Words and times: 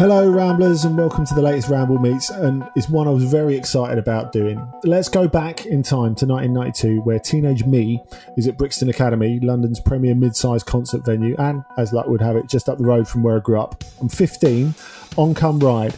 Hello, 0.00 0.30
Ramblers, 0.30 0.86
and 0.86 0.96
welcome 0.96 1.26
to 1.26 1.34
the 1.34 1.42
latest 1.42 1.68
Ramble 1.68 1.98
Meets, 1.98 2.30
and 2.30 2.66
it's 2.74 2.88
one 2.88 3.06
I 3.06 3.10
was 3.10 3.24
very 3.24 3.54
excited 3.54 3.98
about 3.98 4.32
doing. 4.32 4.66
Let's 4.82 5.10
go 5.10 5.28
back 5.28 5.66
in 5.66 5.82
time 5.82 6.14
to 6.14 6.26
1992, 6.26 7.02
where 7.02 7.18
teenage 7.18 7.66
me 7.66 8.02
is 8.34 8.48
at 8.48 8.56
Brixton 8.56 8.88
Academy, 8.88 9.40
London's 9.40 9.78
premier 9.78 10.14
mid-sized 10.14 10.64
concert 10.64 11.04
venue, 11.04 11.36
and 11.38 11.66
as 11.76 11.92
luck 11.92 12.06
would 12.06 12.22
have 12.22 12.34
it, 12.36 12.48
just 12.48 12.70
up 12.70 12.78
the 12.78 12.84
road 12.84 13.08
from 13.08 13.22
where 13.22 13.36
I 13.36 13.40
grew 13.40 13.60
up. 13.60 13.84
I'm 14.00 14.08
15, 14.08 14.74
on 15.18 15.34
come 15.34 15.58
Ride, 15.58 15.94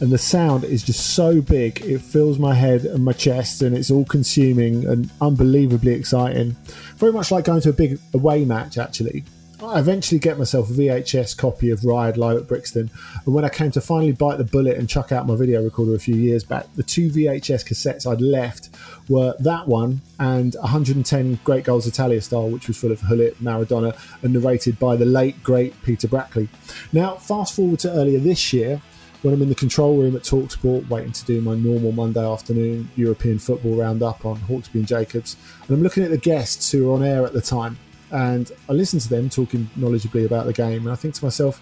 and 0.00 0.10
the 0.10 0.18
sound 0.18 0.64
is 0.64 0.82
just 0.82 1.14
so 1.14 1.40
big 1.40 1.80
it 1.82 2.00
fills 2.00 2.40
my 2.40 2.52
head 2.52 2.84
and 2.84 3.04
my 3.04 3.12
chest, 3.12 3.62
and 3.62 3.76
it's 3.76 3.92
all 3.92 4.06
consuming 4.06 4.84
and 4.86 5.08
unbelievably 5.20 5.92
exciting. 5.92 6.56
Very 6.96 7.12
much 7.12 7.30
like 7.30 7.44
going 7.44 7.60
to 7.60 7.70
a 7.70 7.72
big 7.72 8.00
away 8.12 8.44
match, 8.44 8.76
actually. 8.76 9.22
I 9.62 9.78
eventually 9.78 10.18
get 10.18 10.36
myself 10.36 10.68
a 10.68 10.72
VHS 10.74 11.34
copy 11.34 11.70
of 11.70 11.82
Ride 11.82 12.18
live 12.18 12.36
at 12.36 12.46
Brixton, 12.46 12.90
and 13.24 13.34
when 13.34 13.44
I 13.44 13.48
came 13.48 13.70
to 13.70 13.80
finally 13.80 14.12
bite 14.12 14.36
the 14.36 14.44
bullet 14.44 14.76
and 14.76 14.86
chuck 14.86 15.12
out 15.12 15.26
my 15.26 15.34
video 15.34 15.64
recorder 15.64 15.94
a 15.94 15.98
few 15.98 16.14
years 16.14 16.44
back, 16.44 16.66
the 16.74 16.82
two 16.82 17.08
VHS 17.08 17.66
cassettes 17.66 18.06
I'd 18.06 18.20
left 18.20 18.68
were 19.08 19.34
that 19.40 19.66
one 19.66 20.02
and 20.20 20.54
110 20.60 21.38
Great 21.42 21.64
Goals 21.64 21.86
Italia 21.86 22.20
style, 22.20 22.50
which 22.50 22.68
was 22.68 22.76
full 22.76 22.92
of 22.92 23.00
Gullit, 23.08 23.42
Maradona, 23.42 23.96
and 24.22 24.34
narrated 24.34 24.78
by 24.78 24.94
the 24.94 25.06
late 25.06 25.42
great 25.42 25.82
Peter 25.82 26.06
Brackley. 26.06 26.50
Now, 26.92 27.14
fast 27.14 27.56
forward 27.56 27.78
to 27.80 27.92
earlier 27.92 28.18
this 28.18 28.52
year. 28.52 28.82
When 29.22 29.32
I'm 29.32 29.42
in 29.42 29.48
the 29.48 29.54
control 29.54 29.96
room 29.96 30.14
at 30.14 30.22
Talksport, 30.22 30.88
waiting 30.90 31.10
to 31.10 31.24
do 31.24 31.40
my 31.40 31.56
normal 31.56 31.90
Monday 31.90 32.24
afternoon 32.24 32.90
European 32.94 33.38
football 33.38 33.74
roundup 33.74 34.26
on 34.26 34.36
Hawksbee 34.36 34.74
and 34.74 34.86
Jacobs, 34.86 35.36
and 35.66 35.76
I'm 35.76 35.82
looking 35.82 36.04
at 36.04 36.10
the 36.10 36.18
guests 36.18 36.70
who 36.70 36.86
were 36.86 36.92
on 36.92 37.02
air 37.02 37.24
at 37.24 37.32
the 37.32 37.40
time 37.40 37.78
and 38.10 38.50
I 38.68 38.72
listen 38.72 38.98
to 39.00 39.08
them 39.08 39.28
talking 39.28 39.70
knowledgeably 39.76 40.24
about 40.24 40.46
the 40.46 40.52
game, 40.52 40.82
and 40.82 40.90
I 40.90 40.96
think 40.96 41.14
to 41.14 41.24
myself, 41.24 41.60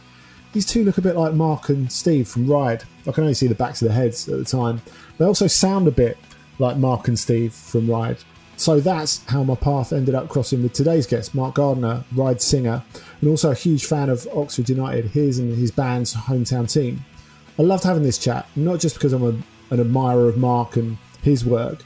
these 0.52 0.66
two 0.66 0.84
look 0.84 0.98
a 0.98 1.02
bit 1.02 1.16
like 1.16 1.34
Mark 1.34 1.68
and 1.68 1.90
Steve 1.90 2.28
from 2.28 2.46
Ride. 2.46 2.84
I 3.06 3.12
can 3.12 3.24
only 3.24 3.34
see 3.34 3.48
the 3.48 3.54
backs 3.54 3.82
of 3.82 3.88
their 3.88 3.96
heads 3.96 4.28
at 4.28 4.38
the 4.38 4.44
time. 4.44 4.82
They 5.18 5.24
also 5.24 5.48
sound 5.48 5.88
a 5.88 5.90
bit 5.90 6.16
like 6.58 6.76
Mark 6.76 7.08
and 7.08 7.18
Steve 7.18 7.52
from 7.52 7.90
Ride. 7.90 8.18
So 8.56 8.78
that's 8.78 9.24
how 9.26 9.42
my 9.42 9.56
path 9.56 9.92
ended 9.92 10.14
up 10.14 10.28
crossing 10.28 10.62
with 10.62 10.72
today's 10.72 11.08
guest, 11.08 11.34
Mark 11.34 11.56
Gardner, 11.56 12.04
Ride 12.14 12.40
singer, 12.40 12.84
and 13.20 13.28
also 13.28 13.50
a 13.50 13.54
huge 13.54 13.84
fan 13.84 14.08
of 14.08 14.28
Oxford 14.32 14.68
United, 14.68 15.06
his 15.06 15.40
and 15.40 15.56
his 15.56 15.72
band's 15.72 16.14
hometown 16.14 16.72
team. 16.72 17.04
I 17.58 17.62
loved 17.62 17.82
having 17.82 18.04
this 18.04 18.18
chat, 18.18 18.46
not 18.54 18.78
just 18.78 18.94
because 18.94 19.12
I'm 19.12 19.24
a, 19.24 19.74
an 19.74 19.80
admirer 19.80 20.28
of 20.28 20.36
Mark 20.36 20.76
and 20.76 20.98
his 21.22 21.44
work, 21.44 21.82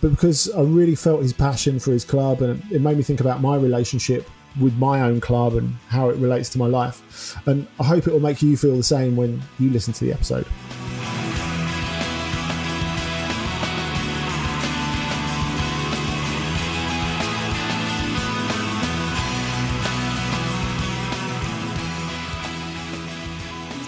but 0.00 0.10
because 0.10 0.50
I 0.50 0.62
really 0.62 0.94
felt 0.94 1.22
his 1.22 1.32
passion 1.32 1.78
for 1.78 1.92
his 1.92 2.04
club, 2.04 2.42
and 2.42 2.62
it 2.70 2.80
made 2.80 2.96
me 2.96 3.02
think 3.02 3.20
about 3.20 3.40
my 3.40 3.56
relationship 3.56 4.28
with 4.60 4.76
my 4.78 5.02
own 5.02 5.20
club 5.20 5.54
and 5.54 5.74
how 5.88 6.08
it 6.08 6.16
relates 6.16 6.48
to 6.50 6.58
my 6.58 6.66
life. 6.66 7.36
And 7.46 7.66
I 7.80 7.84
hope 7.84 8.06
it 8.06 8.12
will 8.12 8.20
make 8.20 8.42
you 8.42 8.56
feel 8.56 8.76
the 8.76 8.82
same 8.82 9.16
when 9.16 9.42
you 9.58 9.70
listen 9.70 9.92
to 9.94 10.04
the 10.04 10.12
episode. 10.12 10.46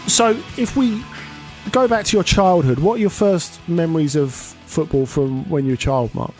So, 0.09 0.31
if 0.59 0.77
we 0.77 1.03
go 1.71 1.89
back 1.89 2.05
to 2.06 2.17
your 2.17 2.25
childhood, 2.25 2.81
what 2.81 2.95
are 2.95 2.99
your 2.99 3.11
first 3.11 3.61
memories 3.69 4.17
of 4.17 4.55
football 4.70 5.06
from 5.06 5.49
when 5.50 5.64
you 5.64 5.72
were 5.72 5.75
a 5.75 5.78
child, 5.78 6.14
Mark? 6.14 6.34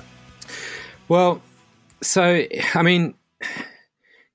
Well, 1.09 1.43
so 2.03 2.45
I 2.75 2.83
mean, 2.83 3.15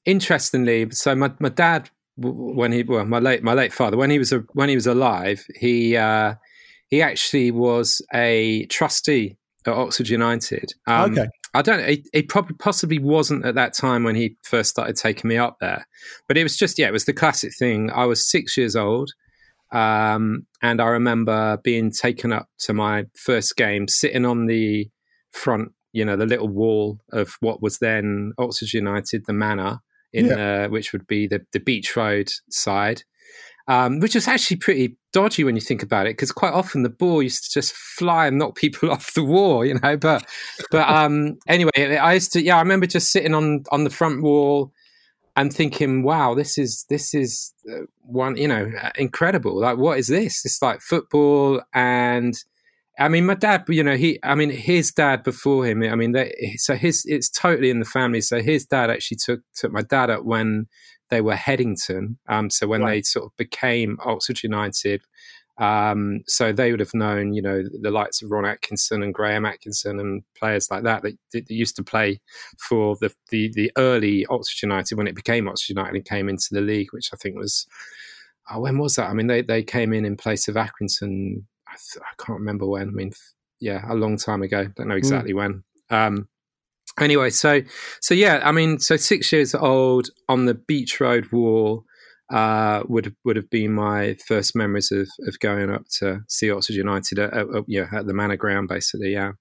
interestingly, 0.06 0.90
so 0.92 1.16
my 1.16 1.32
my 1.40 1.50
dad 1.50 1.90
when 2.18 2.72
he 2.72 2.84
well 2.84 3.06
my 3.06 3.20
late 3.20 3.44
my 3.44 3.54
late 3.54 3.74
father 3.74 3.98
when 3.98 4.10
he 4.10 4.18
was 4.18 4.32
a, 4.32 4.40
when 4.54 4.70
he 4.70 4.76
was 4.76 4.88
alive 4.88 5.46
he 5.54 5.98
uh, 5.98 6.34
he 6.88 7.02
actually 7.02 7.52
was 7.52 8.02
a 8.14 8.66
trustee 8.68 9.38
at 9.66 9.74
Oxford 9.74 10.10
United. 10.10 10.74
Um, 10.88 11.12
okay. 11.12 11.28
I 11.54 11.62
don't. 11.62 11.80
It, 11.80 12.08
it, 12.14 12.30
probably 12.30 12.56
possibly 12.56 13.00
wasn't 13.00 13.46
at 13.46 13.56
that 13.56 13.74
time 13.74 14.04
when 14.04 14.16
he 14.16 14.36
first 14.44 14.70
started 14.70 14.96
taking 14.96 15.28
me 15.28 15.38
up 15.38 15.58
there, 15.60 15.88
but 16.28 16.38
it 16.38 16.44
was 16.44 16.58
just 16.58 16.78
yeah, 16.78 16.88
it 16.88 16.94
was 16.94 17.06
the 17.06 17.14
classic 17.14 17.54
thing. 17.58 17.90
I 17.92 18.06
was 18.06 18.30
six 18.30 18.58
years 18.58 18.76
old. 18.76 19.12
Um, 19.72 20.46
and 20.62 20.82
I 20.82 20.88
remember 20.88 21.58
being 21.64 21.92
taken 21.92 22.32
up 22.32 22.48
to 22.60 22.74
my 22.74 23.06
first 23.16 23.56
game, 23.56 23.88
sitting 23.88 24.26
on 24.26 24.46
the 24.46 24.90
front, 25.32 25.72
you 25.92 26.06
know, 26.06 26.16
the 26.16 26.26
little 26.26 26.48
wall 26.48 27.00
of 27.12 27.36
what 27.40 27.62
was 27.62 27.80
then 27.80 28.34
Oxford 28.38 28.74
United, 28.74 29.26
the 29.26 29.34
Manor 29.34 29.80
in 30.16 30.32
uh, 30.32 30.68
which 30.70 30.94
would 30.94 31.06
be 31.08 31.28
the 31.28 31.46
the 31.52 31.60
Beach 31.60 31.96
Road 31.96 32.32
side, 32.50 33.04
um, 33.68 34.00
which 34.00 34.16
was 34.16 34.28
actually 34.28 34.58
pretty 34.58 34.98
dodgy 35.12 35.44
when 35.44 35.56
you 35.56 35.62
think 35.62 35.84
about 35.84 36.08
it, 36.08 36.12
because 36.12 36.32
quite 36.32 36.54
often 36.54 36.84
the 36.84 36.90
ball 36.90 37.22
used 37.22 37.44
to 37.44 37.60
just 37.60 37.74
fly 37.74 38.28
and 38.28 38.38
knock 38.38 38.56
people 38.56 38.92
off 38.94 39.14
the 39.14 39.24
wall, 39.24 39.66
you 39.66 39.78
know. 39.80 39.98
But 39.98 40.26
but 40.72 40.88
um, 40.88 41.38
anyway, 41.48 41.98
I 41.98 42.14
used 42.14 42.32
to 42.34 42.42
yeah, 42.42 42.56
I 42.56 42.62
remember 42.62 42.88
just 42.88 43.12
sitting 43.12 43.36
on 43.36 43.64
on 43.72 43.84
the 43.84 43.90
front 43.90 44.24
wall 44.24 44.72
and 45.36 45.54
thinking, 45.54 46.04
wow, 46.04 46.34
this 46.34 46.58
is 46.58 46.86
this 46.90 47.14
is 47.14 47.54
uh, 47.72 47.82
one 48.02 48.38
you 48.38 48.48
know 48.48 48.72
incredible. 48.96 49.60
Like 49.60 49.78
what 49.78 50.00
is 50.00 50.08
this? 50.08 50.46
It's 50.46 50.62
like 50.62 50.82
football 50.82 51.62
and. 51.74 52.36
I 52.98 53.10
mean, 53.10 53.26
my 53.26 53.34
dad, 53.34 53.66
you 53.68 53.84
know, 53.84 53.98
he, 53.98 54.20
I 54.24 54.36
mean, 54.36 54.50
his 54.50 54.90
dad 54.94 55.24
before 55.24 55.66
him, 55.66 55.84
I 55.84 55.96
mean, 55.96 56.14
they, 56.14 56.56
so 56.56 56.76
his, 56.76 57.04
it's 57.06 57.30
totally 57.30 57.70
in 57.70 57.80
the 57.80 57.86
family. 57.86 58.22
So 58.22 58.42
his 58.42 58.66
dad 58.66 58.90
actually 58.90 59.18
took, 59.18 59.42
took 59.54 59.74
my 59.74 59.82
dad 59.82 60.10
up 60.10 60.24
when 60.24 60.68
they 61.10 61.20
were 61.20 61.36
Headington. 61.36 62.18
Um, 62.28 62.50
so 62.50 62.68
when 62.68 62.82
right. 62.82 62.92
they 62.92 63.02
sort 63.02 63.26
of 63.26 63.36
became 63.36 63.98
Oxford 64.06 64.42
United, 64.44 65.02
um, 65.58 66.22
so 66.28 66.52
they 66.52 66.72
would 66.72 66.80
have 66.80 66.94
known, 66.94 67.34
you 67.34 67.42
know, 67.42 67.64
the 67.82 67.92
likes 67.92 68.22
of 68.22 68.32
Ron 68.32 68.46
Atkinson 68.46 69.02
and 69.02 69.14
Graham 69.14 69.46
Atkinson 69.46 70.00
and 70.00 70.24
players 70.38 70.70
like 70.70 70.84
that 70.84 71.02
that, 71.04 71.14
that 71.32 71.50
used 71.50 71.76
to 71.78 71.84
play 71.84 72.20
for 72.58 72.98
the, 73.00 73.14
the, 73.30 73.52
the 73.54 73.72
early 73.78 74.26
Oxford 74.28 74.66
United 74.66 74.98
when 74.98 75.08
it 75.08 75.16
became 75.16 75.48
Oxford 75.48 75.74
United 75.74 75.96
and 75.96 76.06
came 76.06 76.28
into 76.28 76.50
the 76.52 76.62
league, 76.62 76.92
which 76.92 77.12
I 77.14 77.18
think 77.18 77.38
was 77.38 77.68
oh, 78.52 78.60
when 78.60 78.78
was 78.78 78.96
that? 78.96 79.10
I 79.10 79.14
mean, 79.14 79.28
they 79.28 79.42
they 79.42 79.64
came 79.64 79.94
in 79.94 80.06
in 80.06 80.18
place 80.18 80.48
of 80.48 80.56
Accrington. 80.56 81.44
I, 81.68 81.76
th- 81.76 82.04
I 82.04 82.24
can't 82.24 82.40
remember 82.40 82.66
when. 82.66 82.90
I 82.90 82.92
mean, 82.92 83.12
yeah, 83.60 83.84
a 83.90 83.96
long 83.96 84.18
time 84.18 84.42
ago. 84.42 84.68
Don't 84.76 84.88
know 84.88 84.96
hmm. 84.96 85.00
exactly 85.00 85.34
mm. 85.34 85.38
when. 85.38 85.64
Um, 85.90 86.28
anyway, 87.00 87.30
so 87.30 87.62
so 88.02 88.14
yeah, 88.14 88.42
I 88.44 88.52
mean, 88.52 88.80
so 88.80 88.98
six 88.98 89.32
years 89.32 89.56
old 89.56 90.10
on 90.30 90.46
the 90.46 90.54
Beach 90.54 91.00
Road 91.00 91.32
wall 91.32 91.86
uh, 92.30 92.84
would 92.88 93.16
would 93.24 93.36
have 93.36 93.50
been 93.50 93.74
my 93.74 94.16
first 94.28 94.56
memories 94.56 94.92
of, 94.92 95.08
of 95.28 95.40
going 95.40 95.70
up 95.70 95.86
to 96.00 96.22
see 96.28 96.52
Oxford 96.52 96.76
United 96.76 97.20
at, 97.20 97.34
at, 97.34 97.46
yeah, 97.68 97.88
at 97.94 98.08
the 98.08 98.14
Manor 98.14 98.38
Ground, 98.38 98.68
basically. 98.68 99.14
Yeah, 99.14 99.34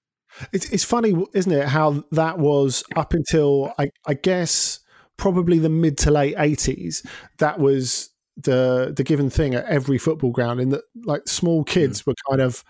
it's 0.51 0.69
it's 0.71 0.83
funny, 0.83 1.15
isn't 1.33 1.51
it? 1.51 1.67
How 1.67 2.03
that 2.11 2.37
was 2.37 2.83
up 2.95 3.13
until 3.13 3.73
I, 3.79 3.89
I 4.05 4.13
guess 4.13 4.79
probably 5.17 5.59
the 5.59 5.69
mid 5.69 5.97
to 5.99 6.11
late 6.11 6.35
eighties. 6.37 7.03
That 7.39 7.59
was 7.59 8.09
the 8.37 8.93
the 8.95 9.03
given 9.03 9.29
thing 9.29 9.55
at 9.55 9.65
every 9.65 9.97
football 9.97 10.31
ground. 10.31 10.59
In 10.59 10.69
that, 10.69 10.83
like 11.05 11.27
small 11.27 11.63
kids 11.63 12.01
mm. 12.01 12.07
were 12.07 12.15
kind 12.29 12.41
of 12.41 12.63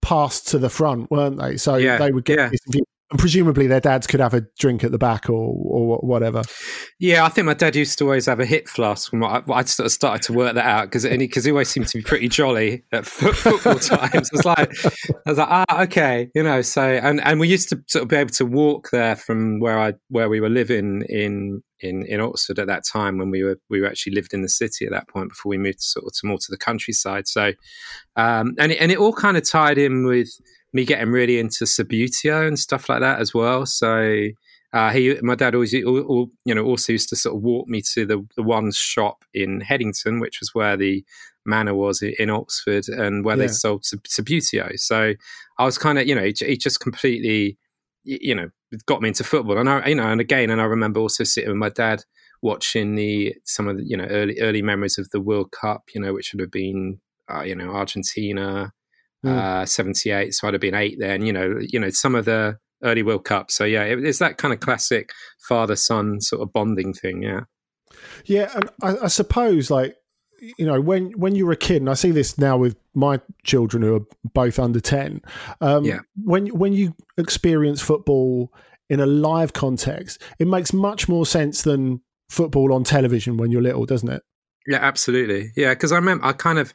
passed 0.00 0.48
to 0.48 0.58
the 0.58 0.70
front, 0.70 1.10
weren't 1.10 1.38
they? 1.38 1.56
So 1.56 1.76
yeah, 1.76 1.98
they 1.98 2.10
would 2.10 2.24
get 2.24 2.38
yeah. 2.38 2.80
And 3.10 3.18
presumably 3.18 3.66
their 3.66 3.80
dads 3.80 4.06
could 4.06 4.20
have 4.20 4.34
a 4.34 4.42
drink 4.58 4.84
at 4.84 4.92
the 4.92 4.98
back 4.98 5.28
or, 5.28 5.52
or 5.64 5.98
whatever. 5.98 6.42
Yeah, 7.00 7.24
I 7.24 7.28
think 7.28 7.46
my 7.46 7.54
dad 7.54 7.74
used 7.74 7.98
to 7.98 8.04
always 8.04 8.26
have 8.26 8.38
a 8.38 8.46
hit 8.46 8.68
flask. 8.68 9.12
When 9.12 9.24
I, 9.24 9.42
I 9.50 9.64
sort 9.64 9.86
of 9.86 9.92
started 9.92 10.22
to 10.26 10.32
work 10.32 10.54
that 10.54 10.64
out 10.64 10.84
because 10.84 11.04
because 11.04 11.44
he 11.44 11.50
always 11.50 11.68
seemed 11.68 11.88
to 11.88 11.98
be 11.98 12.04
pretty 12.04 12.28
jolly 12.28 12.84
at 12.92 13.06
football 13.06 13.78
times. 13.80 14.30
It's 14.32 14.44
like 14.44 14.70
I 15.26 15.30
was 15.30 15.38
like, 15.38 15.48
ah, 15.50 15.82
okay, 15.82 16.30
you 16.36 16.44
know. 16.44 16.62
So 16.62 16.82
and 16.82 17.20
and 17.22 17.40
we 17.40 17.48
used 17.48 17.68
to 17.70 17.82
sort 17.88 18.02
of 18.02 18.08
be 18.08 18.16
able 18.16 18.30
to 18.30 18.46
walk 18.46 18.90
there 18.90 19.16
from 19.16 19.58
where 19.58 19.78
I 19.78 19.94
where 20.08 20.28
we 20.28 20.40
were 20.40 20.48
living 20.48 21.02
in 21.08 21.62
in 21.80 22.04
in 22.06 22.20
Oxford 22.20 22.58
at 22.58 22.66
that 22.68 22.84
time 22.84 23.18
when 23.18 23.30
we 23.30 23.42
were 23.42 23.58
we 23.68 23.80
were 23.80 23.88
actually 23.88 24.14
lived 24.14 24.34
in 24.34 24.42
the 24.42 24.48
city 24.48 24.84
at 24.84 24.92
that 24.92 25.08
point 25.08 25.30
before 25.30 25.50
we 25.50 25.58
moved 25.58 25.80
sort 25.80 26.06
of 26.06 26.12
to 26.12 26.26
more 26.26 26.38
to 26.38 26.50
the 26.50 26.58
countryside. 26.58 27.26
So 27.26 27.52
um, 28.16 28.54
and 28.58 28.72
it, 28.72 28.76
and 28.76 28.92
it 28.92 28.98
all 28.98 29.12
kind 29.12 29.36
of 29.36 29.48
tied 29.48 29.78
in 29.78 30.04
with 30.04 30.28
me 30.72 30.84
getting 30.84 31.10
really 31.10 31.38
into 31.38 31.64
Subbuteo 31.64 32.46
and 32.46 32.58
stuff 32.58 32.88
like 32.88 33.00
that 33.00 33.20
as 33.20 33.34
well. 33.34 33.66
So 33.66 34.28
uh, 34.72 34.90
he, 34.90 35.18
my 35.22 35.34
dad 35.34 35.54
always, 35.54 35.72
you 35.72 36.32
know, 36.46 36.64
also 36.64 36.92
used 36.92 37.08
to 37.08 37.16
sort 37.16 37.36
of 37.36 37.42
walk 37.42 37.66
me 37.66 37.82
to 37.94 38.06
the 38.06 38.24
the 38.36 38.42
one 38.42 38.70
shop 38.72 39.24
in 39.34 39.60
Headington, 39.60 40.20
which 40.20 40.38
was 40.40 40.54
where 40.54 40.76
the 40.76 41.04
manor 41.44 41.74
was 41.74 42.02
in 42.02 42.30
Oxford, 42.30 42.88
and 42.88 43.24
where 43.24 43.36
yeah. 43.36 43.46
they 43.46 43.48
sold 43.48 43.82
Subbuteo. 43.82 44.78
So 44.78 45.14
I 45.58 45.64
was 45.64 45.76
kind 45.76 45.98
of, 45.98 46.06
you 46.06 46.14
know, 46.14 46.22
he, 46.22 46.34
he, 46.38 46.56
just 46.56 46.80
completely, 46.80 47.58
you 48.04 48.34
know, 48.34 48.50
got 48.86 49.02
me 49.02 49.08
into 49.08 49.24
football, 49.24 49.58
and 49.58 49.68
I, 49.68 49.88
you 49.88 49.96
know, 49.96 50.06
and 50.06 50.20
again, 50.20 50.50
and 50.50 50.60
I 50.60 50.64
remember 50.64 51.00
also 51.00 51.24
sitting 51.24 51.50
with 51.50 51.58
my 51.58 51.70
dad 51.70 52.04
watching 52.42 52.94
the 52.94 53.34
some 53.44 53.68
of 53.68 53.76
the 53.76 53.84
you 53.84 53.96
know 53.96 54.06
early 54.06 54.40
early 54.40 54.62
memories 54.62 54.98
of 54.98 55.10
the 55.10 55.20
World 55.20 55.50
Cup, 55.50 55.90
you 55.94 56.00
know, 56.00 56.12
which 56.12 56.32
would 56.32 56.40
have 56.40 56.52
been, 56.52 57.00
uh, 57.28 57.42
you 57.42 57.56
know, 57.56 57.70
Argentina 57.70 58.72
mm. 59.24 59.30
uh, 59.30 59.66
78. 59.66 60.34
So 60.34 60.48
I'd 60.48 60.54
have 60.54 60.60
been 60.60 60.74
eight 60.74 60.96
then, 60.98 61.24
you 61.24 61.32
know, 61.32 61.58
you 61.60 61.78
know, 61.78 61.90
some 61.90 62.14
of 62.14 62.24
the 62.24 62.58
early 62.82 63.02
World 63.02 63.24
Cup. 63.24 63.50
So 63.50 63.64
yeah, 63.64 63.84
it, 63.84 64.04
it's 64.04 64.18
that 64.18 64.38
kind 64.38 64.54
of 64.54 64.60
classic 64.60 65.10
father 65.48 65.76
son 65.76 66.20
sort 66.20 66.42
of 66.42 66.52
bonding 66.52 66.92
thing. 66.92 67.22
Yeah. 67.22 67.40
Yeah. 68.24 68.50
And 68.54 68.70
I, 68.82 69.04
I 69.04 69.08
suppose 69.08 69.70
like, 69.70 69.96
you 70.56 70.64
know, 70.64 70.80
when 70.80 71.12
when 71.12 71.34
you're 71.34 71.52
a 71.52 71.56
kid, 71.56 71.82
and 71.82 71.90
I 71.90 71.94
see 71.94 72.12
this 72.12 72.38
now 72.38 72.56
with 72.56 72.74
my 72.94 73.20
children 73.44 73.82
who 73.82 73.96
are 73.96 74.06
both 74.32 74.58
under 74.58 74.80
ten. 74.80 75.20
Um, 75.60 75.84
yeah. 75.84 75.98
When 76.16 76.46
when 76.46 76.72
you 76.72 76.94
experience 77.18 77.82
football 77.82 78.50
in 78.88 79.00
a 79.00 79.06
live 79.06 79.52
context, 79.52 80.22
it 80.38 80.48
makes 80.48 80.72
much 80.72 81.10
more 81.10 81.26
sense 81.26 81.60
than 81.60 82.00
football 82.30 82.72
on 82.72 82.84
television 82.84 83.36
when 83.36 83.50
you're 83.50 83.60
little, 83.60 83.84
doesn't 83.84 84.08
it? 84.08 84.22
Yeah, 84.66 84.78
absolutely. 84.78 85.50
Yeah, 85.56 85.70
because 85.70 85.92
I 85.92 85.96
remember 85.96 86.24
I 86.24 86.32
kind 86.32 86.58
of 86.58 86.72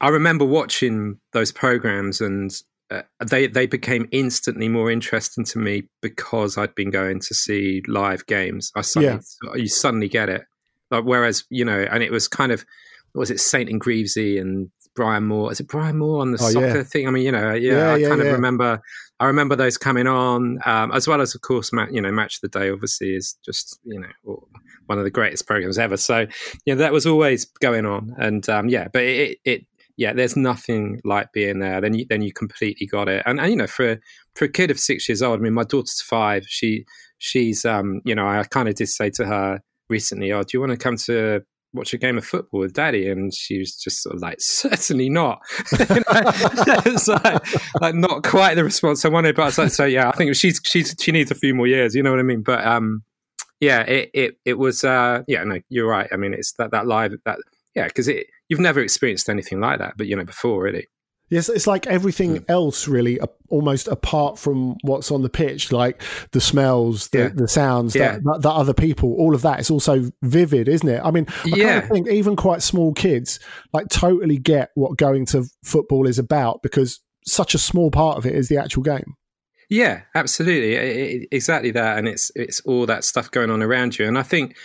I 0.00 0.08
remember 0.08 0.44
watching 0.44 1.18
those 1.32 1.52
programs 1.52 2.20
and 2.20 2.52
uh, 2.90 3.02
they 3.26 3.46
they 3.46 3.66
became 3.66 4.08
instantly 4.12 4.68
more 4.68 4.90
interesting 4.90 5.44
to 5.44 5.58
me 5.58 5.84
because 6.00 6.56
I'd 6.56 6.74
been 6.74 6.90
going 6.90 7.20
to 7.20 7.34
see 7.34 7.82
live 7.86 8.24
games. 8.26 8.72
I 8.74 8.80
suddenly 8.80 9.22
yeah. 9.44 9.54
you 9.56 9.68
suddenly 9.68 10.08
get 10.08 10.28
it. 10.28 10.44
Like, 10.90 11.04
whereas 11.04 11.44
you 11.50 11.64
know, 11.64 11.86
and 11.90 12.02
it 12.02 12.10
was 12.10 12.28
kind 12.28 12.50
of 12.50 12.64
was 13.14 13.30
it 13.30 13.40
Saint 13.40 13.68
and 13.68 13.80
Greavesy 13.80 14.38
and 14.38 14.70
Brian 14.94 15.24
Moore? 15.24 15.52
Is 15.52 15.60
it 15.60 15.68
Brian 15.68 15.98
Moore 15.98 16.20
on 16.20 16.32
the 16.32 16.38
oh, 16.40 16.50
soccer 16.50 16.78
yeah. 16.78 16.82
thing? 16.82 17.06
I 17.06 17.10
mean, 17.10 17.24
you 17.24 17.32
know, 17.32 17.52
yeah, 17.52 17.94
yeah 17.96 18.06
I 18.06 18.08
kind 18.08 18.20
of 18.20 18.32
remember. 18.32 18.80
I 19.20 19.26
remember 19.26 19.56
those 19.56 19.76
coming 19.76 20.06
on, 20.06 20.58
um, 20.64 20.92
as 20.92 21.08
well 21.08 21.20
as, 21.20 21.34
of 21.34 21.40
course, 21.40 21.72
you 21.90 22.00
know, 22.00 22.12
Match 22.12 22.36
of 22.36 22.50
the 22.50 22.58
Day. 22.58 22.70
Obviously, 22.70 23.14
is 23.14 23.36
just 23.44 23.78
you 23.84 24.00
know 24.00 24.46
one 24.86 24.96
of 24.98 25.04
the 25.04 25.10
greatest 25.10 25.46
programs 25.46 25.78
ever. 25.78 25.96
So, 25.98 26.26
yeah, 26.64 26.76
that 26.76 26.92
was 26.92 27.06
always 27.06 27.44
going 27.44 27.84
on, 27.84 28.14
and 28.16 28.48
um, 28.48 28.68
yeah, 28.68 28.88
but 28.90 29.02
it, 29.02 29.38
it 29.44 29.66
yeah, 29.98 30.12
there's 30.12 30.36
nothing 30.36 31.00
like 31.04 31.32
being 31.32 31.58
there. 31.58 31.80
Then 31.80 31.92
you 31.92 32.06
then 32.08 32.22
you 32.22 32.32
completely 32.32 32.86
got 32.86 33.08
it. 33.08 33.24
And, 33.26 33.40
and 33.40 33.50
you 33.50 33.56
know, 33.56 33.66
for 33.66 33.98
for 34.36 34.44
a 34.44 34.48
kid 34.48 34.70
of 34.70 34.78
six 34.78 35.08
years 35.08 35.22
old, 35.22 35.40
I 35.40 35.42
mean, 35.42 35.52
my 35.52 35.64
daughter's 35.64 36.00
five. 36.00 36.46
She 36.46 36.86
she's 37.18 37.64
um, 37.64 38.00
you 38.04 38.14
know, 38.14 38.26
I 38.26 38.44
kind 38.44 38.68
of 38.68 38.76
did 38.76 38.88
say 38.88 39.10
to 39.10 39.26
her 39.26 39.60
recently, 39.90 40.32
"Oh, 40.32 40.42
do 40.42 40.50
you 40.52 40.60
want 40.60 40.70
to 40.70 40.78
come 40.78 40.96
to 41.06 41.42
watch 41.74 41.92
a 41.92 41.98
game 41.98 42.16
of 42.16 42.24
football 42.24 42.60
with 42.60 42.72
daddy 42.72 43.10
and 43.10 43.34
she 43.34 43.58
was 43.58 43.76
just 43.76 44.02
sort 44.02 44.16
of 44.16 44.22
like 44.22 44.38
certainly 44.40 45.10
not 45.10 45.38
it's 45.72 47.08
like, 47.08 47.82
like, 47.82 47.94
not 47.94 48.22
quite 48.22 48.54
the 48.54 48.64
response 48.64 49.04
i 49.04 49.08
wanted 49.08 49.36
but 49.36 49.42
I 49.42 49.44
was 49.44 49.58
like 49.58 49.70
so 49.70 49.84
yeah 49.84 50.08
i 50.08 50.12
think 50.12 50.34
she's 50.34 50.62
she's 50.64 50.96
she 50.98 51.12
needs 51.12 51.30
a 51.30 51.34
few 51.34 51.54
more 51.54 51.66
years 51.66 51.94
you 51.94 52.02
know 52.02 52.10
what 52.10 52.20
i 52.20 52.22
mean 52.22 52.40
but 52.40 52.66
um 52.66 53.02
yeah 53.60 53.82
it 53.82 54.10
it, 54.14 54.38
it 54.46 54.54
was 54.54 54.82
uh 54.82 55.22
yeah 55.28 55.44
no 55.44 55.60
you're 55.68 55.86
right 55.86 56.08
i 56.10 56.16
mean 56.16 56.32
it's 56.32 56.52
that 56.52 56.70
that 56.70 56.86
live 56.86 57.14
that 57.26 57.38
yeah 57.74 57.86
because 57.86 58.08
it 58.08 58.28
you've 58.48 58.60
never 58.60 58.80
experienced 58.80 59.28
anything 59.28 59.60
like 59.60 59.78
that, 59.78 59.94
but 59.96 60.06
you 60.06 60.16
know, 60.16 60.24
before 60.24 60.62
really. 60.62 60.86
Yes, 61.30 61.50
it's 61.50 61.66
like 61.66 61.86
everything 61.86 62.36
mm. 62.36 62.44
else, 62.48 62.88
really, 62.88 63.20
uh, 63.20 63.26
almost 63.50 63.86
apart 63.86 64.38
from 64.38 64.76
what's 64.82 65.10
on 65.10 65.22
the 65.22 65.28
pitch, 65.28 65.70
like 65.70 66.02
the 66.32 66.40
smells, 66.40 67.08
the, 67.08 67.18
yeah. 67.18 67.28
the 67.34 67.46
sounds, 67.46 67.94
yeah. 67.94 68.18
that, 68.24 68.40
that, 68.40 68.50
other 68.50 68.72
people, 68.72 69.12
all 69.12 69.34
of 69.34 69.42
that. 69.42 69.60
It's 69.60 69.70
also 69.70 70.10
vivid, 70.22 70.68
isn't 70.68 70.88
it? 70.88 71.02
I 71.04 71.10
mean, 71.10 71.26
I 71.44 71.48
yeah. 71.48 71.64
kind 71.64 71.82
of 71.82 71.90
think 71.90 72.08
even 72.08 72.34
quite 72.34 72.62
small 72.62 72.94
kids 72.94 73.40
like 73.74 73.88
totally 73.90 74.38
get 74.38 74.70
what 74.74 74.96
going 74.96 75.26
to 75.26 75.44
football 75.64 76.06
is 76.06 76.18
about 76.18 76.62
because 76.62 77.00
such 77.26 77.54
a 77.54 77.58
small 77.58 77.90
part 77.90 78.16
of 78.16 78.24
it 78.24 78.34
is 78.34 78.48
the 78.48 78.56
actual 78.56 78.82
game. 78.82 79.14
Yeah, 79.68 80.02
absolutely, 80.14 80.76
it, 80.76 81.22
it, 81.22 81.28
exactly 81.30 81.72
that, 81.72 81.98
and 81.98 82.08
it's 82.08 82.32
it's 82.34 82.60
all 82.60 82.86
that 82.86 83.04
stuff 83.04 83.30
going 83.30 83.50
on 83.50 83.62
around 83.62 83.98
you, 83.98 84.06
and 84.06 84.16
I 84.16 84.22
think 84.22 84.56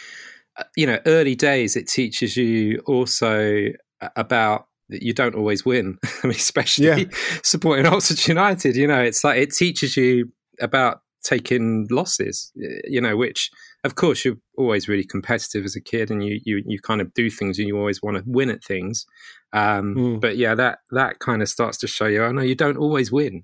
you 0.75 0.85
know, 0.85 0.99
early 1.05 1.35
days, 1.35 1.75
it 1.75 1.87
teaches 1.87 2.37
you 2.37 2.81
also 2.85 3.67
about 4.15 4.67
that 4.89 5.03
you 5.03 5.13
don't 5.13 5.35
always 5.35 5.65
win. 5.65 5.97
I 6.23 6.27
mean, 6.27 6.35
especially 6.35 6.85
yeah. 6.87 7.03
supporting 7.43 7.85
Oxford 7.93 8.27
United. 8.27 8.75
You 8.75 8.87
know, 8.87 9.01
it's 9.01 9.23
like 9.23 9.39
it 9.39 9.53
teaches 9.53 9.97
you 9.97 10.31
about 10.59 11.01
taking 11.23 11.87
losses. 11.89 12.51
You 12.55 13.01
know, 13.01 13.17
which 13.17 13.49
of 13.83 13.95
course 13.95 14.23
you're 14.23 14.37
always 14.57 14.87
really 14.87 15.05
competitive 15.05 15.65
as 15.65 15.75
a 15.75 15.81
kid, 15.81 16.11
and 16.11 16.23
you 16.23 16.39
you 16.43 16.63
you 16.65 16.79
kind 16.79 17.01
of 17.01 17.13
do 17.13 17.29
things 17.29 17.59
and 17.59 17.67
you 17.67 17.77
always 17.77 18.01
want 18.01 18.17
to 18.17 18.23
win 18.25 18.49
at 18.49 18.63
things. 18.63 19.05
Um, 19.51 19.95
mm. 19.95 20.21
But 20.21 20.37
yeah, 20.37 20.55
that 20.55 20.79
that 20.91 21.19
kind 21.19 21.41
of 21.41 21.49
starts 21.49 21.77
to 21.79 21.87
show 21.87 22.07
you. 22.07 22.23
Oh 22.23 22.31
no, 22.31 22.41
you 22.41 22.55
don't 22.55 22.77
always 22.77 23.11
win. 23.11 23.43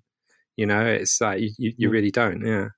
You 0.56 0.66
know, 0.66 0.86
it's 0.86 1.20
like 1.22 1.42
you 1.42 1.51
you, 1.58 1.74
you 1.78 1.89
mm. 1.89 1.92
really 1.92 2.12
don't. 2.12 2.46
Yeah. 2.46 2.70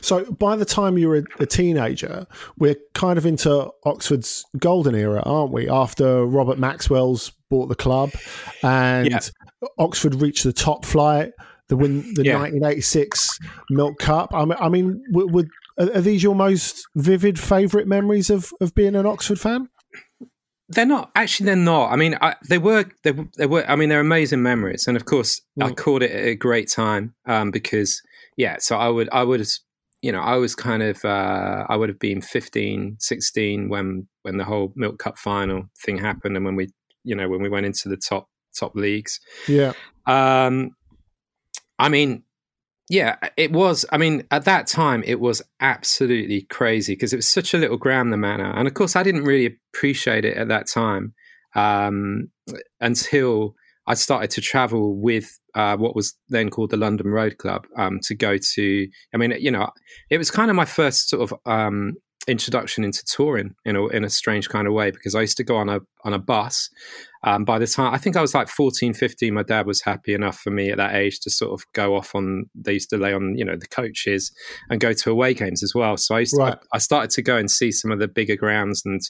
So 0.00 0.24
by 0.32 0.56
the 0.56 0.64
time 0.64 0.98
you 0.98 1.08
were 1.08 1.24
a, 1.38 1.46
teenager, 1.46 2.26
we're 2.58 2.76
kind 2.94 3.18
of 3.18 3.26
into 3.26 3.70
Oxford's 3.84 4.44
golden 4.58 4.94
era, 4.94 5.22
aren't 5.24 5.52
we? 5.52 5.68
After 5.68 6.24
Robert 6.24 6.58
Maxwell's 6.58 7.32
bought 7.50 7.68
the 7.68 7.74
club, 7.74 8.10
and 8.62 9.10
yeah. 9.10 9.20
Oxford 9.78 10.16
reached 10.16 10.44
the 10.44 10.52
top 10.52 10.84
flight, 10.84 11.32
the 11.68 11.76
win, 11.76 12.14
the 12.14 12.24
yeah. 12.24 12.34
1986 12.34 13.38
Milk 13.70 13.98
Cup. 13.98 14.30
I 14.32 14.44
mean, 14.44 14.58
I 14.60 14.68
mean 14.68 15.02
would, 15.10 15.32
would, 15.32 15.48
Are, 15.78 16.00
these 16.00 16.22
your 16.22 16.34
most 16.34 16.86
vivid 16.96 17.38
favourite 17.38 17.86
memories 17.86 18.30
of 18.30 18.52
of 18.60 18.74
being 18.74 18.94
an 18.94 19.06
Oxford 19.06 19.40
fan? 19.40 19.68
They're 20.68 20.86
not 20.86 21.10
actually. 21.14 21.46
They're 21.46 21.56
not. 21.56 21.92
I 21.92 21.96
mean, 21.96 22.16
I, 22.20 22.34
they 22.48 22.58
were. 22.58 22.86
They, 23.04 23.12
they, 23.38 23.46
were. 23.46 23.64
I 23.70 23.76
mean, 23.76 23.88
they're 23.88 24.00
amazing 24.00 24.42
memories, 24.42 24.86
and 24.88 24.96
of 24.96 25.04
course, 25.04 25.40
mm. 25.58 25.64
I 25.64 25.72
caught 25.72 26.02
it 26.02 26.10
at 26.10 26.24
a 26.24 26.34
great 26.34 26.68
time 26.68 27.14
um, 27.26 27.52
because, 27.52 28.02
yeah. 28.36 28.56
So 28.58 28.76
I 28.76 28.88
would, 28.88 29.08
I 29.12 29.22
would, 29.22 29.46
you 30.06 30.12
know, 30.12 30.20
I 30.20 30.36
was 30.36 30.54
kind 30.54 30.84
of, 30.84 31.04
uh, 31.04 31.66
I 31.68 31.76
would 31.76 31.88
have 31.88 31.98
been 31.98 32.20
15, 32.20 32.98
16 33.00 33.68
when 33.68 34.06
when 34.22 34.36
the 34.36 34.44
whole 34.44 34.72
Milk 34.76 35.00
Cup 35.00 35.18
final 35.18 35.64
thing 35.84 35.98
happened, 35.98 36.36
and 36.36 36.44
when 36.44 36.54
we, 36.54 36.68
you 37.02 37.16
know, 37.16 37.28
when 37.28 37.42
we 37.42 37.48
went 37.48 37.66
into 37.66 37.88
the 37.88 37.96
top 37.96 38.28
top 38.56 38.76
leagues. 38.76 39.18
Yeah. 39.48 39.72
Um, 40.06 40.76
I 41.76 41.88
mean, 41.88 42.22
yeah, 42.88 43.16
it 43.36 43.50
was. 43.50 43.84
I 43.90 43.98
mean, 43.98 44.22
at 44.30 44.44
that 44.44 44.68
time, 44.68 45.02
it 45.04 45.18
was 45.18 45.42
absolutely 45.58 46.42
crazy 46.42 46.92
because 46.92 47.12
it 47.12 47.16
was 47.16 47.28
such 47.28 47.52
a 47.52 47.58
little 47.58 47.76
ground, 47.76 48.12
the 48.12 48.16
manor. 48.16 48.52
And 48.56 48.68
of 48.68 48.74
course, 48.74 48.94
I 48.94 49.02
didn't 49.02 49.24
really 49.24 49.58
appreciate 49.74 50.24
it 50.24 50.36
at 50.36 50.46
that 50.46 50.68
time 50.68 51.14
um, 51.56 52.30
until 52.80 53.56
I 53.86 53.94
started 53.94 54.30
to 54.30 54.40
travel 54.40 54.96
with 54.96 55.38
uh, 55.54 55.76
what 55.76 55.94
was 55.94 56.14
then 56.28 56.50
called 56.50 56.70
the 56.70 56.76
London 56.76 57.08
Road 57.08 57.38
Club 57.38 57.66
um, 57.76 58.00
to 58.04 58.14
go 58.14 58.36
to. 58.36 58.88
I 59.14 59.16
mean, 59.16 59.34
you 59.38 59.50
know, 59.50 59.70
it 60.10 60.18
was 60.18 60.30
kind 60.30 60.50
of 60.50 60.56
my 60.56 60.64
first 60.64 61.08
sort 61.08 61.30
of 61.30 61.38
um, 61.46 61.94
introduction 62.26 62.82
into 62.82 63.04
touring 63.04 63.54
in 63.64 63.76
a, 63.76 63.86
in 63.88 64.04
a 64.04 64.10
strange 64.10 64.48
kind 64.48 64.66
of 64.66 64.72
way 64.72 64.90
because 64.90 65.14
I 65.14 65.20
used 65.20 65.36
to 65.36 65.44
go 65.44 65.56
on 65.56 65.68
a 65.68 65.80
on 66.04 66.12
a 66.12 66.18
bus. 66.18 66.68
Um, 67.22 67.44
by 67.44 67.58
the 67.58 67.66
time 67.66 67.92
I 67.92 67.98
think 67.98 68.16
I 68.16 68.20
was 68.20 68.34
like 68.34 68.48
14, 68.48 68.94
15, 68.94 69.34
my 69.34 69.42
dad 69.42 69.66
was 69.66 69.82
happy 69.82 70.14
enough 70.14 70.38
for 70.38 70.50
me 70.50 70.70
at 70.70 70.76
that 70.76 70.94
age 70.94 71.20
to 71.20 71.30
sort 71.30 71.52
of 71.52 71.64
go 71.72 71.96
off 71.96 72.14
on. 72.14 72.50
They 72.54 72.74
used 72.74 72.90
to 72.90 72.98
lay 72.98 73.12
on 73.12 73.36
you 73.38 73.44
know 73.44 73.56
the 73.56 73.68
coaches 73.68 74.32
and 74.68 74.80
go 74.80 74.92
to 74.92 75.10
away 75.10 75.34
games 75.34 75.62
as 75.62 75.74
well. 75.74 75.96
So 75.96 76.16
I 76.16 76.20
used 76.20 76.34
to, 76.34 76.40
right. 76.40 76.58
I, 76.72 76.76
I, 76.76 76.78
started 76.78 77.10
to 77.10 77.22
go 77.22 77.36
and 77.36 77.50
see 77.50 77.72
some 77.72 77.92
of 77.92 77.98
the 77.98 78.08
bigger 78.08 78.36
grounds 78.36 78.82
and 78.84 79.00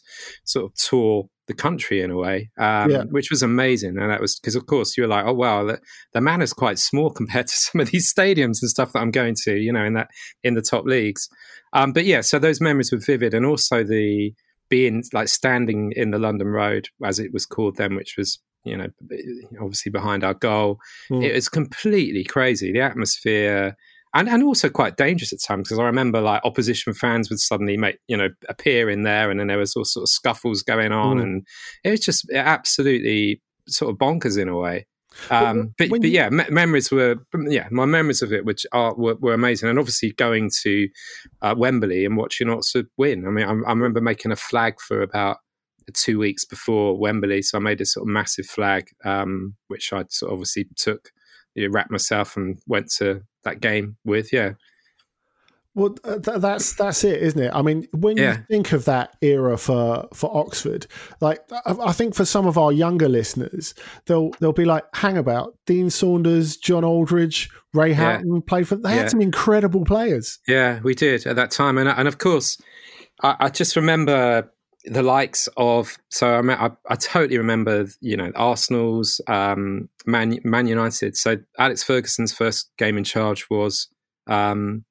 sort 0.44 0.66
of 0.66 0.74
tour 0.74 1.28
the 1.46 1.54
country 1.54 2.02
in 2.02 2.10
a 2.10 2.16
way, 2.16 2.50
um, 2.58 2.90
yeah. 2.90 3.04
which 3.04 3.30
was 3.30 3.42
amazing. 3.42 3.98
And 3.98 4.10
that 4.10 4.20
was 4.20 4.38
because, 4.38 4.56
of 4.56 4.66
course, 4.66 4.96
you 4.96 5.04
were 5.04 5.08
like, 5.08 5.24
oh 5.24 5.32
wow, 5.32 5.64
the, 5.64 5.80
the 6.12 6.20
man 6.20 6.42
is 6.42 6.52
quite 6.52 6.78
small 6.78 7.10
compared 7.20 7.46
to 7.46 7.56
some 7.56 7.80
of 7.80 7.90
these 7.90 8.12
stadiums 8.12 8.60
and 8.62 8.70
stuff 8.70 8.92
that 8.92 9.00
I'm 9.00 9.10
going 9.10 9.34
to, 9.44 9.56
you 9.56 9.72
know, 9.72 9.84
in 9.84 9.94
that 9.94 10.08
in 10.42 10.54
the 10.54 10.62
top 10.62 10.84
leagues. 10.84 11.28
Um, 11.72 11.92
but 11.92 12.04
yeah, 12.04 12.20
so 12.20 12.38
those 12.38 12.60
memories 12.60 12.92
were 12.92 12.98
vivid, 12.98 13.34
and 13.34 13.46
also 13.46 13.84
the 13.84 14.32
being 14.68 15.04
like 15.12 15.28
standing 15.28 15.92
in 15.94 16.10
the 16.10 16.18
London 16.18 16.48
Road 16.48 16.88
as 17.04 17.18
it 17.18 17.32
was 17.32 17.46
called 17.46 17.76
then, 17.76 17.94
which 17.94 18.16
was 18.16 18.38
you 18.64 18.76
know 18.76 18.88
obviously 19.60 19.90
behind 19.90 20.24
our 20.24 20.34
goal. 20.34 20.78
Mm. 21.10 21.24
It 21.24 21.34
was 21.34 21.48
completely 21.48 22.24
crazy. 22.24 22.72
The 22.72 22.80
atmosphere. 22.80 23.76
And, 24.18 24.28
and 24.28 24.42
also 24.42 24.68
quite 24.70 24.96
dangerous 24.96 25.32
at 25.32 25.40
times 25.42 25.68
because 25.68 25.78
I 25.78 25.84
remember 25.84 26.20
like 26.20 26.42
opposition 26.44 26.94
fans 26.94 27.28
would 27.28 27.38
suddenly 27.38 27.76
make 27.76 27.98
you 28.08 28.16
know 28.16 28.28
appear 28.48 28.88
in 28.88 29.02
there 29.02 29.30
and 29.30 29.38
then 29.38 29.48
there 29.48 29.58
was 29.58 29.76
all 29.76 29.84
sort 29.84 30.04
of 30.04 30.08
scuffles 30.08 30.62
going 30.62 30.92
on 30.92 31.18
mm. 31.18 31.22
and 31.22 31.46
it 31.84 31.90
was 31.90 32.00
just 32.00 32.30
absolutely 32.32 33.42
sort 33.68 33.90
of 33.90 33.98
bonkers 33.98 34.40
in 34.40 34.48
a 34.48 34.56
way. 34.56 34.86
Um, 35.30 35.74
but, 35.78 35.88
but, 35.90 36.04
yeah, 36.04 36.28
me- 36.28 36.44
memories 36.50 36.90
were 36.90 37.16
yeah, 37.48 37.68
my 37.70 37.84
memories 37.84 38.22
of 38.22 38.32
it, 38.32 38.44
which 38.44 38.66
are 38.72 38.94
were, 38.94 39.16
were 39.16 39.34
amazing, 39.34 39.68
and 39.68 39.78
obviously 39.78 40.12
going 40.12 40.50
to 40.62 40.88
uh, 41.42 41.54
Wembley 41.56 42.04
and 42.04 42.16
watching 42.16 42.50
Oxford 42.50 42.86
win. 42.96 43.26
I 43.26 43.30
mean, 43.30 43.46
I, 43.46 43.50
I, 43.50 43.70
remember 43.70 44.00
making 44.00 44.32
a 44.32 44.36
flag 44.36 44.80
for 44.80 45.02
about 45.02 45.38
two 45.94 46.18
weeks 46.18 46.44
before 46.44 46.98
Wembley, 46.98 47.42
so 47.42 47.58
I 47.58 47.60
made 47.60 47.80
a 47.80 47.86
sort 47.86 48.04
of 48.04 48.08
massive 48.08 48.46
flag, 48.46 48.88
um, 49.04 49.54
which 49.68 49.92
I 49.92 50.04
sort 50.10 50.30
of 50.30 50.34
obviously 50.34 50.66
took, 50.76 51.10
you 51.56 51.66
know, 51.66 51.72
wrapped 51.72 51.90
myself 51.90 52.36
and 52.36 52.58
went 52.66 52.90
to 52.98 53.22
that 53.42 53.60
game 53.60 53.96
with. 54.04 54.32
Yeah, 54.32 54.52
well, 55.76 55.94
uh, 56.04 56.18
th- 56.18 56.38
that's 56.38 56.72
that's 56.72 57.04
it, 57.04 57.22
isn't 57.22 57.40
it? 57.40 57.52
I 57.54 57.60
mean, 57.60 57.86
when 57.92 58.16
yeah. 58.16 58.38
you 58.38 58.44
think 58.48 58.72
of 58.72 58.86
that 58.86 59.14
era 59.20 59.58
for 59.58 60.08
for 60.14 60.34
Oxford, 60.34 60.86
like 61.20 61.40
I 61.66 61.92
think 61.92 62.14
for 62.14 62.24
some 62.24 62.46
of 62.46 62.56
our 62.56 62.72
younger 62.72 63.10
listeners, 63.10 63.74
they'll 64.06 64.30
they'll 64.40 64.54
be 64.54 64.64
like, 64.64 64.84
"Hang 64.94 65.18
about, 65.18 65.54
Dean 65.66 65.90
Saunders, 65.90 66.56
John 66.56 66.82
Aldridge, 66.82 67.50
Ray 67.74 67.92
Houghton 67.92 68.36
yeah. 68.36 68.40
played 68.46 68.66
for. 68.66 68.76
They 68.76 68.88
yeah. 68.88 69.00
had 69.00 69.10
some 69.10 69.20
incredible 69.20 69.84
players. 69.84 70.38
Yeah, 70.48 70.80
we 70.82 70.94
did 70.94 71.26
at 71.26 71.36
that 71.36 71.50
time, 71.50 71.76
and 71.76 71.90
and 71.90 72.08
of 72.08 72.16
course, 72.16 72.56
I, 73.22 73.36
I 73.40 73.48
just 73.50 73.76
remember 73.76 74.50
the 74.86 75.02
likes 75.02 75.48
of 75.56 75.98
so 76.10 76.28
I, 76.28 76.66
I, 76.66 76.70
I, 76.88 76.94
totally 76.94 77.38
remember 77.38 77.86
you 78.00 78.16
know 78.16 78.30
Arsenal's 78.34 79.20
um, 79.26 79.88
Man 80.06 80.38
Man 80.44 80.66
United. 80.66 81.16
So 81.16 81.36
Alex 81.58 81.82
Ferguson's 81.82 82.32
first 82.32 82.70
game 82.78 82.96
in 82.96 83.04
charge 83.04 83.48
was 83.50 83.88
um, 84.26 84.84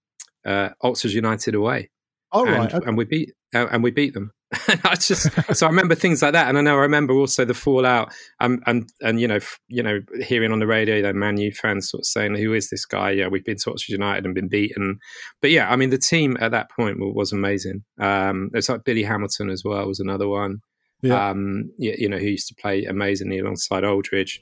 uh, 0.46 0.70
Oxford 0.82 1.12
United 1.12 1.56
away. 1.56 1.90
Oh, 2.32 2.46
and, 2.46 2.56
right. 2.56 2.74
okay. 2.74 2.86
and 2.86 2.98
we 2.98 3.06
beat 3.06 3.34
uh, 3.54 3.68
and 3.72 3.84
we 3.84 3.92
beat 3.92 4.14
them. 4.14 4.32
I 4.84 4.96
just 4.96 5.30
so 5.56 5.66
I 5.66 5.70
remember 5.70 5.96
things 5.96 6.22
like 6.22 6.34
that, 6.34 6.48
and 6.48 6.58
I 6.58 6.62
know 6.62 6.76
I 6.76 6.82
remember 6.82 7.14
also 7.14 7.46
the 7.46 7.54
fallout, 7.54 8.14
um, 8.40 8.62
and 8.66 8.90
and 9.02 9.20
you 9.20 9.28
know 9.28 9.36
f- 9.36 9.60
you 9.68 9.84
know 9.84 10.00
hearing 10.22 10.52
on 10.52 10.60
the 10.60 10.68
radio 10.68 11.02
the 11.02 11.14
Man 11.14 11.38
U 11.38 11.52
fans 11.52 11.90
sort 11.90 12.02
of 12.02 12.06
saying, 12.06 12.36
"Who 12.36 12.54
is 12.54 12.70
this 12.70 12.86
guy?" 12.86 13.12
Yeah, 13.12 13.28
we've 13.28 13.46
been 13.46 13.58
to 13.58 13.72
Oxford 13.72 13.92
United 13.92 14.26
and 14.26 14.36
been 14.36 14.48
beaten, 14.48 15.00
but 15.42 15.52
yeah, 15.52 15.70
I 15.70 15.76
mean 15.76 15.90
the 15.90 15.98
team 15.98 16.38
at 16.40 16.52
that 16.52 16.70
point 16.72 16.98
was 17.00 17.32
amazing. 17.32 17.84
Um, 18.00 18.50
there's 18.52 18.70
like 18.70 18.84
Billy 18.84 19.04
Hamilton 19.04 19.50
as 19.50 19.64
well 19.64 19.88
was 19.88 20.00
another 20.00 20.28
one. 20.28 20.60
Yeah. 21.02 21.30
Um, 21.30 21.72
you, 21.78 21.96
you 21.98 22.10
know 22.10 22.18
who 22.18 22.28
used 22.28 22.48
to 22.48 22.56
play 22.56 22.86
amazingly 22.86 23.40
alongside 23.40 23.84
Aldridge. 23.84 24.42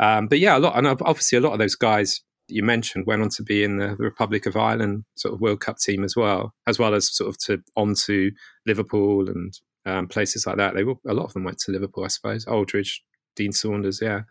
Um, 0.00 0.28
but 0.28 0.38
yeah, 0.38 0.56
a 0.56 0.60
lot, 0.60 0.78
and 0.78 0.86
obviously 0.86 1.38
a 1.38 1.40
lot 1.40 1.52
of 1.52 1.58
those 1.58 1.74
guys 1.74 2.20
you 2.48 2.62
mentioned 2.62 3.06
went 3.06 3.22
on 3.22 3.28
to 3.30 3.42
be 3.42 3.64
in 3.64 3.78
the, 3.78 3.96
Republic 3.96 4.46
of 4.46 4.56
Ireland 4.56 5.04
sort 5.16 5.34
of 5.34 5.40
World 5.40 5.60
Cup 5.60 5.78
team 5.78 6.04
as 6.04 6.16
well, 6.16 6.54
as 6.66 6.78
well 6.78 6.94
as 6.94 7.14
sort 7.14 7.28
of 7.28 7.38
to 7.38 7.62
on 7.76 7.94
to 8.06 8.30
Liverpool 8.66 9.28
and 9.28 9.52
um, 9.86 10.08
places 10.08 10.46
like 10.46 10.56
that. 10.56 10.74
They 10.74 10.84
were, 10.84 10.94
a 11.06 11.14
lot 11.14 11.24
of 11.24 11.32
them 11.32 11.44
went 11.44 11.58
to 11.60 11.72
Liverpool, 11.72 12.04
I 12.04 12.08
suppose. 12.08 12.46
Aldridge, 12.46 13.02
Dean 13.36 13.52
Saunders, 13.52 14.00
yeah. 14.00 14.22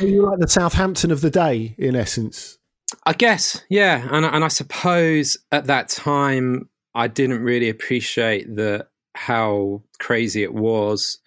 Are 0.00 0.06
you 0.06 0.22
like 0.22 0.38
the 0.38 0.48
Southampton 0.48 1.10
of 1.10 1.20
the 1.20 1.30
day, 1.30 1.74
in 1.78 1.96
essence? 1.96 2.58
I 3.04 3.12
guess, 3.14 3.64
yeah. 3.68 4.08
And 4.10 4.24
and 4.24 4.44
I 4.44 4.48
suppose 4.48 5.36
at 5.50 5.66
that 5.66 5.88
time 5.88 6.68
I 6.94 7.08
didn't 7.08 7.42
really 7.42 7.68
appreciate 7.68 8.54
the 8.54 8.86
how 9.14 9.82
crazy 9.98 10.42
it 10.42 10.54
was 10.54 11.18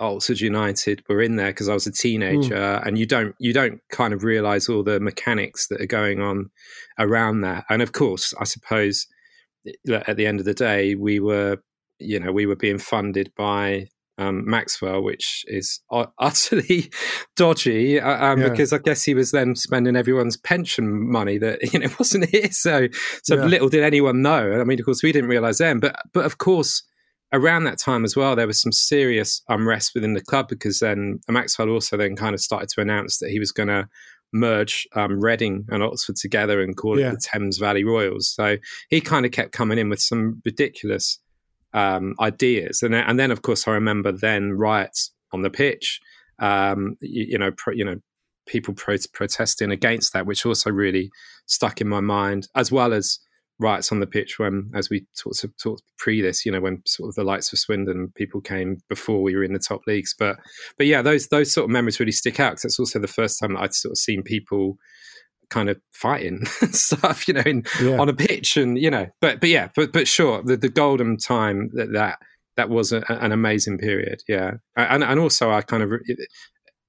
Oxford 0.00 0.40
United 0.40 1.02
were 1.08 1.20
in 1.20 1.36
there 1.36 1.48
because 1.48 1.68
I 1.68 1.74
was 1.74 1.86
a 1.86 1.92
teenager, 1.92 2.54
mm. 2.54 2.86
and 2.86 2.98
you 2.98 3.06
don't 3.06 3.34
you 3.38 3.52
don't 3.52 3.80
kind 3.90 4.14
of 4.14 4.24
realize 4.24 4.68
all 4.68 4.82
the 4.82 5.00
mechanics 5.00 5.68
that 5.68 5.80
are 5.80 5.86
going 5.86 6.20
on 6.20 6.50
around 6.98 7.40
that. 7.40 7.64
And 7.68 7.82
of 7.82 7.92
course, 7.92 8.32
I 8.40 8.44
suppose 8.44 9.06
at 9.90 10.16
the 10.16 10.26
end 10.26 10.40
of 10.40 10.46
the 10.46 10.54
day, 10.54 10.94
we 10.94 11.20
were 11.20 11.58
you 11.98 12.20
know 12.20 12.32
we 12.32 12.46
were 12.46 12.56
being 12.56 12.78
funded 12.78 13.32
by 13.36 13.88
um, 14.18 14.48
Maxwell, 14.48 15.02
which 15.02 15.44
is 15.46 15.80
utterly 16.18 16.90
dodgy 17.36 18.00
uh, 18.00 18.24
um, 18.24 18.40
yeah. 18.40 18.48
because 18.48 18.72
I 18.72 18.78
guess 18.78 19.04
he 19.04 19.14
was 19.14 19.30
then 19.30 19.54
spending 19.54 19.96
everyone's 19.96 20.36
pension 20.36 21.10
money 21.10 21.38
that 21.38 21.60
you 21.72 21.78
know 21.80 21.88
wasn't 21.98 22.30
his. 22.30 22.60
So 22.60 22.88
so 23.22 23.36
yeah. 23.36 23.44
little 23.44 23.68
did 23.68 23.84
anyone 23.84 24.22
know. 24.22 24.60
I 24.60 24.64
mean, 24.64 24.78
of 24.78 24.84
course, 24.84 25.02
we 25.02 25.12
didn't 25.12 25.30
realize 25.30 25.58
then, 25.58 25.80
but 25.80 25.96
but 26.12 26.24
of 26.24 26.38
course 26.38 26.82
around 27.32 27.64
that 27.64 27.78
time 27.78 28.04
as 28.04 28.16
well, 28.16 28.34
there 28.34 28.46
was 28.46 28.60
some 28.60 28.72
serious 28.72 29.42
unrest 29.48 29.92
within 29.94 30.14
the 30.14 30.22
club 30.22 30.48
because 30.48 30.78
then 30.78 31.20
Maxwell 31.28 31.70
also 31.70 31.96
then 31.96 32.16
kind 32.16 32.34
of 32.34 32.40
started 32.40 32.68
to 32.70 32.80
announce 32.80 33.18
that 33.18 33.30
he 33.30 33.38
was 33.38 33.52
going 33.52 33.68
to 33.68 33.88
merge 34.32 34.86
um, 34.94 35.20
Reading 35.20 35.64
and 35.68 35.82
Oxford 35.82 36.16
together 36.16 36.62
and 36.62 36.76
call 36.76 36.98
yeah. 36.98 37.08
it 37.08 37.10
the 37.12 37.20
Thames 37.32 37.58
Valley 37.58 37.84
Royals. 37.84 38.28
So 38.28 38.56
he 38.88 39.00
kind 39.00 39.26
of 39.26 39.32
kept 39.32 39.52
coming 39.52 39.78
in 39.78 39.88
with 39.88 40.00
some 40.00 40.42
ridiculous 40.44 41.18
um, 41.74 42.14
ideas, 42.20 42.82
and 42.82 42.94
then, 42.94 43.04
and 43.06 43.18
then 43.18 43.30
of 43.30 43.42
course 43.42 43.68
I 43.68 43.72
remember 43.72 44.10
then 44.10 44.52
riots 44.52 45.12
on 45.32 45.42
the 45.42 45.50
pitch. 45.50 46.00
Um, 46.38 46.96
you, 47.00 47.26
you, 47.30 47.38
know, 47.38 47.50
pro, 47.52 47.74
you 47.74 47.84
know, 47.84 47.96
people 48.46 48.74
pro- 48.74 48.96
protesting 49.12 49.70
against 49.70 50.12
that, 50.12 50.26
which 50.26 50.46
also 50.46 50.70
really 50.70 51.10
stuck 51.46 51.80
in 51.80 51.88
my 51.88 52.00
mind, 52.00 52.48
as 52.54 52.72
well 52.72 52.92
as 52.92 53.18
riots 53.58 53.90
on 53.90 54.00
the 54.00 54.06
pitch 54.06 54.38
when, 54.38 54.70
as 54.74 54.88
we 54.88 55.06
talked, 55.20 55.44
talked 55.60 55.82
pre 55.98 56.20
this, 56.20 56.46
you 56.46 56.52
know, 56.52 56.60
when 56.60 56.82
sort 56.86 57.08
of 57.08 57.14
the 57.14 57.24
likes 57.24 57.52
of 57.52 57.58
Swindon 57.58 58.12
people 58.14 58.40
came 58.40 58.78
before 58.88 59.22
we 59.22 59.34
were 59.34 59.44
in 59.44 59.52
the 59.52 59.58
top 59.58 59.82
leagues. 59.86 60.14
But 60.18 60.36
but 60.76 60.86
yeah, 60.86 61.02
those 61.02 61.28
those 61.28 61.52
sort 61.52 61.64
of 61.64 61.70
memories 61.70 62.00
really 62.00 62.12
stick 62.12 62.40
out 62.40 62.52
because 62.52 62.66
it's 62.66 62.78
also 62.78 62.98
the 62.98 63.06
first 63.06 63.38
time 63.40 63.54
that 63.54 63.60
I'd 63.60 63.74
sort 63.74 63.92
of 63.92 63.98
seen 63.98 64.22
people 64.22 64.78
kind 65.50 65.70
of 65.70 65.80
fighting 65.92 66.44
stuff, 66.70 67.26
you 67.26 67.34
know, 67.34 67.42
in, 67.44 67.64
yeah. 67.82 67.98
on 67.98 68.08
a 68.08 68.14
pitch, 68.14 68.56
and 68.56 68.78
you 68.78 68.90
know, 68.90 69.06
but 69.20 69.40
but 69.40 69.48
yeah, 69.48 69.68
but 69.74 69.92
but 69.92 70.08
sure, 70.08 70.42
the, 70.42 70.56
the 70.56 70.68
golden 70.68 71.16
time 71.16 71.70
that 71.74 71.92
that 71.92 72.18
that 72.56 72.68
was 72.68 72.92
a, 72.92 73.04
an 73.12 73.32
amazing 73.32 73.78
period, 73.78 74.22
yeah, 74.28 74.52
and 74.76 75.02
and 75.02 75.20
also 75.20 75.50
I 75.50 75.62
kind 75.62 75.82
of, 75.82 75.92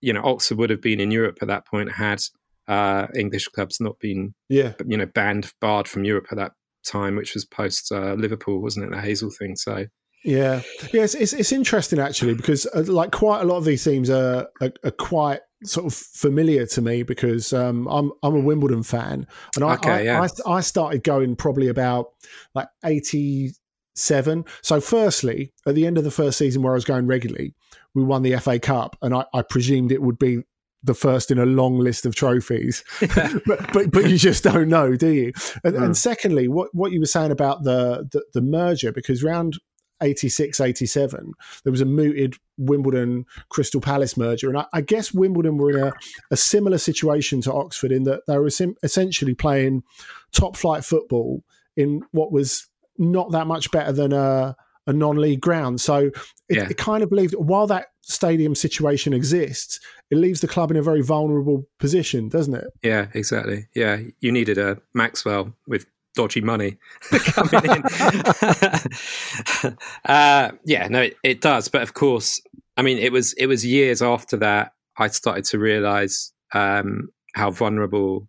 you 0.01 0.13
know, 0.13 0.21
Oxford 0.23 0.57
would 0.57 0.69
have 0.69 0.81
been 0.81 0.99
in 0.99 1.11
Europe 1.11 1.39
at 1.41 1.47
that 1.47 1.65
point 1.67 1.91
had. 1.91 2.21
Uh, 2.67 3.07
English 3.15 3.47
clubs 3.47 3.79
not 3.79 3.97
been, 3.99 4.35
yeah, 4.47 4.73
you 4.85 4.95
know, 4.95 5.07
banned, 5.07 5.51
barred 5.59 5.87
from 5.87 6.03
Europe 6.03 6.27
at 6.29 6.37
that 6.37 6.51
time, 6.89 7.15
which 7.15 7.33
was 7.33 7.45
post 7.45 7.91
uh, 7.91 8.13
Liverpool, 8.13 8.61
wasn't 8.61 8.85
it? 8.85 8.91
The 8.91 8.97
Heysel 8.97 9.35
thing. 9.37 9.55
So 9.55 9.85
yeah, 10.23 10.61
yeah, 10.93 11.03
it's 11.03 11.15
it's, 11.15 11.33
it's 11.33 11.51
interesting 11.51 11.99
actually 11.99 12.33
because 12.33 12.65
uh, 12.73 12.83
like 12.87 13.11
quite 13.11 13.41
a 13.41 13.45
lot 13.45 13.57
of 13.57 13.65
these 13.65 13.83
teams 13.83 14.09
are, 14.09 14.47
are, 14.61 14.71
are 14.83 14.91
quite 14.91 15.39
sort 15.63 15.85
of 15.85 15.93
familiar 15.93 16.65
to 16.65 16.81
me 16.81 17.03
because 17.03 17.53
um, 17.53 17.87
I'm 17.87 18.11
I'm 18.23 18.35
a 18.35 18.39
Wimbledon 18.39 18.83
fan, 18.83 19.27
and 19.55 19.63
I, 19.63 19.75
Okay, 19.75 19.91
I, 19.91 20.01
yeah. 20.01 20.27
I 20.45 20.57
I 20.57 20.61
started 20.61 21.03
going 21.03 21.35
probably 21.35 21.67
about 21.67 22.07
like 22.53 22.67
eighty 22.83 23.51
seven. 23.95 24.45
So, 24.61 24.81
firstly, 24.81 25.53
at 25.65 25.75
the 25.75 25.85
end 25.85 25.97
of 25.97 26.03
the 26.03 26.11
first 26.11 26.37
season 26.37 26.63
where 26.63 26.73
I 26.73 26.75
was 26.75 26.85
going 26.85 27.07
regularly, 27.07 27.53
we 27.93 28.03
won 28.03 28.23
the 28.23 28.37
FA 28.37 28.59
Cup, 28.59 28.97
and 29.01 29.13
I, 29.13 29.25
I 29.33 29.41
presumed 29.41 29.91
it 29.91 30.01
would 30.01 30.19
be 30.19 30.43
the 30.83 30.93
first 30.93 31.29
in 31.31 31.39
a 31.39 31.45
long 31.45 31.79
list 31.79 32.05
of 32.05 32.15
trophies. 32.15 32.83
but, 33.45 33.73
but 33.73 33.91
but 33.91 34.09
you 34.09 34.17
just 34.17 34.43
don't 34.43 34.69
know, 34.69 34.95
do 34.95 35.09
you? 35.09 35.33
And, 35.63 35.75
and 35.75 35.85
hmm. 35.87 35.93
secondly, 35.93 36.47
what 36.47 36.69
what 36.73 36.91
you 36.91 36.99
were 36.99 37.05
saying 37.05 37.31
about 37.31 37.63
the 37.63 38.07
the, 38.11 38.23
the 38.33 38.41
merger, 38.41 38.91
because 38.91 39.23
round 39.23 39.57
86 40.01 40.59
87 40.61 41.33
there 41.63 41.71
was 41.71 41.81
a 41.81 41.85
mooted 41.85 42.35
wimbledon 42.57 43.25
crystal 43.49 43.81
palace 43.81 44.15
merger 44.15 44.47
and 44.47 44.57
i, 44.57 44.65
I 44.71 44.81
guess 44.81 45.13
wimbledon 45.13 45.57
were 45.57 45.71
in 45.71 45.83
a, 45.83 45.93
a 46.31 46.37
similar 46.37 46.77
situation 46.77 47.41
to 47.41 47.53
oxford 47.53 47.91
in 47.91 48.03
that 48.03 48.21
they 48.25 48.37
were 48.37 48.47
essen- 48.47 48.77
essentially 48.81 49.33
playing 49.33 49.83
top 50.31 50.55
flight 50.55 50.85
football 50.85 51.43
in 51.75 52.01
what 52.11 52.31
was 52.31 52.67
not 52.97 53.31
that 53.31 53.47
much 53.47 53.71
better 53.71 53.91
than 53.91 54.13
a, 54.13 54.55
a 54.87 54.93
non-league 54.93 55.41
ground 55.41 55.81
so 55.81 56.11
it, 56.47 56.57
Yeah. 56.57 56.67
it 56.69 56.77
kind 56.77 57.03
of 57.03 57.11
leaves 57.11 57.33
while 57.33 57.67
that 57.67 57.87
stadium 58.01 58.55
situation 58.55 59.13
exists 59.13 59.79
it 60.11 60.15
leaves 60.17 60.41
the 60.41 60.47
club 60.47 60.71
in 60.71 60.77
a 60.77 60.81
very 60.81 61.01
vulnerable 61.01 61.67
position 61.79 62.27
doesn't 62.29 62.55
it 62.55 62.65
Yeah, 62.83 63.07
exactly. 63.13 63.67
Yeah, 63.75 63.99
you 64.19 64.31
needed 64.31 64.57
a 64.57 64.77
Maxwell 64.93 65.53
with 65.67 65.85
dodgy 66.15 66.41
money 66.41 66.77
coming 67.11 67.65
in. 67.65 67.83
uh, 70.05 70.51
yeah, 70.65 70.87
no, 70.89 71.01
it, 71.01 71.17
it 71.23 71.41
does. 71.41 71.67
But 71.67 71.81
of 71.83 71.93
course, 71.93 72.41
I 72.77 72.81
mean, 72.81 72.97
it 72.97 73.11
was 73.11 73.33
it 73.33 73.45
was 73.45 73.65
years 73.65 74.01
after 74.01 74.37
that 74.37 74.73
I 74.97 75.07
started 75.07 75.45
to 75.45 75.59
realise 75.59 76.33
um, 76.53 77.09
how 77.35 77.51
vulnerable 77.51 78.27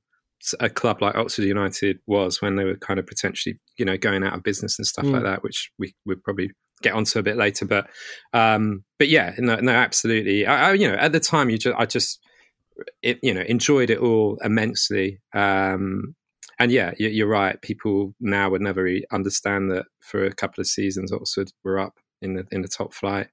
a 0.59 0.69
club 0.71 1.03
like 1.03 1.15
Oxford 1.17 1.45
United 1.45 1.99
was 2.07 2.41
when 2.41 2.57
they 2.57 2.65
were 2.65 2.77
kind 2.77 2.99
of 2.99 3.07
potentially, 3.07 3.59
you 3.79 3.85
know, 3.85 3.97
going 3.97 4.25
out 4.25 4.35
of 4.35 4.43
business 4.43 4.79
and 4.79 4.87
stuff 4.87 5.05
like 5.07 5.23
Mm. 5.23 5.25
that, 5.25 5.43
which 5.43 5.71
we 5.79 5.95
would 6.07 6.23
probably 6.23 6.51
get 6.83 6.95
onto 6.95 7.19
a 7.19 7.23
bit 7.23 7.37
later. 7.37 7.65
But 7.67 7.89
um, 8.33 8.85
but 8.99 9.09
yeah, 9.09 9.35
no, 9.39 9.57
no, 9.57 9.73
absolutely. 9.73 10.47
I, 10.47 10.71
I, 10.71 10.73
you 10.75 10.89
know, 10.89 10.97
at 10.97 11.13
the 11.13 11.21
time, 11.21 11.51
you 11.51 11.59
just 11.59 11.77
I 11.79 11.87
just 11.87 12.21
it, 13.03 13.19
you 13.23 13.35
know 13.35 13.43
enjoyed 13.43 13.91
it 13.91 13.99
all 13.99 14.39
immensely. 14.45 15.21
Um, 15.35 16.15
and 16.59 16.71
yeah, 16.71 16.93
you- 16.99 17.09
you're 17.09 17.27
right. 17.27 17.61
People 17.63 18.15
now 18.21 18.51
would 18.51 18.61
never 18.63 18.83
really 18.83 19.05
understand 19.13 19.71
that 19.73 19.87
for 20.01 20.25
a 20.25 20.33
couple 20.33 20.61
of 20.61 20.67
seasons, 20.67 21.13
Oxford 21.13 21.53
were 21.65 21.79
up 21.79 21.99
in 22.23 22.35
the 22.35 22.45
in 22.51 22.63
the 22.63 22.69
top 22.69 22.93
flight. 22.95 23.29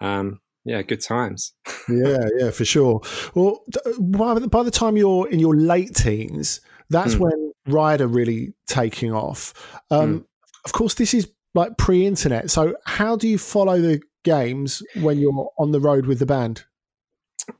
Um, 0.00 0.40
yeah, 0.64 0.82
good 0.82 1.00
times. 1.02 1.52
yeah, 1.88 2.26
yeah, 2.38 2.50
for 2.50 2.64
sure. 2.64 3.00
Well, 3.34 3.64
by 3.98 4.34
the, 4.34 4.48
by 4.48 4.62
the 4.62 4.70
time 4.70 4.96
you're 4.96 5.28
in 5.28 5.38
your 5.38 5.56
late 5.56 5.94
teens, 5.94 6.60
that's 6.90 7.14
Mm. 7.14 7.18
when 7.20 7.52
Ryder 7.66 8.06
really 8.06 8.52
taking 8.66 9.12
off. 9.12 9.54
Um, 9.90 10.26
Of 10.64 10.72
course, 10.72 10.94
this 10.94 11.14
is 11.14 11.30
like 11.54 11.76
pre-internet. 11.78 12.50
So, 12.50 12.74
how 12.86 13.16
do 13.16 13.28
you 13.28 13.38
follow 13.38 13.80
the 13.80 14.00
games 14.24 14.82
when 15.00 15.18
you're 15.18 15.50
on 15.58 15.72
the 15.72 15.80
road 15.80 16.06
with 16.06 16.18
the 16.18 16.26
band? 16.26 16.64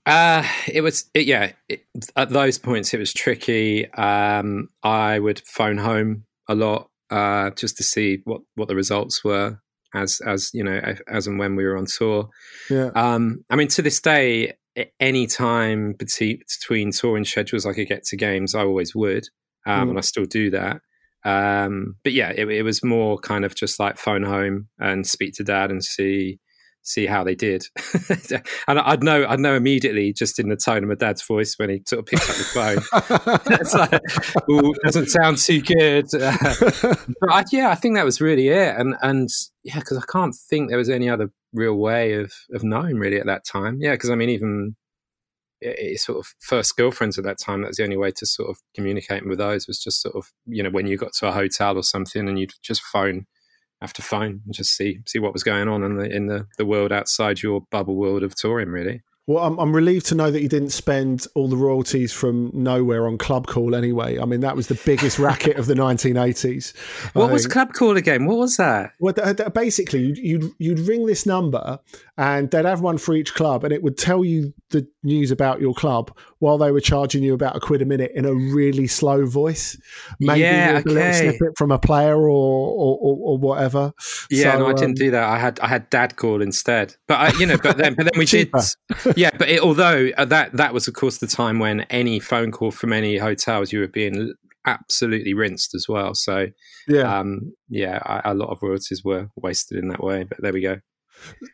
Uh, 0.06 0.47
it 0.73 0.82
was 0.82 1.11
it, 1.14 1.26
yeah. 1.26 1.52
It, 1.68 1.85
at 2.16 2.30
those 2.30 2.59
points, 2.59 2.94
it 2.94 2.99
was 2.99 3.12
tricky. 3.12 3.90
Um, 3.92 4.68
I 4.82 5.18
would 5.18 5.42
phone 5.47 5.78
home 5.78 6.25
a 6.49 6.54
lot 6.54 6.88
uh, 7.11 7.50
just 7.50 7.76
to 7.78 7.82
see 7.82 8.20
what 8.25 8.42
what 8.54 8.68
the 8.68 8.76
results 8.76 9.25
were 9.25 9.59
as 9.94 10.20
as 10.25 10.50
you 10.54 10.62
know 10.62 10.80
as 11.09 11.26
and 11.26 11.38
when 11.38 11.56
we 11.56 11.64
were 11.64 11.76
on 11.76 11.87
tour. 11.87 12.28
Yeah, 12.68 12.90
Um, 12.94 13.44
I 13.50 13.56
mean, 13.56 13.68
to 13.68 13.82
this 13.82 14.00
day, 14.00 14.52
any 15.00 15.26
time 15.26 15.94
between 15.94 16.92
touring 16.92 17.25
schedules 17.25 17.66
I 17.66 17.73
could 17.73 17.88
get 17.88 18.04
to 18.04 18.16
games, 18.16 18.54
I 18.54 18.61
always 18.62 18.94
would, 18.94 19.25
um, 19.66 19.87
Mm. 19.87 19.90
and 19.90 19.99
I 19.99 20.02
still 20.02 20.26
do 20.26 20.50
that. 20.50 20.80
Um, 21.24 21.96
but 22.02 22.12
yeah, 22.12 22.32
it, 22.34 22.48
it 22.48 22.62
was 22.62 22.82
more 22.82 23.18
kind 23.18 23.44
of 23.44 23.54
just 23.54 23.78
like 23.78 23.98
phone 23.98 24.22
home 24.22 24.68
and 24.78 25.06
speak 25.06 25.34
to 25.34 25.44
dad 25.44 25.70
and 25.70 25.84
see 25.84 26.38
see 26.82 27.06
how 27.06 27.22
they 27.24 27.34
did. 27.34 27.64
and 28.68 28.78
I'd 28.78 29.02
know 29.02 29.26
I'd 29.28 29.40
know 29.40 29.54
immediately 29.54 30.12
just 30.12 30.38
in 30.38 30.49
the 30.49 30.56
tone 30.56 30.82
of 30.82 30.88
my 30.88 30.95
dad's 30.95 31.23
voice 31.23 31.54
when 31.56 31.71
he 31.71 31.82
sort 31.86 32.00
of 32.00 32.06
picked 32.06 32.28
up 32.28 32.36
the 32.36 32.45
phone. 33.75 33.80
like, 33.90 34.50
"Ooh, 34.50 34.75
doesn't 34.84 35.08
sound 35.08 35.38
too 35.38 35.60
good. 35.60 36.06
but 36.12 37.30
I, 37.30 37.45
yeah, 37.52 37.71
I 37.71 37.75
think 37.75 37.97
that 37.97 38.04
was 38.04 38.21
really 38.21 38.49
it. 38.49 38.75
And 38.76 38.95
and 39.02 39.28
yeah, 39.62 39.78
because 39.78 39.99
I 39.99 40.04
can't 40.10 40.34
think 40.34 40.68
there 40.68 40.78
was 40.78 40.90
any 40.90 41.08
other 41.08 41.30
real 41.52 41.75
way 41.75 42.14
of 42.14 42.32
of 42.52 42.64
knowing 42.64 42.97
really 42.99 43.18
at 43.18 43.26
that 43.26 43.45
time. 43.45 43.78
Yeah, 43.80 43.92
because 43.92 44.10
I 44.10 44.14
mean, 44.14 44.30
even 44.30 44.76
i- 45.64 45.76
i- 45.92 45.94
sort 45.96 46.18
of 46.18 46.34
first 46.40 46.76
girlfriends 46.76 47.18
at 47.18 47.25
that 47.25 47.38
time, 47.38 47.62
that 47.62 47.68
was 47.68 47.76
the 47.76 47.84
only 47.84 47.96
way 47.96 48.10
to 48.12 48.26
sort 48.26 48.49
of 48.50 48.58
communicate 48.75 49.26
with 49.26 49.38
those 49.38 49.66
was 49.66 49.78
just 49.82 50.00
sort 50.02 50.14
of 50.16 50.26
you 50.46 50.62
know 50.62 50.70
when 50.70 50.86
you 50.86 50.96
got 50.96 51.12
to 51.14 51.28
a 51.28 51.32
hotel 51.32 51.76
or 51.76 51.82
something 51.82 52.28
and 52.28 52.38
you'd 52.38 52.52
just 52.62 52.82
phone 52.82 53.26
after 53.82 54.02
phone 54.02 54.42
and 54.44 54.54
just 54.54 54.76
see 54.76 54.99
see 55.06 55.18
what 55.18 55.32
was 55.32 55.42
going 55.42 55.68
on 55.68 55.82
in 55.82 55.96
the 55.96 56.04
in 56.10 56.26
the 56.26 56.46
the 56.58 56.66
world 56.66 56.92
outside 56.92 57.42
your 57.42 57.62
bubble 57.70 57.96
world 57.96 58.23
of 58.23 58.34
touring. 58.34 58.68
Really. 58.68 59.02
Well, 59.26 59.44
I'm, 59.44 59.58
I'm 59.60 59.76
relieved 59.76 60.06
to 60.06 60.16
know 60.16 60.28
that 60.32 60.42
you 60.42 60.49
didn't 60.49 60.70
spend 60.70 61.26
all 61.36 61.46
the 61.46 61.56
royalties 61.56 62.12
from 62.12 62.50
nowhere 62.52 63.06
on 63.06 63.16
Club 63.16 63.46
Call 63.46 63.76
anyway. 63.76 64.18
I 64.18 64.25
mean, 64.25 64.40
that 64.40 64.56
was 64.56 64.66
the 64.66 64.80
biggest 64.84 65.18
racket 65.28 65.56
of 65.56 65.66
the 65.66 65.75
1980s. 65.75 66.76
What 67.14 67.30
I 67.30 67.32
was 67.32 67.42
think. 67.42 67.52
Club 67.52 67.73
Call 67.73 67.96
again? 67.96 68.26
What 68.26 68.38
was 68.38 68.56
that? 68.56 68.92
Well, 68.99 69.14
th- 69.14 69.36
th- 69.36 69.52
basically, 69.52 70.00
you'd, 70.00 70.18
you'd 70.18 70.52
you'd 70.58 70.78
ring 70.80 71.06
this 71.06 71.26
number, 71.26 71.78
and 72.18 72.50
they'd 72.50 72.64
have 72.64 72.80
one 72.80 72.99
for 72.99 73.14
each 73.14 73.34
club, 73.34 73.62
and 73.62 73.73
it 73.73 73.82
would 73.84 73.96
tell 73.96 74.25
you 74.25 74.52
the 74.71 74.87
news 75.02 75.30
about 75.30 75.61
your 75.61 75.75
club 75.75 76.17
while 76.39 76.59
they 76.59 76.71
were 76.73 76.80
charging 76.80 77.23
you 77.23 77.35
about 77.35 77.56
a 77.56 77.61
quid 77.61 77.83
a 77.83 77.85
minute 77.85 78.13
in 78.15 78.25
a 78.25 78.35
really 78.35 78.87
slow 78.87 79.26
voice. 79.26 79.76
Maybe 80.21 80.43
Yeah, 80.43 80.75
with 80.75 80.87
a 80.87 80.91
little 80.91 81.13
snippet 81.13 81.59
from 81.59 81.71
a 81.71 81.78
player 81.78 82.17
or 82.17 82.28
or, 82.30 82.99
or, 83.00 83.17
or 83.21 83.39
whatever. 83.39 83.93
Yeah, 84.30 84.52
So, 84.54 84.59
no, 84.61 84.67
I 84.67 84.71
um, 84.71 84.76
didn't 84.76 84.97
do 84.97 85.11
that. 85.11 85.23
I 85.25 85.39
had 85.39 85.61
I 85.61 85.69
had 85.69 85.91
dad 85.91 86.17
call 86.17 86.41
instead. 86.43 86.95
But 87.06 87.15
I, 87.21 87.39
you 87.39 87.47
know, 87.47 87.59
but 87.63 87.76
then 87.76 87.95
but 87.95 88.04
then 88.04 88.19
we 88.19 88.25
did. 88.26 88.50
Yeah, 89.17 89.30
but 89.37 89.49
it, 89.49 89.61
although 89.61 90.11
uh, 90.17 90.25
that 90.26 90.52
that 90.56 90.73
was 90.75 90.89
of 90.89 90.95
course 90.95 91.19
the 91.19 91.26
time 91.26 91.59
when 91.59 91.80
any 91.83 92.21
phone 92.21 92.50
call 92.52 92.71
from 92.71 92.93
any 92.93 93.19
hotels 93.19 93.73
you 93.73 93.80
were 93.80 93.89
being 93.89 94.35
absolutely 94.67 95.35
rinsed 95.35 95.75
as 95.75 95.87
well. 95.89 96.15
So 96.15 96.49
Yeah. 96.87 97.19
um, 97.19 97.52
yeah, 97.69 97.99
I, 98.04 98.30
a 98.30 98.35
lot 98.35 98.50
of 98.50 98.63
royalties 98.63 99.02
were 99.04 99.28
wasted 99.37 99.78
in 99.78 99.89
that 99.89 100.02
way. 100.02 100.25
But 100.25 100.41
there 100.43 100.52
we 100.52 100.61
go. 100.61 100.80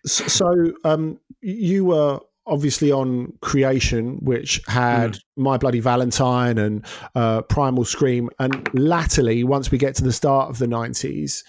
So 0.04 0.72
um, 0.84 1.18
you 1.40 1.84
were 1.84 2.20
obviously 2.46 2.92
on 2.92 3.32
Creation, 3.40 4.18
which 4.22 4.60
had 4.68 5.12
Mm. 5.12 5.20
My 5.36 5.56
Bloody 5.58 5.80
Valentine 5.80 6.58
and 6.58 6.84
uh, 7.14 7.42
Primal 7.42 7.84
Scream, 7.84 8.30
and 8.38 8.68
latterly, 8.74 9.44
once 9.44 9.70
we 9.70 9.78
get 9.78 9.94
to 9.96 10.04
the 10.04 10.12
start 10.12 10.50
of 10.50 10.58
the 10.58 10.66
nineties. 10.66 11.44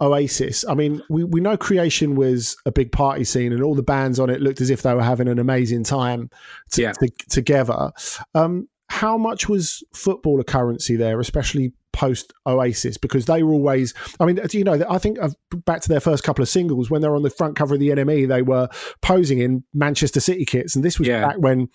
Oasis. 0.00 0.64
I 0.68 0.74
mean, 0.74 1.02
we, 1.10 1.24
we 1.24 1.40
know 1.40 1.56
Creation 1.56 2.14
was 2.14 2.56
a 2.64 2.70
big 2.70 2.92
party 2.92 3.24
scene, 3.24 3.52
and 3.52 3.64
all 3.64 3.74
the 3.74 3.82
bands 3.82 4.20
on 4.20 4.30
it 4.30 4.40
looked 4.40 4.60
as 4.60 4.70
if 4.70 4.82
they 4.82 4.94
were 4.94 5.02
having 5.02 5.26
an 5.26 5.40
amazing 5.40 5.82
time 5.82 6.30
Yeah. 6.76 6.92
together. 7.28 7.90
Um, 8.32 8.68
how 8.90 9.18
much 9.18 9.48
was 9.48 9.82
football 9.92 10.38
a 10.40 10.44
currency 10.44 10.94
there, 10.94 11.18
especially 11.18 11.72
post 11.98 12.32
Oasis? 12.46 12.96
Because 12.96 13.26
they 13.26 13.42
were 13.42 13.52
always, 13.52 13.92
I 14.20 14.24
mean, 14.24 14.36
do 14.36 14.56
you 14.56 14.62
know, 14.62 14.80
I 14.88 14.98
think 14.98 15.18
back 15.66 15.80
to 15.82 15.88
their 15.88 15.98
first 16.00 16.22
couple 16.22 16.42
of 16.42 16.48
singles 16.48 16.88
when 16.88 17.02
they 17.02 17.08
were 17.08 17.16
on 17.16 17.24
the 17.24 17.30
front 17.30 17.56
cover 17.56 17.74
of 17.74 17.80
the 17.80 17.88
NME, 17.88 18.28
they 18.28 18.42
were 18.42 18.68
posing 19.02 19.40
in 19.40 19.64
Manchester 19.74 20.20
City 20.20 20.44
kits, 20.44 20.76
and 20.76 20.84
this 20.84 20.98
was 20.98 21.08
Yeah. 21.08 21.26
back 21.26 21.38
when, 21.38 21.68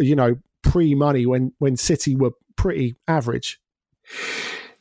you 0.00 0.16
know, 0.16 0.36
pre 0.62 0.94
money, 0.96 1.24
when 1.26 1.52
when 1.58 1.76
City 1.76 2.16
were 2.16 2.32
pretty 2.56 2.96
average. 3.06 3.60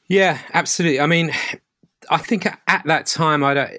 Yeah, 0.07 0.39
absolutely. 0.53 0.99
I 0.99 1.05
mean, 1.05 1.31
I 2.09 2.17
think 2.17 2.45
at 2.45 2.83
that 2.85 3.05
time, 3.05 3.43
I 3.43 3.53
don't. 3.53 3.71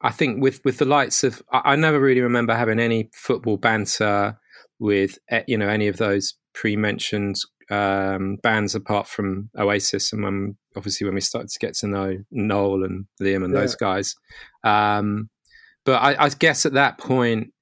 I 0.00 0.10
think 0.10 0.42
with 0.42 0.60
with 0.64 0.78
the 0.78 0.84
lights 0.84 1.22
of, 1.24 1.42
I, 1.52 1.72
I 1.72 1.76
never 1.76 2.00
really 2.00 2.22
remember 2.22 2.54
having 2.54 2.80
any 2.80 3.10
football 3.12 3.56
banter 3.58 4.38
with 4.78 5.18
eh, 5.28 5.42
you 5.46 5.58
know 5.58 5.68
any 5.68 5.88
of 5.88 5.96
those 5.98 6.34
pre-mentioned 6.54 7.36
um, 7.70 8.36
bands 8.42 8.74
apart 8.74 9.06
from 9.06 9.50
Oasis, 9.58 10.12
and 10.12 10.22
when 10.22 10.56
obviously 10.76 11.04
when 11.04 11.14
we 11.14 11.20
started 11.20 11.50
to 11.50 11.58
get 11.58 11.74
to 11.76 11.86
know 11.86 12.16
Noel 12.30 12.84
and 12.84 13.06
Liam 13.20 13.44
and 13.44 13.52
Yeah. 13.54 13.60
those 13.60 13.74
guys. 13.74 14.14
Um, 14.64 15.30
but 15.84 16.02
I, 16.02 16.24
I 16.24 16.28
guess 16.28 16.64
at 16.66 16.74
that 16.74 16.98
point, 16.98 17.52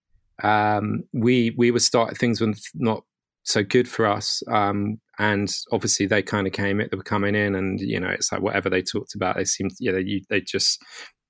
um, 0.42 1.04
we 1.12 1.54
we 1.56 1.70
were 1.70 1.80
starting 1.80 2.16
things 2.16 2.40
were 2.40 2.52
not 2.74 3.04
so 3.42 3.62
good 3.62 3.88
for 3.88 4.06
us. 4.06 4.42
Um, 4.48 5.00
and 5.18 5.52
obviously 5.72 6.06
they 6.06 6.22
kind 6.22 6.46
of 6.46 6.52
came 6.52 6.80
it, 6.80 6.90
they 6.90 6.96
were 6.96 7.02
coming 7.02 7.34
in 7.34 7.54
and, 7.54 7.80
you 7.80 7.98
know, 7.98 8.08
it's 8.08 8.30
like 8.32 8.42
whatever 8.42 8.70
they 8.70 8.82
talked 8.82 9.14
about, 9.14 9.36
they 9.36 9.44
seemed, 9.44 9.72
you 9.78 9.92
know, 9.92 9.98
you, 9.98 10.20
they 10.28 10.40
just, 10.40 10.78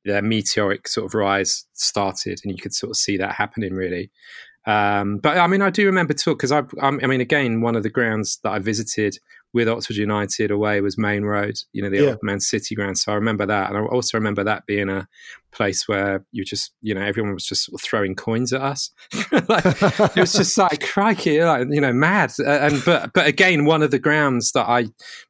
their 0.05 0.23
meteoric 0.23 0.89
sort 0.89 1.07
of 1.07 1.15
rise 1.15 1.67
started 1.73 2.41
and 2.43 2.53
you 2.53 2.61
could 2.61 2.75
sort 2.75 2.91
of 2.91 2.97
see 2.97 3.17
that 3.17 3.35
happening 3.35 3.75
really. 3.75 4.11
Um, 4.67 5.19
but 5.19 5.39
I 5.39 5.47
mean, 5.47 5.63
I 5.63 5.71
do 5.71 5.87
remember 5.87 6.13
talk 6.15 6.39
because 6.39 6.53
I, 6.53 6.63
I 6.83 6.91
mean, 6.91 7.21
again, 7.21 7.61
one 7.63 7.77
of 7.77 7.83
the 7.83 7.91
grounds 7.91 8.39
that 8.45 8.51
I 8.51 8.59
visited 8.59 9.19
with 9.53 9.69
Oxford 9.69 9.97
United 9.97 10.51
away 10.51 10.81
was 10.81 10.97
Maine 10.99 11.25
Road, 11.25 11.57
you 11.73 11.83
know, 11.83 11.91
the 11.91 11.97
Yeah. 11.97 12.11
old 12.11 12.19
Man 12.23 12.39
City 12.41 12.75
ground. 12.75 12.99
So 12.99 13.11
I 13.11 13.15
remember 13.17 13.47
that. 13.47 13.69
And 13.71 13.79
I 13.79 13.81
also 13.81 14.17
remember 14.19 14.45
that 14.45 14.67
being 14.67 14.89
a 14.89 15.09
place 15.51 15.89
where 15.89 16.25
you 16.31 16.45
just, 16.45 16.73
you 16.83 16.95
know, 16.95 17.01
everyone 17.01 17.35
was 17.35 17.47
just 17.47 17.65
sort 17.65 17.81
of 17.81 17.85
throwing 17.85 18.15
coins 18.15 18.53
at 18.53 18.61
us. 18.61 18.91
like, 19.49 19.65
it 19.67 20.17
was 20.17 20.35
just 20.35 20.57
like 20.57 20.87
crikey, 20.87 21.43
like, 21.43 21.67
you 21.71 21.81
know, 21.81 21.93
mad. 21.93 22.33
Uh, 22.39 22.51
And 22.61 22.83
but 22.85 23.13
but 23.13 23.27
again, 23.27 23.65
one 23.65 23.83
of 23.83 23.91
the 23.91 23.99
grounds 23.99 24.53
that 24.53 24.69
I 24.69 24.83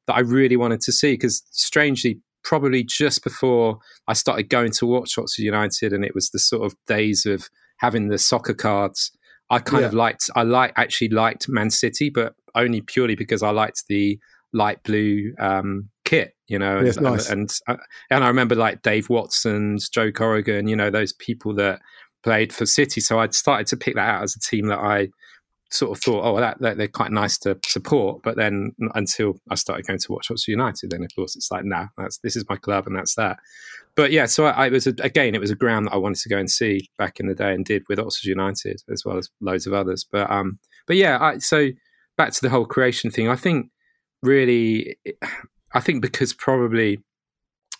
that 0.06 0.16
I 0.16 0.20
really 0.20 0.56
wanted 0.56 0.80
to 0.82 0.92
see 0.92 1.12
because 1.12 1.42
strangely, 1.52 2.20
probably 2.42 2.82
just 2.82 3.22
before 3.24 3.78
I 4.08 4.12
started 4.14 4.50
going 4.50 4.72
to 4.72 4.86
watch 4.86 5.16
Oxford 5.16 5.42
United, 5.42 5.92
and 5.94 6.04
it 6.04 6.14
was 6.14 6.30
the 6.30 6.38
sort 6.40 6.66
of 6.66 6.74
days 6.86 7.24
of 7.24 7.48
having 7.78 8.08
the 8.08 8.18
soccer 8.18 8.54
cards. 8.54 9.12
I 9.50 9.58
kind 9.58 9.84
of 9.84 9.94
liked. 9.94 10.30
I 10.34 10.42
like 10.42 10.72
actually 10.76 11.08
liked 11.08 11.48
Man 11.48 11.70
City, 11.70 12.08
but 12.10 12.34
only 12.54 12.80
purely 12.80 13.16
because 13.16 13.42
I 13.42 13.50
liked 13.50 13.84
the 13.88 14.18
light 14.52 14.82
blue 14.84 15.34
um, 15.38 15.88
kit. 16.04 16.34
You 16.46 16.58
know, 16.58 16.78
and, 16.78 16.86
Yes, 16.86 16.98
nice. 16.98 17.30
and 17.30 17.50
and 17.66 17.78
and 18.10 18.24
I 18.24 18.28
remember 18.28 18.54
like 18.54 18.82
Dave 18.82 19.08
Watson's, 19.08 19.88
Joe 19.88 20.12
Corrigan. 20.12 20.68
You 20.68 20.76
know, 20.76 20.90
those 20.90 21.12
people 21.12 21.54
that 21.56 21.80
played 22.22 22.52
for 22.52 22.66
City. 22.66 23.00
So 23.00 23.18
I'd 23.18 23.34
started 23.34 23.66
to 23.68 23.76
pick 23.76 23.94
that 23.96 24.08
out 24.08 24.22
as 24.22 24.36
a 24.36 24.40
team 24.40 24.66
that 24.66 24.78
I 24.78 25.08
sort 25.72 25.96
of 25.96 26.02
thought, 26.02 26.24
oh, 26.24 26.40
that, 26.40 26.60
that 26.60 26.76
they're 26.76 26.88
quite 26.88 27.12
nice 27.12 27.38
to 27.38 27.58
support. 27.64 28.22
But 28.22 28.36
then 28.36 28.72
until 28.94 29.40
I 29.50 29.54
started 29.54 29.86
going 29.86 29.98
to 30.00 30.12
watch 30.12 30.30
Oxford 30.30 30.50
United, 30.50 30.90
then 30.90 31.02
of 31.02 31.14
course 31.14 31.36
it's 31.36 31.50
like, 31.50 31.64
nah, 31.64 31.86
that's 31.96 32.18
this 32.18 32.36
is 32.36 32.44
my 32.48 32.56
club 32.56 32.86
and 32.86 32.96
that's 32.96 33.14
that. 33.14 33.38
But 33.94 34.12
yeah, 34.12 34.26
so 34.26 34.46
I, 34.46 34.66
I 34.66 34.68
was 34.68 34.86
a, 34.86 34.94
again, 35.00 35.34
it 35.34 35.40
was 35.40 35.50
a 35.50 35.56
ground 35.56 35.86
that 35.86 35.92
I 35.92 35.96
wanted 35.98 36.20
to 36.20 36.28
go 36.28 36.38
and 36.38 36.50
see 36.50 36.88
back 36.98 37.20
in 37.20 37.26
the 37.26 37.34
day 37.34 37.54
and 37.54 37.64
did 37.64 37.84
with 37.88 37.98
Oxford 37.98 38.28
United 38.28 38.82
as 38.90 39.04
well 39.04 39.18
as 39.18 39.28
loads 39.40 39.66
of 39.66 39.72
others. 39.72 40.04
But 40.10 40.30
um, 40.30 40.58
but 40.86 40.96
yeah, 40.96 41.18
I, 41.20 41.38
so 41.38 41.68
back 42.16 42.32
to 42.32 42.40
the 42.40 42.50
whole 42.50 42.66
creation 42.66 43.10
thing. 43.10 43.28
I 43.28 43.36
think 43.36 43.70
really, 44.22 44.96
I 45.74 45.80
think 45.80 46.02
because 46.02 46.32
probably 46.32 46.98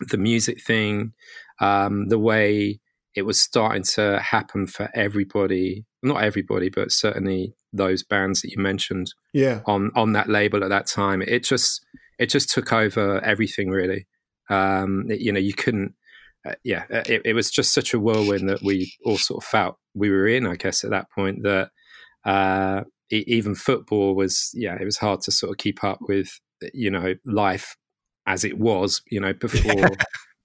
the 0.01 0.19
music 0.19 0.63
thing, 0.63 1.13
um, 1.61 2.09
the 2.09 2.19
way 2.19 2.81
it 3.15 3.23
was 3.23 3.41
starting 3.41 3.83
to 3.83 4.21
happen 4.21 4.67
for 4.67 4.89
everybody, 4.95 5.85
not 6.03 6.23
everybody, 6.23 6.71
but 6.71 6.93
certainly 6.93 7.55
those 7.73 8.03
bands 8.03 8.43
that 8.43 8.51
you 8.51 8.63
mentioned 8.63 9.13
Yeah. 9.33 9.61
on 9.67 9.91
on 9.95 10.13
that 10.13 10.29
label 10.29 10.63
at 10.65 10.71
that 10.71 10.87
time. 10.87 11.23
It 11.23 11.45
just 11.45 11.85
it 12.19 12.27
just 12.27 12.51
took 12.51 12.73
over 12.73 13.21
everything 13.25 13.71
really. 13.71 14.07
Um, 14.49 15.07
it- 15.11 15.21
you 15.21 15.33
know, 15.33 15.41
you 15.41 15.55
couldn't. 15.55 15.95
Uh, 16.47 16.55
yeah, 16.65 16.85
uh, 16.91 17.03
it, 17.07 17.21
it 17.27 17.33
was 17.35 17.51
just 17.51 17.75
such 17.75 17.93
a 17.93 17.99
whirlwind 18.01 18.49
that 18.49 18.63
we 18.63 18.95
all 19.05 19.19
sort 19.19 19.45
of 19.45 19.49
felt 19.49 19.77
we 19.95 20.09
were 20.11 20.27
in. 20.27 20.47
I 20.47 20.57
guess 20.57 20.85
at 20.85 20.91
that 20.91 21.11
point 21.15 21.43
that 21.43 21.71
uh, 22.25 22.83
e- 23.13 23.25
even 23.27 23.55
football 23.55 24.15
was 24.15 24.51
yeah, 24.55 24.77
it 24.81 24.85
was 24.85 24.97
hard 24.99 25.21
to 25.23 25.31
sort 25.33 25.51
of 25.53 25.59
keep 25.59 25.85
up 25.85 25.99
with 26.01 26.31
you 26.73 26.91
know 26.91 27.15
life 27.27 27.77
as 28.27 28.45
it 28.45 28.59
was. 28.59 29.03
You 29.11 29.21
know 29.21 29.33
before. 29.41 29.91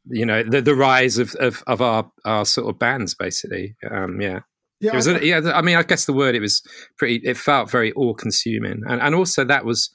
You 0.08 0.26
know 0.26 0.44
the 0.44 0.62
the 0.62 0.76
rise 0.76 1.18
of, 1.18 1.34
of, 1.40 1.64
of 1.66 1.82
our, 1.82 2.12
our 2.26 2.46
sort 2.46 2.70
of 2.70 2.78
bands, 2.78 3.16
basically. 3.16 3.76
Um, 3.90 4.22
yeah, 4.22 4.42
Yeah. 4.80 4.94
it 4.94 4.96
was, 4.96 5.08
I- 5.08 5.20
yeah. 5.20 5.42
I 5.54 5.62
mean, 5.62 5.78
I 5.78 5.84
guess 5.84 6.06
the 6.06 6.14
word 6.14 6.36
it 6.36 6.42
was 6.42 6.62
pretty. 6.98 7.22
It 7.24 7.38
felt 7.38 7.70
very 7.70 7.92
all-consuming, 7.94 8.84
and 8.88 9.02
and 9.02 9.16
also 9.16 9.46
that 9.46 9.66
was 9.66 9.90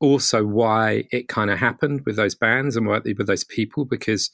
also 0.00 0.44
why 0.44 1.04
it 1.10 1.28
kind 1.28 1.50
of 1.50 1.58
happened 1.58 2.02
with 2.04 2.16
those 2.16 2.34
bands 2.34 2.76
and 2.76 2.86
with 2.86 3.04
with 3.18 3.26
those 3.26 3.44
people 3.44 3.84
because, 3.84 4.30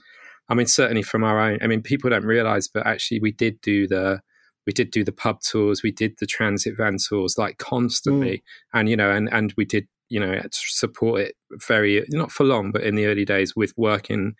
I 0.48 0.54
mean, 0.54 0.66
certainly 0.66 1.02
from 1.02 1.24
our 1.24 1.38
own. 1.38 1.58
I 1.62 1.66
mean, 1.66 1.82
people 1.82 2.10
don't 2.10 2.24
realize, 2.24 2.68
but 2.68 2.86
actually, 2.86 3.20
we 3.20 3.32
did 3.32 3.60
do 3.60 3.86
the 3.86 4.20
we 4.66 4.72
did 4.72 4.90
do 4.90 5.04
the 5.04 5.12
pub 5.12 5.40
tours, 5.40 5.82
we 5.82 5.90
did 5.90 6.16
the 6.20 6.26
transit 6.26 6.76
van 6.76 6.96
tours 6.98 7.36
like 7.38 7.58
constantly, 7.58 8.38
mm. 8.38 8.42
and 8.78 8.88
you 8.88 8.96
know, 8.96 9.10
and 9.10 9.28
and 9.32 9.52
we 9.56 9.64
did 9.64 9.86
you 10.08 10.20
know 10.20 10.40
support 10.52 11.20
it 11.22 11.34
very 11.66 12.04
not 12.10 12.32
for 12.32 12.44
long, 12.44 12.72
but 12.72 12.82
in 12.82 12.94
the 12.94 13.06
early 13.06 13.24
days 13.24 13.56
with 13.56 13.72
working 13.76 14.34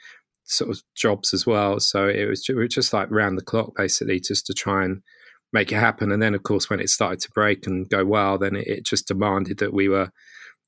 sort 0.45 0.71
of 0.71 0.83
jobs 0.95 1.33
as 1.33 1.47
well. 1.47 1.81
So 1.81 2.09
it 2.09 2.27
was, 2.27 2.45
we 2.49 2.55
were 2.57 2.69
just 2.69 2.93
like 2.93 3.11
round 3.11 3.39
the 3.39 3.43
clock 3.43 3.73
basically 3.77 4.21
just 4.21 4.47
to 4.47 4.53
try 4.53 4.85
and 4.85 5.03
make 5.53 5.73
it 5.73 5.77
happen. 5.77 6.13
And 6.13 6.23
then 6.23 6.35
of 6.35 6.43
course 6.43 6.71
when 6.71 6.81
it 6.81 6.89
started 6.89 7.21
to 7.21 7.31
break 7.33 7.67
and 7.67 7.89
go 7.89 8.05
well, 8.05 8.39
then 8.39 8.57
it, 8.57 8.67
it 8.67 8.85
just 8.85 9.09
demanded 9.09 9.59
that 9.59 9.73
we 9.73 9.89
were, 9.89 10.11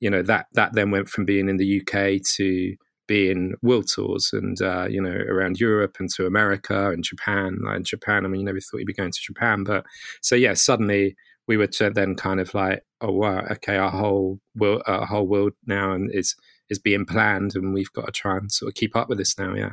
you 0.00 0.10
know, 0.10 0.22
that 0.22 0.46
that 0.52 0.74
then 0.74 0.90
went 0.90 1.08
from 1.08 1.24
being 1.24 1.48
in 1.48 1.56
the 1.56 1.80
UK 1.80 2.22
to 2.36 2.74
being 3.08 3.52
world 3.62 3.88
tours 3.92 4.30
and 4.32 4.62
uh, 4.62 4.86
you 4.88 5.02
know 5.02 5.10
around 5.10 5.60
Europe 5.60 5.96
and 5.98 6.08
to 6.10 6.26
America 6.26 6.90
and 6.90 7.04
Japan. 7.04 7.58
Like 7.64 7.76
in 7.76 7.84
Japan, 7.84 8.24
I 8.24 8.28
mean, 8.28 8.40
you 8.40 8.46
never 8.46 8.60
thought 8.60 8.78
you'd 8.78 8.86
be 8.86 8.94
going 8.94 9.12
to 9.12 9.20
Japan, 9.22 9.64
but 9.64 9.84
so 10.20 10.34
yeah, 10.34 10.54
suddenly 10.54 11.16
we 11.48 11.56
were 11.56 11.68
then 11.94 12.14
kind 12.14 12.40
of 12.40 12.54
like, 12.54 12.82
oh 13.00 13.12
wow, 13.12 13.44
okay, 13.50 13.76
our 13.76 13.90
whole 13.90 14.38
world, 14.54 14.82
our 14.86 15.06
whole 15.06 15.26
world 15.26 15.52
now 15.66 15.92
and 15.92 16.10
is 16.14 16.34
is 16.70 16.78
being 16.78 17.04
planned, 17.04 17.54
and 17.54 17.74
we've 17.74 17.92
got 17.92 18.06
to 18.06 18.12
try 18.12 18.36
and 18.36 18.50
sort 18.50 18.70
of 18.70 18.74
keep 18.74 18.96
up 18.96 19.08
with 19.08 19.18
this 19.18 19.38
now. 19.38 19.54
Yeah. 19.54 19.72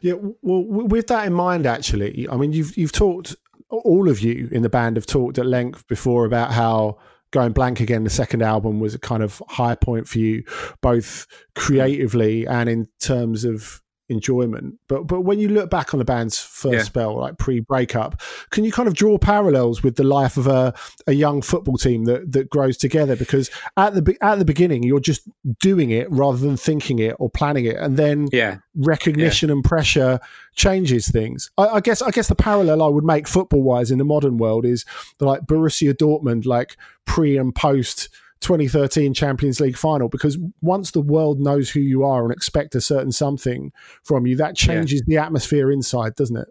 Yeah, 0.00 0.14
well, 0.42 0.62
with 0.62 1.08
that 1.08 1.26
in 1.26 1.32
mind, 1.32 1.66
actually, 1.66 2.28
I 2.30 2.36
mean, 2.36 2.52
you've 2.52 2.76
you've 2.76 2.92
talked, 2.92 3.34
all 3.70 4.08
of 4.08 4.20
you 4.20 4.48
in 4.52 4.62
the 4.62 4.68
band 4.68 4.96
have 4.96 5.06
talked 5.06 5.38
at 5.38 5.46
length 5.46 5.86
before 5.88 6.24
about 6.24 6.52
how 6.52 6.98
going 7.30 7.52
blank 7.52 7.80
again, 7.80 8.04
the 8.04 8.10
second 8.10 8.42
album 8.42 8.80
was 8.80 8.94
a 8.94 8.98
kind 8.98 9.22
of 9.22 9.42
high 9.48 9.74
point 9.74 10.08
for 10.08 10.18
you, 10.18 10.44
both 10.80 11.26
mm. 11.28 11.54
creatively 11.54 12.46
and 12.46 12.68
in 12.68 12.86
terms 13.00 13.44
of 13.44 13.82
enjoyment. 14.08 14.74
But 14.88 15.06
but 15.06 15.22
when 15.22 15.38
you 15.38 15.48
look 15.48 15.70
back 15.70 15.92
on 15.94 15.98
the 15.98 16.04
band's 16.04 16.38
first 16.38 16.74
Yeah. 16.74 16.82
spell, 16.82 17.18
like 17.18 17.38
pre-breakup, 17.38 18.20
can 18.50 18.64
you 18.64 18.72
kind 18.72 18.86
of 18.88 18.94
draw 18.94 19.18
parallels 19.18 19.82
with 19.82 19.96
the 19.96 20.04
life 20.04 20.36
of 20.36 20.46
a, 20.46 20.74
a 21.06 21.12
young 21.12 21.42
football 21.42 21.76
team 21.76 22.04
that 22.04 22.32
that 22.32 22.48
grows 22.50 22.76
together? 22.76 23.16
Because 23.16 23.50
at 23.76 23.94
the 23.94 24.16
at 24.20 24.38
the 24.38 24.44
beginning, 24.44 24.82
you're 24.82 25.00
just 25.00 25.22
doing 25.60 25.90
it 25.90 26.10
rather 26.10 26.38
than 26.38 26.56
thinking 26.56 26.98
it 26.98 27.16
or 27.18 27.28
planning 27.30 27.64
it, 27.64 27.76
and 27.76 27.96
then 27.96 28.28
Yeah. 28.32 28.58
recognition 28.76 29.50
and 29.50 29.64
pressure 29.64 30.20
changes 30.54 31.08
things. 31.10 31.50
I, 31.58 31.66
I 31.68 31.80
guess 31.80 32.00
I 32.02 32.10
guess 32.10 32.28
the 32.28 32.34
parallel 32.34 32.82
I 32.82 32.88
would 32.88 33.04
make 33.04 33.26
football 33.28 33.62
wise 33.62 33.90
in 33.90 33.98
the 33.98 34.04
modern 34.04 34.38
world 34.38 34.64
is 34.64 34.84
the, 35.18 35.26
like 35.26 35.42
Borussia 35.42 35.92
Dortmund, 35.94 36.46
like 36.46 36.76
pre 37.06 37.36
and 37.36 37.54
post 37.54 38.08
2013 38.40 39.14
Champions 39.14 39.60
League 39.60 39.76
final, 39.76 40.08
because 40.08 40.38
once 40.60 40.90
the 40.90 41.00
world 41.00 41.40
knows 41.40 41.70
who 41.70 41.80
you 41.80 42.04
are 42.04 42.24
and 42.24 42.32
expect 42.32 42.74
a 42.74 42.80
certain 42.80 43.12
something 43.12 43.72
from 44.04 44.26
you, 44.26 44.36
that 44.36 44.56
changes 44.56 45.02
the 45.06 45.16
atmosphere 45.18 45.70
inside, 45.70 46.14
doesn't 46.14 46.36
it? 46.36 46.48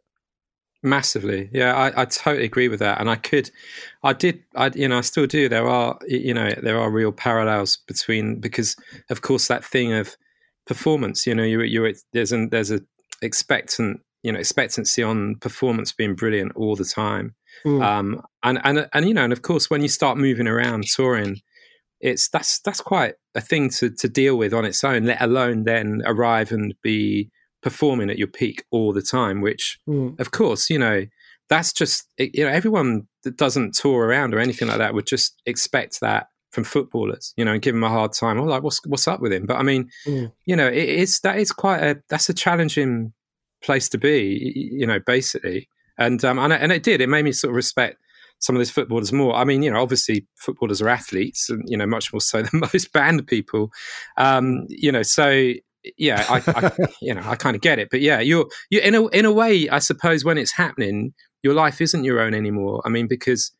Massively, 0.83 1.49
yeah, 1.51 1.73
I, 1.75 2.01
I 2.01 2.05
totally 2.05 2.45
agree 2.45 2.67
with 2.67 2.79
that, 2.79 2.99
and 2.99 3.09
I 3.09 3.15
could, 3.15 3.49
I 4.03 4.13
did, 4.13 4.43
I 4.55 4.69
you 4.75 4.87
know, 4.87 4.99
I 4.99 5.01
still 5.01 5.25
do. 5.25 5.49
There 5.49 5.67
are, 5.67 5.97
you 6.07 6.33
know, 6.33 6.53
there 6.61 6.79
are 6.79 6.91
real 6.91 7.11
parallels 7.11 7.77
between 7.87 8.39
because, 8.39 8.75
of 9.09 9.21
course, 9.21 9.47
that 9.47 9.65
thing 9.65 9.93
of 9.93 10.15
performance. 10.67 11.25
You 11.25 11.33
know, 11.33 11.43
you 11.43 11.61
you 11.61 11.91
there's 12.13 12.31
an 12.31 12.49
there's 12.49 12.69
a 12.69 12.81
expectant, 13.23 14.01
you 14.21 14.31
know, 14.31 14.37
expectancy 14.39 15.01
on 15.01 15.37
performance 15.37 15.91
being 15.91 16.13
brilliant 16.13 16.51
all 16.55 16.75
the 16.75 16.85
time, 16.85 17.33
Mm. 17.63 17.83
um, 17.83 18.21
and 18.43 18.59
and 18.63 18.87
and 18.93 19.07
you 19.07 19.13
know, 19.13 19.23
and 19.23 19.33
of 19.33 19.41
course, 19.41 19.69
when 19.69 19.81
you 19.81 19.87
start 19.87 20.17
moving 20.17 20.47
around 20.47 20.85
touring, 20.87 21.41
it's 22.09 22.29
that's 22.29 22.59
that's 22.59 22.81
quite 22.81 23.15
a 23.33 23.41
thing 23.41 23.69
to 23.77 23.89
to 24.01 24.07
deal 24.07 24.35
with 24.37 24.53
on 24.53 24.65
its 24.65 24.83
own. 24.83 25.05
Let 25.05 25.21
alone 25.21 25.63
then 25.63 26.01
arrive 26.05 26.51
and 26.51 26.73
be 26.81 27.29
performing 27.61 28.09
at 28.11 28.17
your 28.19 28.27
peak 28.39 28.63
all 28.71 28.93
the 28.93 29.01
time, 29.01 29.41
which 29.41 29.79
Mm. 29.87 30.19
of 30.19 30.29
course, 30.31 30.69
you 30.69 30.79
know, 30.79 31.05
that's 31.49 31.73
just 31.73 32.07
you 32.17 32.43
know 32.45 32.51
everyone 32.59 33.07
that 33.23 33.37
doesn't 33.37 33.75
tour 33.75 34.05
around 34.05 34.33
or 34.33 34.39
anything 34.39 34.67
like 34.67 34.77
that 34.77 34.93
would 34.93 35.07
just 35.07 35.41
expect 35.45 35.99
that 36.01 36.27
from 36.51 36.63
footballers, 36.63 37.33
you 37.37 37.43
know, 37.43 37.51
and 37.53 37.61
give 37.61 37.73
them 37.75 37.83
a 37.83 37.89
hard 37.89 38.13
time. 38.13 38.39
Oh, 38.39 38.43
like 38.45 38.63
what's 38.63 38.79
what's 38.85 39.07
up 39.07 39.19
with 39.19 39.33
him? 39.33 39.45
But 39.45 39.57
I 39.57 39.63
mean, 39.63 39.89
Mm. 40.07 40.31
you 40.45 40.55
know, 40.55 40.67
it 40.67 40.89
is 41.03 41.19
that 41.21 41.37
is 41.39 41.51
quite 41.51 41.81
a 41.83 42.01
that's 42.09 42.29
a 42.29 42.33
challenging 42.33 43.13
place 43.63 43.89
to 43.89 43.97
be, 43.97 44.21
you 44.79 44.85
know, 44.87 44.99
basically. 45.05 45.67
And 45.97 46.23
um 46.23 46.37
and, 46.39 46.53
and 46.53 46.71
it 46.71 46.83
did. 46.83 47.01
It 47.01 47.09
made 47.09 47.25
me 47.25 47.31
sort 47.31 47.51
of 47.51 47.55
respect 47.55 47.97
some 48.39 48.55
of 48.55 48.59
those 48.59 48.69
footballers 48.71 49.11
more. 49.11 49.35
I 49.35 49.43
mean, 49.43 49.63
you 49.63 49.71
know, 49.71 49.81
obviously 49.81 50.27
footballers 50.35 50.81
are 50.81 50.89
athletes, 50.89 51.49
and 51.49 51.63
you 51.67 51.77
know, 51.77 51.85
much 51.87 52.13
more 52.13 52.21
so 52.21 52.41
than 52.43 52.61
most 52.73 52.91
band 52.93 53.27
people. 53.27 53.71
Um, 54.17 54.65
you 54.69 54.91
know, 54.91 55.03
so 55.03 55.53
yeah, 55.97 56.25
I, 56.29 56.41
I 56.47 56.71
you 57.01 57.13
know, 57.13 57.21
I 57.25 57.35
kind 57.35 57.55
of 57.55 57.61
get 57.61 57.79
it. 57.79 57.89
But 57.89 58.01
yeah, 58.01 58.19
you're 58.19 58.47
you 58.69 58.79
in 58.81 58.95
a 58.95 59.07
in 59.07 59.25
a 59.25 59.31
way, 59.31 59.69
I 59.69 59.79
suppose, 59.79 60.23
when 60.23 60.37
it's 60.37 60.53
happening, 60.53 61.13
your 61.43 61.53
life 61.53 61.81
isn't 61.81 62.03
your 62.03 62.19
own 62.19 62.33
anymore. 62.33 62.81
I 62.85 62.89
mean, 62.89 63.07
because 63.07 63.51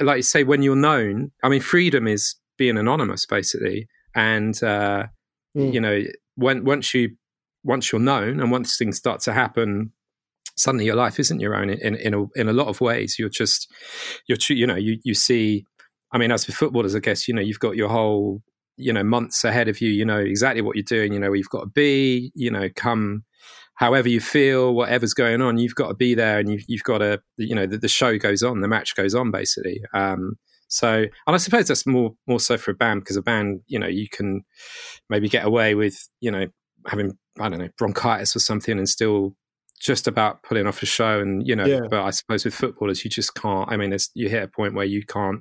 like 0.00 0.18
you 0.18 0.22
say, 0.22 0.44
when 0.44 0.62
you're 0.62 0.76
known, 0.76 1.32
I 1.42 1.48
mean, 1.48 1.60
freedom 1.60 2.06
is 2.06 2.36
being 2.56 2.76
anonymous, 2.78 3.26
basically, 3.26 3.88
and 4.14 4.62
uh, 4.62 5.06
Mm. 5.56 5.74
you 5.74 5.80
know, 5.80 6.02
when 6.36 6.64
once 6.64 6.94
you 6.94 7.16
once 7.62 7.92
you're 7.92 8.00
known 8.00 8.40
and 8.40 8.50
once 8.50 8.76
things 8.78 8.96
start 8.96 9.20
to 9.20 9.32
happen 9.34 9.92
suddenly 10.56 10.84
your 10.84 10.96
life 10.96 11.18
isn't 11.18 11.40
your 11.40 11.54
own 11.54 11.70
in 11.70 11.94
in 11.96 12.14
a, 12.14 12.24
in 12.36 12.48
a 12.48 12.52
lot 12.52 12.68
of 12.68 12.80
ways. 12.80 13.16
You're 13.18 13.28
just 13.28 13.70
you're 14.26 14.38
you 14.48 14.66
know 14.66 14.76
you 14.76 14.98
you 15.04 15.14
see 15.14 15.64
i 16.12 16.18
mean 16.18 16.30
as 16.30 16.44
for 16.44 16.52
footballers 16.52 16.94
i 16.94 16.98
guess 16.98 17.26
you 17.26 17.34
know 17.34 17.40
you've 17.40 17.58
got 17.58 17.74
your 17.74 17.88
whole 17.88 18.42
you 18.76 18.92
know 18.92 19.02
months 19.02 19.44
ahead 19.44 19.68
of 19.68 19.80
you 19.80 19.90
you 19.90 20.04
know 20.04 20.18
exactly 20.18 20.60
what 20.62 20.76
you're 20.76 20.82
doing 20.82 21.12
you 21.12 21.18
know 21.18 21.32
you've 21.32 21.48
got 21.48 21.60
to 21.60 21.70
be 21.74 22.30
you 22.34 22.50
know 22.50 22.68
come 22.76 23.24
however 23.76 24.08
you 24.08 24.20
feel 24.20 24.74
whatever's 24.74 25.14
going 25.14 25.40
on 25.40 25.58
you've 25.58 25.74
got 25.74 25.88
to 25.88 25.94
be 25.94 26.14
there 26.14 26.38
and 26.38 26.50
you've, 26.50 26.64
you've 26.68 26.82
got 26.82 26.98
to 26.98 27.20
you 27.38 27.54
know 27.54 27.66
the, 27.66 27.78
the 27.78 27.88
show 27.88 28.18
goes 28.18 28.42
on 28.42 28.60
the 28.60 28.68
match 28.68 28.94
goes 28.94 29.14
on 29.14 29.30
basically. 29.30 29.80
Um 29.94 30.36
So, 30.68 31.04
and 31.26 31.34
I 31.34 31.36
suppose 31.36 31.68
that's 31.68 31.86
more 31.86 32.12
more 32.26 32.40
so 32.40 32.56
for 32.56 32.70
a 32.70 32.74
band 32.74 33.00
because 33.02 33.18
a 33.18 33.22
band, 33.22 33.60
you 33.66 33.78
know, 33.78 33.88
you 33.88 34.08
can 34.08 34.42
maybe 35.10 35.28
get 35.28 35.44
away 35.44 35.74
with, 35.74 36.08
you 36.20 36.30
know, 36.30 36.46
having 36.86 37.12
I 37.38 37.48
don't 37.50 37.58
know 37.58 37.68
bronchitis 37.76 38.34
or 38.34 38.40
something 38.40 38.78
and 38.78 38.88
still 38.88 39.34
just 39.84 40.06
about 40.06 40.42
pulling 40.42 40.66
off 40.66 40.82
a 40.82 40.86
show. 40.86 41.20
And 41.20 41.46
you 41.46 41.56
know, 41.56 41.66
Yeah. 41.66 41.80
but 41.90 42.02
I 42.02 42.10
suppose 42.10 42.44
with 42.44 42.54
footballers, 42.54 43.04
you 43.04 43.10
just 43.10 43.34
can't. 43.34 43.70
I 43.70 43.76
mean, 43.76 43.96
you 44.14 44.28
hit 44.28 44.42
a 44.42 44.48
point 44.48 44.74
where 44.74 44.84
you 44.86 45.04
can't 45.04 45.40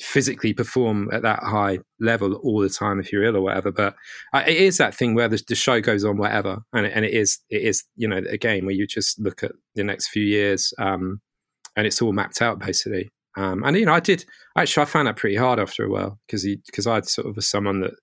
physically 0.00 0.52
perform 0.52 1.08
at 1.12 1.22
that 1.22 1.40
high 1.42 1.78
level 2.00 2.34
all 2.42 2.60
the 2.60 2.68
time 2.68 2.98
if 2.98 3.12
you're 3.12 3.22
ill 3.24 3.36
or 3.36 3.42
whatever. 3.42 3.70
But 3.70 3.94
uh, 4.32 4.42
it 4.46 4.56
is 4.56 4.78
that 4.78 4.94
thing 4.94 5.14
where 5.14 5.28
the, 5.28 5.42
the 5.46 5.54
show 5.54 5.80
goes 5.80 6.04
on 6.04 6.16
whatever, 6.16 6.58
and 6.72 6.86
it, 6.86 6.92
and 6.94 7.04
it 7.04 7.12
is 7.14 7.38
it 7.50 7.62
is 7.62 7.84
you 7.96 8.08
know 8.08 8.20
a 8.28 8.36
game 8.38 8.66
where 8.66 8.74
you 8.74 8.86
just 8.86 9.20
look 9.20 9.42
at 9.42 9.52
the 9.74 9.84
next 9.84 10.08
few 10.08 10.24
years, 10.24 10.72
um, 10.78 11.20
and 11.76 11.86
it's 11.86 12.00
all 12.02 12.12
mapped 12.12 12.42
out 12.42 12.58
basically. 12.58 13.10
Um, 13.36 13.62
and 13.64 13.76
you 13.76 13.86
know, 13.86 13.94
I 13.94 14.00
did 14.00 14.24
actually 14.58 14.82
I 14.82 14.86
found 14.86 15.08
that 15.08 15.16
pretty 15.16 15.36
hard 15.36 15.58
after 15.58 15.84
a 15.84 15.90
while 15.90 16.18
because 16.26 16.46
because 16.66 16.86
I 16.86 16.96
had 16.96 17.06
sort 17.06 17.28
of 17.28 17.36
was 17.36 17.48
someone 17.48 17.80
that 17.80 17.94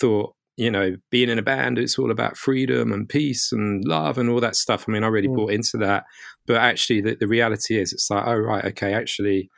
thought 0.00 0.34
you 0.56 0.70
know 0.70 0.96
being 1.10 1.28
in 1.28 1.38
a 1.38 1.42
band 1.42 1.78
it's 1.78 1.98
all 1.98 2.10
about 2.10 2.36
freedom 2.36 2.92
and 2.92 3.08
peace 3.08 3.52
and 3.52 3.84
love 3.84 4.18
and 4.18 4.28
all 4.30 4.40
that 4.40 4.56
stuff. 4.56 4.86
I 4.88 4.92
mean, 4.92 5.04
I 5.04 5.08
really 5.08 5.28
Mm. 5.28 5.36
bought 5.36 5.52
into 5.52 5.76
that, 5.78 6.04
but 6.46 6.56
actually 6.56 7.00
the, 7.02 7.14
the 7.14 7.28
reality 7.28 7.78
is 7.78 7.92
it's 7.92 8.10
like 8.10 8.26
oh 8.26 8.36
right 8.36 8.64
okay 8.66 8.94
actually 8.94 9.50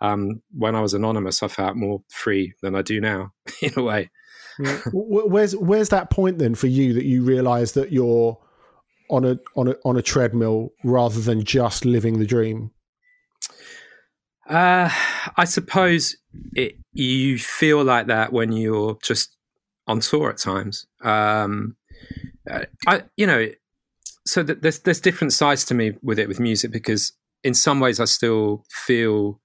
um, 0.00 0.42
when 0.52 0.74
I 0.74 0.80
was 0.82 0.92
anonymous, 0.92 1.42
I 1.42 1.48
felt 1.48 1.76
more 1.76 2.02
free 2.10 2.52
than 2.60 2.74
I 2.74 2.82
do 2.82 3.00
now, 3.00 3.32
in 3.62 3.72
a 3.76 3.82
way. 3.82 4.10
Wh- 4.58 5.26
where's 5.30 5.56
where's 5.56 5.88
that 5.90 6.10
point 6.10 6.38
then 6.38 6.54
for 6.54 6.66
you 6.66 6.92
that 6.94 7.04
you 7.04 7.22
realise 7.22 7.72
that 7.72 7.92
you're 7.92 8.38
on 9.10 9.24
a 9.24 9.38
on 9.54 9.68
a 9.68 9.76
on 9.84 9.96
a 9.96 10.02
treadmill 10.02 10.70
rather 10.84 11.20
than 11.20 11.44
just 11.44 11.84
living 11.84 12.18
the 12.18 12.26
dream? 12.26 12.70
Uh, 14.48 14.90
I 15.36 15.44
suppose 15.44 16.16
it, 16.54 16.76
you 16.92 17.38
feel 17.38 17.82
like 17.82 18.06
that 18.06 18.32
when 18.32 18.52
you're 18.52 18.96
just 19.02 19.35
on 19.86 20.00
tour 20.00 20.30
at 20.30 20.38
times. 20.38 20.86
Um, 21.02 21.76
uh, 22.50 22.64
I, 22.86 23.02
you 23.16 23.26
know, 23.26 23.48
so 24.24 24.42
th- 24.42 24.58
there's 24.60 24.80
there's 24.80 25.00
different 25.00 25.32
sides 25.32 25.64
to 25.66 25.74
me 25.74 25.92
with 26.02 26.18
it 26.18 26.28
with 26.28 26.40
music 26.40 26.72
because 26.72 27.12
in 27.44 27.54
some 27.54 27.80
ways 27.80 28.00
I 28.00 28.04
still 28.04 28.64
feel 28.70 29.40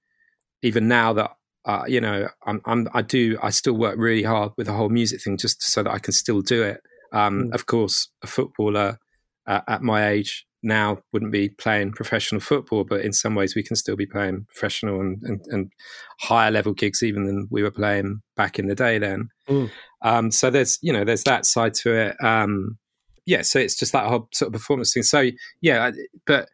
even 0.62 0.88
now 0.88 1.12
that 1.12 1.30
uh, 1.64 1.84
you 1.86 2.00
know 2.00 2.28
I'm, 2.46 2.60
I'm 2.64 2.88
I 2.92 3.02
do 3.02 3.38
I 3.42 3.50
still 3.50 3.74
work 3.74 3.96
really 3.98 4.22
hard 4.24 4.52
with 4.56 4.66
the 4.66 4.72
whole 4.72 4.88
music 4.88 5.22
thing 5.22 5.36
just 5.36 5.62
so 5.62 5.82
that 5.82 5.92
I 5.92 5.98
can 5.98 6.12
still 6.12 6.42
do 6.42 6.62
it. 6.62 6.80
Um, 7.12 7.50
Of 7.52 7.66
course, 7.66 8.08
a 8.22 8.26
footballer 8.26 8.98
uh, 9.46 9.60
at 9.68 9.82
my 9.82 10.08
age 10.08 10.46
now 10.62 10.98
wouldn't 11.12 11.32
be 11.32 11.48
playing 11.48 11.92
professional 11.92 12.40
football, 12.40 12.84
but 12.84 13.00
in 13.00 13.12
some 13.12 13.34
ways 13.34 13.54
we 13.54 13.62
can 13.62 13.76
still 13.76 13.96
be 13.96 14.06
playing 14.06 14.46
professional 14.48 15.00
and, 15.00 15.20
and, 15.22 15.40
and 15.48 15.72
higher 16.20 16.50
level 16.50 16.72
gigs 16.72 17.02
even 17.02 17.26
than 17.26 17.48
we 17.50 17.62
were 17.62 17.70
playing 17.70 18.22
back 18.36 18.58
in 18.58 18.68
the 18.68 18.74
day 18.74 18.98
then. 18.98 19.28
Mm. 19.48 19.70
Um, 20.02 20.30
so 20.30 20.50
there's 20.50 20.78
you 20.82 20.92
know 20.92 21.04
there's 21.04 21.24
that 21.24 21.46
side 21.46 21.74
to 21.74 21.94
it. 21.94 22.16
Um, 22.24 22.78
yeah, 23.26 23.42
so 23.42 23.58
it's 23.58 23.76
just 23.76 23.92
that 23.92 24.06
whole 24.06 24.28
sort 24.32 24.48
of 24.48 24.52
performance 24.52 24.92
thing. 24.92 25.02
So 25.02 25.30
yeah, 25.60 25.86
I- 25.86 25.92
but 26.26 26.48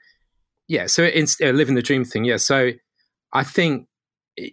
yeah, 0.68 0.86
so 0.86 1.02
it's 1.02 1.40
uh, 1.40 1.50
living 1.50 1.74
the 1.74 1.82
dream 1.82 2.04
thing. 2.04 2.24
Yeah, 2.24 2.36
so 2.36 2.72
I 3.32 3.44
think 3.44 3.86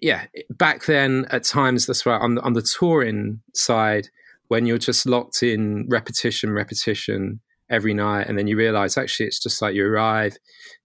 yeah 0.02 0.26
back 0.50 0.86
then 0.86 1.26
at 1.30 1.44
times 1.44 1.86
that's 1.86 2.08
right 2.08 2.20
on 2.20 2.36
the, 2.36 2.42
on 2.42 2.54
the 2.54 2.68
touring 2.80 3.40
side 3.54 4.10
when 4.48 4.66
you're 4.66 4.80
just 4.80 5.06
locked 5.06 5.44
in 5.44 5.86
repetition 5.90 6.52
repetition 6.52 7.40
every 7.70 7.94
night 7.94 8.28
and 8.28 8.38
then 8.38 8.48
you 8.48 8.56
realize 8.58 8.98
actually 8.98 9.26
it's 9.26 9.42
just 9.42 9.62
like 9.62 9.74
you 9.74 9.86
arrive 9.86 10.36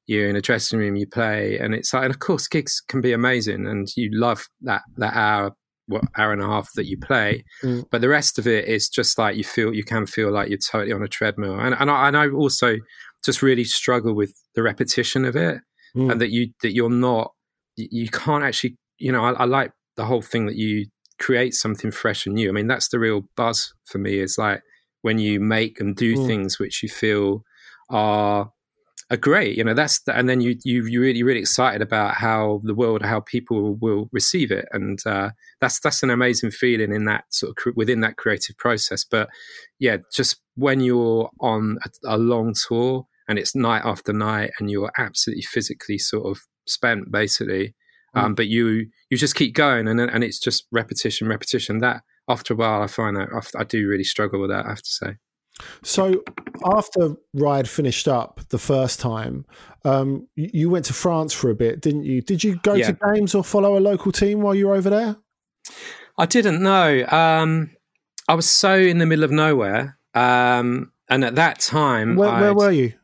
you're 0.06 0.28
in 0.28 0.36
a 0.36 0.40
dressing 0.40 0.78
room 0.78 0.96
you 0.96 1.06
play 1.06 1.58
and 1.58 1.74
it's 1.74 1.92
like 1.92 2.04
and 2.04 2.12
of 2.12 2.18
course 2.20 2.48
gigs 2.48 2.80
can 2.88 3.00
be 3.00 3.12
amazing 3.12 3.66
and 3.66 3.88
you 3.96 4.08
love 4.12 4.46
that 4.62 4.82
that 4.96 5.14
hour 5.14 5.52
what 5.86 6.02
hour 6.16 6.32
and 6.32 6.40
a 6.42 6.46
half 6.46 6.70
that 6.74 6.86
you 6.86 6.96
play 6.98 7.44
Mm. 7.62 7.84
but 7.90 8.00
the 8.00 8.08
rest 8.08 8.38
of 8.38 8.46
it 8.46 8.66
is 8.66 8.88
just 8.88 9.18
like 9.18 9.36
you 9.36 9.44
feel 9.44 9.74
you 9.74 9.84
can 9.84 10.06
feel 10.06 10.30
like 10.32 10.48
you're 10.48 10.58
totally 10.58 10.92
on 10.92 11.02
a 11.02 11.08
treadmill 11.08 11.58
and 11.60 11.74
and 11.78 11.90
I, 11.90 12.08
and 12.08 12.16
I 12.16 12.28
also 12.28 12.76
just 13.24 13.42
really 13.42 13.64
struggle 13.64 14.14
with 14.14 14.32
the 14.54 14.62
repetition 14.62 15.24
of 15.24 15.36
it 15.36 15.58
Mm. 15.96 16.12
and 16.12 16.20
that 16.20 16.30
you 16.30 16.48
that 16.62 16.72
you're 16.72 16.88
not 16.88 17.32
you, 17.76 18.08
can't 18.08 18.44
actually 18.44 18.76
you 18.98 19.10
know 19.12 19.24
I, 19.24 19.32
I 19.32 19.44
like 19.44 19.72
the 19.96 20.04
whole 20.04 20.22
thing 20.22 20.46
that 20.46 20.56
you 20.56 20.86
create 21.18 21.52
something 21.54 21.90
fresh 21.90 22.24
and 22.26 22.34
new 22.36 22.48
i 22.48 22.52
mean 22.52 22.66
that's 22.68 22.88
the 22.88 22.98
real 22.98 23.22
buzz 23.36 23.72
for 23.86 23.98
me 23.98 24.18
is 24.20 24.38
like 24.38 24.62
when 25.02 25.18
you 25.18 25.40
make 25.40 25.80
and 25.80 25.96
do 25.96 26.16
Mm. 26.16 26.26
things 26.26 26.58
which 26.58 26.82
you 26.82 26.88
feel 26.88 27.44
are 27.88 28.52
are 29.10 29.16
great 29.16 29.56
you 29.56 29.64
know 29.64 29.74
that's 29.74 30.00
the, 30.02 30.16
and 30.16 30.28
then 30.28 30.40
you 30.40 30.56
you 30.64 30.84
you 30.86 31.00
really 31.00 31.22
really 31.24 31.40
excited 31.40 31.82
about 31.82 32.14
how 32.14 32.60
the 32.62 32.74
world 32.74 33.02
how 33.02 33.18
people 33.20 33.74
will 33.80 34.08
receive 34.12 34.52
it. 34.52 34.66
And 34.72 34.98
uh 35.04 35.30
that's 35.60 35.80
that's 35.80 36.02
an 36.04 36.10
amazing 36.10 36.52
feeling 36.52 36.92
in 36.92 37.06
that 37.06 37.24
sort 37.30 37.50
of 37.66 37.74
within 37.76 38.00
that 38.00 38.16
creative 38.16 38.56
process. 38.56 39.04
But 39.04 39.28
yeah 39.80 39.96
just 40.14 40.40
when 40.54 40.80
you're 40.80 41.28
on 41.40 41.78
a, 41.84 42.14
a 42.14 42.18
long 42.18 42.54
tour 42.68 43.06
and 43.26 43.38
it's 43.38 43.56
night 43.56 43.82
after 43.84 44.12
night 44.12 44.50
and 44.58 44.70
you're 44.70 44.92
absolutely 44.98 45.42
physically 45.42 45.98
sort 45.98 46.26
of 46.30 46.42
spent 46.66 47.10
basically 47.10 47.74
um, 48.14 48.34
but 48.34 48.48
you 48.48 48.86
you 49.08 49.16
just 49.16 49.34
keep 49.36 49.54
going 49.54 49.86
and 49.88 50.00
and 50.00 50.24
it's 50.24 50.38
just 50.38 50.66
repetition 50.72 51.28
repetition. 51.28 51.78
That 51.78 52.02
after 52.30 52.54
a 52.54 52.56
while 52.56 52.82
i 52.82 52.86
find 52.86 53.16
that 53.16 53.28
I, 53.58 53.64
do 53.64 53.88
really 53.88 54.04
struggle 54.04 54.40
with 54.40 54.50
that 54.50 54.66
i 54.66 54.70
have 54.70 54.82
to 54.82 54.90
say 54.90 55.16
So 55.82 56.22
after 56.64 57.16
Ride 57.34 57.68
finished 57.68 58.08
up 58.08 58.40
the 58.48 58.58
first 58.58 59.00
time, 59.00 59.44
um, 59.84 60.26
you, 60.36 60.70
went 60.70 60.86
to 60.86 60.94
France 60.94 61.34
for 61.34 61.50
a 61.50 61.54
bit, 61.54 61.80
didn't 61.80 62.04
you? 62.04 62.22
Did 62.22 62.42
you 62.42 62.56
go 62.62 62.74
Yeah. 62.74 62.92
to 62.92 62.98
games 63.14 63.34
or 63.34 63.44
follow 63.44 63.76
a 63.76 63.82
local 63.90 64.12
team 64.12 64.40
while 64.40 64.54
you 64.54 64.68
were 64.68 64.74
over 64.74 64.90
there? 64.90 65.16
I 66.16 66.26
didn't 66.26 66.62
know. 66.62 67.04
Um, 67.08 67.70
I 68.28 68.34
was 68.34 68.48
so 68.48 68.74
in 68.74 68.98
the 68.98 69.06
middle 69.06 69.24
of 69.24 69.30
nowhere, 69.30 69.98
um, 70.14 70.92
and 71.08 71.24
at 71.24 71.34
that 71.34 71.58
time, 71.60 72.16
Where, 72.16 72.40
where 72.40 72.54
were 72.54 72.70
you? 72.70 72.94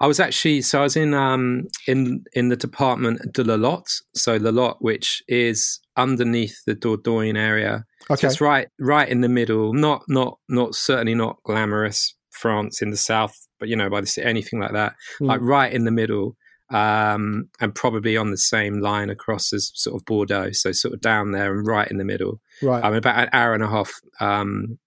I 0.00 0.06
was 0.06 0.18
actually 0.18 0.62
so 0.62 0.80
I 0.80 0.82
was 0.82 0.96
in 0.96 1.14
um, 1.14 1.68
in 1.86 2.24
in 2.32 2.48
the 2.48 2.56
department 2.56 3.32
de 3.32 3.44
la 3.44 3.54
Lotte, 3.54 4.02
so 4.14 4.36
La 4.36 4.50
Lotte, 4.50 4.78
which 4.80 5.22
is 5.28 5.78
underneath 5.96 6.64
the 6.66 6.74
Dordogne 6.74 7.36
area. 7.36 7.84
Okay. 8.10 8.22
So 8.22 8.26
it's 8.28 8.40
right 8.40 8.68
right 8.78 9.08
in 9.08 9.20
the 9.20 9.28
middle. 9.28 9.72
Not 9.72 10.02
not 10.08 10.38
not 10.48 10.74
certainly 10.74 11.14
not 11.14 11.36
glamorous 11.44 12.14
France 12.30 12.82
in 12.82 12.90
the 12.90 12.96
south, 12.96 13.34
but 13.58 13.68
you 13.68 13.76
know 13.76 13.90
by 13.90 14.00
the 14.00 14.06
sea, 14.06 14.22
anything 14.22 14.60
like 14.60 14.72
that. 14.72 14.94
Mm. 15.20 15.26
Like 15.26 15.40
right 15.40 15.72
in 15.72 15.84
the 15.84 15.90
middle. 15.90 16.36
Um, 16.70 17.50
and 17.60 17.74
probably 17.74 18.16
on 18.16 18.30
the 18.30 18.38
same 18.38 18.80
line 18.80 19.10
across 19.10 19.52
as 19.52 19.72
sort 19.74 20.00
of 20.00 20.06
Bordeaux, 20.06 20.52
so 20.52 20.72
sort 20.72 20.94
of 20.94 21.02
down 21.02 21.32
there 21.32 21.52
and 21.52 21.66
right 21.66 21.86
in 21.90 21.98
the 21.98 22.04
middle. 22.04 22.40
Right. 22.62 22.82
I'm 22.82 22.94
about 22.94 23.18
an 23.18 23.28
hour 23.34 23.52
and 23.52 23.62
a 23.62 23.68
half 23.68 23.92
um, 24.20 24.78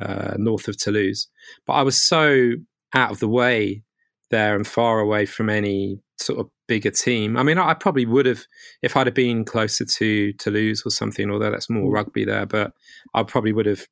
uh, 0.00 0.34
north 0.38 0.66
of 0.66 0.78
Toulouse. 0.78 1.28
But 1.66 1.74
I 1.74 1.82
was 1.82 2.02
so 2.02 2.52
out 2.94 3.10
of 3.10 3.18
the 3.18 3.28
way 3.28 3.82
there 4.30 4.56
and 4.56 4.66
far 4.66 4.98
away 4.98 5.26
from 5.26 5.50
any 5.50 6.00
sort 6.18 6.40
of 6.40 6.50
bigger 6.66 6.90
team. 6.90 7.36
I 7.36 7.42
mean, 7.42 7.58
I, 7.58 7.70
I 7.70 7.74
probably 7.74 8.06
would 8.06 8.26
have 8.26 8.44
if 8.82 8.96
I'd 8.96 9.06
have 9.06 9.14
been 9.14 9.44
closer 9.44 9.84
to 9.84 10.32
Toulouse 10.34 10.82
or 10.84 10.90
something. 10.90 11.30
Although 11.30 11.50
that's 11.50 11.70
more 11.70 11.90
mm. 11.90 11.94
rugby 11.94 12.24
there, 12.24 12.46
but 12.46 12.72
I 13.14 13.22
probably 13.22 13.52
would 13.52 13.66
have 13.66 13.86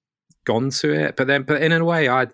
gone 0.44 0.70
to 0.70 0.92
it. 0.92 1.16
But 1.16 1.26
then, 1.26 1.42
but 1.42 1.62
in 1.62 1.72
a 1.72 1.84
way, 1.84 2.08
I'd. 2.08 2.32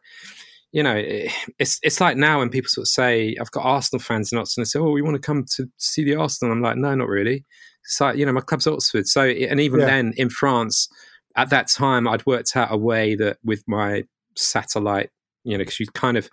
You 0.72 0.85
know, 0.85 0.94
eh, 0.94 1.29
it's 1.59 1.81
it's 1.83 2.00
like 2.00 2.16
now 2.16 2.38
when 2.38 2.48
people 2.48 2.68
sort 2.68 2.85
of 2.85 2.88
say, 2.88 3.35
"I've 3.40 3.50
got 3.50 3.64
Arsenal 3.64 4.00
fans 4.00 4.31
in 4.31 4.38
Oxford," 4.38 4.61
and 4.61 4.66
they 4.66 4.68
say, 4.68 4.79
"Oh, 4.79 4.90
we 4.90 5.03
want 5.03 5.16
to 5.16 5.20
come 5.20 5.44
to 5.57 5.68
see 5.79 6.05
the 6.05 6.14
Arsenal." 6.14 6.53
I'm 6.53 6.62
like, 6.62 6.76
"No, 6.76 6.94
not 6.94 7.09
really." 7.09 7.44
It's 7.85 8.00
like 8.00 8.16
you 8.16 8.24
know, 8.24 8.33
my 8.33 8.40
club's 8.40 8.68
Oxford. 8.68 9.09
So, 9.09 9.22
and 9.24 9.59
even 9.59 9.81
Yeah. 9.81 9.87
then 9.87 10.12
in 10.16 10.31
France, 10.31 10.88
at 11.37 11.50
that 11.50 11.68
time, 11.68 12.07
I'd 12.07 12.24
worked 12.26 12.57
out 12.57 12.68
a 12.70 12.76
way 12.76 13.16
that 13.16 13.38
with 13.44 13.64
my 13.66 14.05
satellite, 14.37 15.11
you 15.44 15.53
know, 15.53 15.62
because 15.62 15.81
you 15.81 15.87
kind 15.94 16.16
of 16.16 16.29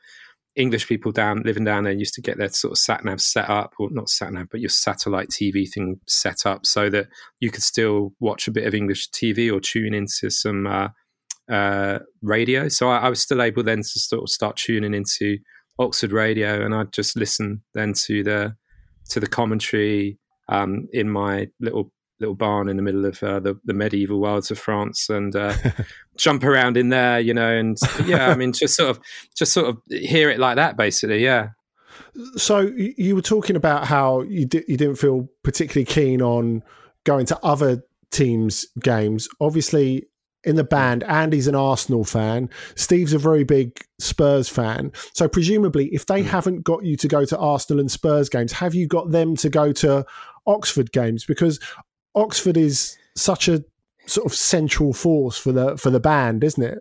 English 0.58 0.88
people 0.88 1.12
down 1.12 1.44
living 1.46 1.64
down 1.64 1.84
there 1.84 1.94
used 1.94 2.16
to 2.16 2.22
get 2.22 2.38
their 2.38 2.50
sort 2.50 2.72
of 2.72 2.78
sat 2.80 3.06
nav 3.06 3.22
set 3.22 3.50
up, 3.50 3.74
or 3.80 3.90
not 3.92 4.10
sat 4.10 4.34
nav, 4.34 4.48
but 4.50 4.60
your 4.60 4.70
satellite 4.70 5.30
TV 5.30 5.70
thing 5.72 6.00
set 6.08 6.46
up 6.46 6.66
so 6.66 6.90
that 6.90 7.08
you 7.40 7.52
could 7.52 7.64
still 7.64 8.14
watch 8.20 8.48
a 8.48 8.52
bit 8.52 8.66
of 8.66 8.74
English 8.74 9.10
TV 9.12 9.54
or 9.54 9.60
tune 9.60 9.94
into 9.94 10.32
some 10.32 10.66
uh, 10.66 10.88
uh, 11.50 12.00
radio. 12.24 12.68
So 12.68 12.90
I, 12.90 12.98
I 12.98 13.10
was 13.10 13.22
still 13.22 13.42
able 13.42 13.64
then 13.64 13.80
to 13.80 14.00
sort 14.00 14.24
of 14.24 14.30
start 14.30 14.58
tuning 14.58 14.96
into 14.96 15.38
Oxford 15.80 16.12
radio, 16.12 16.66
and 16.66 16.74
I'd 16.74 16.92
just 16.92 17.16
listen 17.16 17.62
then 17.76 17.94
to 18.06 18.24
the 18.24 18.56
to 19.10 19.20
the 19.20 19.28
commentary 19.28 20.18
um, 20.50 20.88
in 20.92 21.10
my 21.10 21.48
little 21.60 21.92
little 22.20 22.36
barn 22.36 22.70
in 22.70 22.78
the 22.78 22.84
middle 22.84 23.06
of 23.06 23.22
uh, 23.22 23.40
the, 23.40 23.60
the 23.66 23.74
medieval 23.74 24.20
wilds 24.20 24.52
of 24.52 24.60
France 24.60 25.10
and 25.10 25.36
uh, 25.36 25.54
jump 26.18 26.44
around 26.44 26.78
in 26.78 26.90
there, 26.90 27.20
you 27.20 27.34
know, 27.34 27.52
and 27.52 27.78
yeah, 28.06 28.30
I 28.30 28.36
mean, 28.36 28.54
just 28.54 28.76
sort 28.76 28.90
of, 28.90 29.00
just 29.36 29.54
sort 29.54 29.68
of 29.68 29.78
hear 29.90 30.30
it 30.30 30.40
like 30.40 30.56
that, 30.56 30.78
basically, 30.78 31.24
yeah. 31.24 31.50
So 32.36 32.72
you 32.76 33.16
were 33.16 33.22
talking 33.22 33.56
about 33.56 33.86
how 33.86 34.22
you 34.22 34.46
di- 34.46 34.64
you 34.68 34.78
didn't 34.78 34.96
feel 34.96 35.28
particularly 35.44 35.86
keen 35.86 36.22
on 36.22 36.64
going 37.04 37.26
to 37.28 37.40
other 37.44 37.84
teams' 38.12 38.66
games. 38.80 39.28
Obviously, 39.40 40.08
in 40.44 40.56
the 40.56 40.64
band, 40.64 41.04
Andy's 41.04 41.48
an 41.48 41.56
Arsenal 41.56 42.04
fan. 42.04 42.50
Steve's 42.76 43.14
a 43.14 43.20
very 43.20 43.44
big 43.44 43.80
Spurs 44.00 44.48
fan. 44.48 44.92
So 45.14 45.28
presumably, 45.28 45.88
if 45.88 46.06
they 46.06 46.24
haven't 46.24 46.64
got 46.64 46.86
you 46.86 46.96
to 46.98 47.08
go 47.08 47.26
to 47.26 47.38
Arsenal 47.38 47.80
and 47.80 47.92
Spurs 47.92 48.30
games, 48.30 48.52
have 48.54 48.74
you 48.74 48.88
got 48.88 49.12
them 49.12 49.36
to 49.38 49.50
go 49.50 49.72
to 49.74 50.06
Oxford 50.46 50.92
games? 50.92 51.26
Because 51.26 51.60
Oxford 52.18 52.58
is 52.58 52.98
such 53.16 53.48
a 53.48 53.64
sort 54.08 54.26
of 54.26 54.34
central 54.34 54.94
force 54.94 55.38
for 55.38 55.52
the 55.52 55.78
for 55.78 55.90
the 55.90 56.00
band, 56.00 56.44
isn't 56.44 56.64
it? 56.64 56.80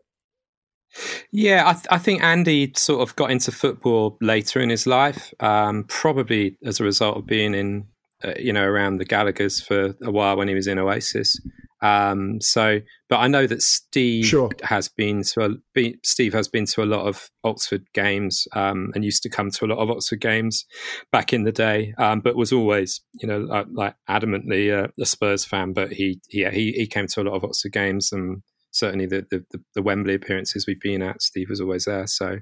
Yeah, 1.31 1.65
I, 1.67 1.73
th- 1.75 1.87
I, 1.91 1.99
think 1.99 2.23
Andy 2.23 2.73
sort 2.75 3.03
of 3.03 3.15
got 3.17 3.31
into 3.31 3.53
football 3.53 4.17
later 4.23 4.61
in 4.61 4.71
his 4.71 4.87
life, 4.87 5.35
um, 5.41 5.85
probably 5.89 6.57
as 6.65 6.81
a 6.81 6.85
result 6.85 7.19
of 7.19 7.27
being 7.27 7.55
in, 7.55 7.85
uh, 8.25 8.33
you 8.39 8.51
know, 8.51 8.65
around 8.65 8.97
the 8.97 9.05
Gallagher's 9.05 9.61
for 9.61 9.95
a 10.03 10.11
while 10.11 10.39
when 10.39 10.49
he 10.49 10.55
was 10.55 10.67
in 10.67 10.79
Oasis. 10.79 11.39
Um, 11.87 12.41
so, 12.41 12.81
but 13.09 13.19
I 13.19 13.29
know 13.29 13.47
that 13.47 13.63
Steve 13.63 14.27
sure. 14.27 14.51
has 14.63 14.89
been 14.89 15.23
to 15.23 15.45
a, 15.45 15.49
be, 15.75 15.99
Steve 16.05 16.33
has 16.33 16.49
been 16.49 16.67
to 16.67 16.83
a 16.83 16.85
lot 16.85 17.07
of 17.07 17.29
Oxford 17.45 17.85
games 17.95 18.47
um, 18.55 18.91
and 18.95 19.05
used 19.05 19.23
to 19.23 19.29
come 19.29 19.51
to 19.51 19.65
a 19.65 19.69
lot 19.69 19.79
of 19.79 19.91
Oxford 19.91 20.21
games 20.21 20.65
back 21.13 21.33
in 21.33 21.45
the 21.45 21.53
day, 21.53 21.95
um, 21.99 22.21
but 22.21 22.37
was 22.37 22.53
always, 22.53 23.01
you 23.15 23.29
know, 23.29 23.39
like, 23.39 23.67
like 23.73 23.95
adamantly 24.09 24.77
uh, 24.77 24.89
a 25.01 25.07
Spurs 25.07 25.45
fan. 25.45 25.73
But 25.73 25.93
he, 25.93 26.21
yeah, 26.31 26.51
he 26.51 26.73
he 26.73 26.87
came 26.87 27.07
to 27.09 27.23
a 27.23 27.25
lot 27.25 27.35
of 27.35 27.45
Oxford 27.45 27.73
games 27.73 28.11
and 28.13 28.43
certainly 28.73 29.07
the, 29.07 29.27
the, 29.31 29.45
the 29.75 29.83
Wembley 29.83 30.15
appearances 30.15 30.67
we've 30.67 30.81
been 30.81 31.03
at, 31.03 31.23
Steve 31.23 31.49
was 31.49 31.61
always 31.61 31.85
there. 31.87 32.07
So 32.07 32.39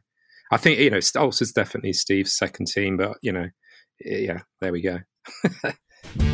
I 0.50 0.56
think 0.56 0.78
you 0.78 0.90
know, 0.90 1.00
Oxford's 1.16 1.52
definitely 1.52 1.92
Steve's 1.92 2.36
second 2.36 2.66
team, 2.66 2.96
but 2.96 3.18
you 3.22 3.32
know, 3.32 3.48
yeah, 4.00 4.40
there 4.60 4.72
we 4.72 4.82
go. 4.82 5.00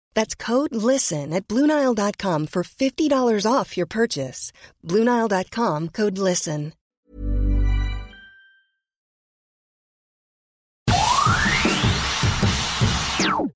That's 0.13 0.35
code 0.35 0.73
LISTEN 0.73 1.33
at 1.33 1.47
Bluenile.com 1.47 2.47
for 2.47 2.63
$50 2.63 3.45
off 3.45 3.75
your 3.77 3.87
purchase. 3.87 4.51
Bluenile.com 4.85 5.89
code 5.89 6.17
LISTEN. 6.17 6.73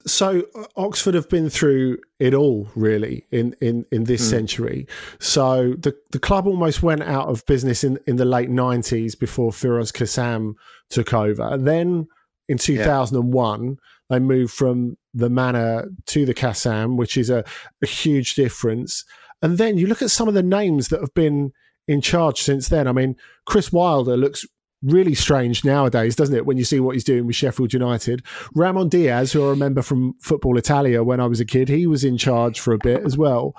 So 0.07 0.43
uh, 0.55 0.65
Oxford 0.75 1.15
have 1.15 1.29
been 1.29 1.49
through 1.49 1.97
it 2.19 2.33
all, 2.33 2.67
really, 2.75 3.25
in 3.31 3.55
in, 3.61 3.85
in 3.91 4.05
this 4.05 4.25
mm. 4.25 4.29
century. 4.29 4.87
So 5.19 5.73
the 5.73 5.95
the 6.11 6.19
club 6.19 6.47
almost 6.47 6.83
went 6.83 7.03
out 7.03 7.27
of 7.27 7.45
business 7.45 7.83
in, 7.83 7.99
in 8.05 8.17
the 8.17 8.25
late 8.25 8.49
nineties 8.49 9.15
before 9.15 9.51
Firoz 9.51 9.91
Kassam 9.91 10.53
took 10.89 11.13
over. 11.13 11.57
Then 11.57 12.07
in 12.47 12.57
two 12.57 12.77
thousand 12.77 13.17
and 13.17 13.33
one, 13.33 13.65
yeah. 13.65 13.73
they 14.09 14.19
moved 14.19 14.53
from 14.53 14.97
the 15.15 15.29
Manor 15.29 15.89
to 16.07 16.25
the 16.25 16.33
Kassam, 16.33 16.97
which 16.97 17.17
is 17.17 17.29
a, 17.29 17.43
a 17.81 17.87
huge 17.87 18.35
difference. 18.35 19.03
And 19.41 19.57
then 19.57 19.77
you 19.77 19.87
look 19.87 20.01
at 20.01 20.11
some 20.11 20.27
of 20.27 20.33
the 20.33 20.43
names 20.43 20.89
that 20.89 20.99
have 20.99 21.13
been 21.13 21.53
in 21.87 22.01
charge 22.01 22.41
since 22.41 22.67
then. 22.67 22.87
I 22.87 22.91
mean, 22.91 23.15
Chris 23.45 23.71
Wilder 23.71 24.17
looks 24.17 24.45
really 24.83 25.15
strange 25.15 25.63
nowadays, 25.63 26.15
doesn't 26.15 26.35
it, 26.35 26.45
when 26.45 26.57
you 26.57 26.65
see 26.65 26.79
what 26.79 26.95
he's 26.95 27.03
doing 27.03 27.25
with 27.25 27.35
Sheffield 27.35 27.73
United? 27.73 28.23
Ramon 28.53 28.89
Diaz, 28.89 29.31
who 29.31 29.45
I 29.45 29.49
remember 29.49 29.81
from 29.81 30.15
Football 30.21 30.57
Italia 30.57 31.03
when 31.03 31.19
I 31.19 31.27
was 31.27 31.39
a 31.39 31.45
kid, 31.45 31.69
he 31.69 31.87
was 31.87 32.03
in 32.03 32.17
charge 32.17 32.59
for 32.59 32.73
a 32.73 32.79
bit 32.79 33.03
as 33.03 33.17
well. 33.17 33.55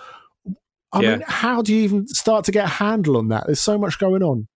I 0.92 1.00
yeah. 1.00 1.10
mean, 1.16 1.24
how 1.26 1.62
do 1.62 1.74
you 1.74 1.82
even 1.82 2.06
start 2.08 2.44
to 2.44 2.52
get 2.52 2.66
a 2.66 2.68
handle 2.68 3.16
on 3.16 3.28
that? 3.28 3.46
There's 3.46 3.60
so 3.60 3.78
much 3.78 3.98
going 3.98 4.22
on. 4.22 4.48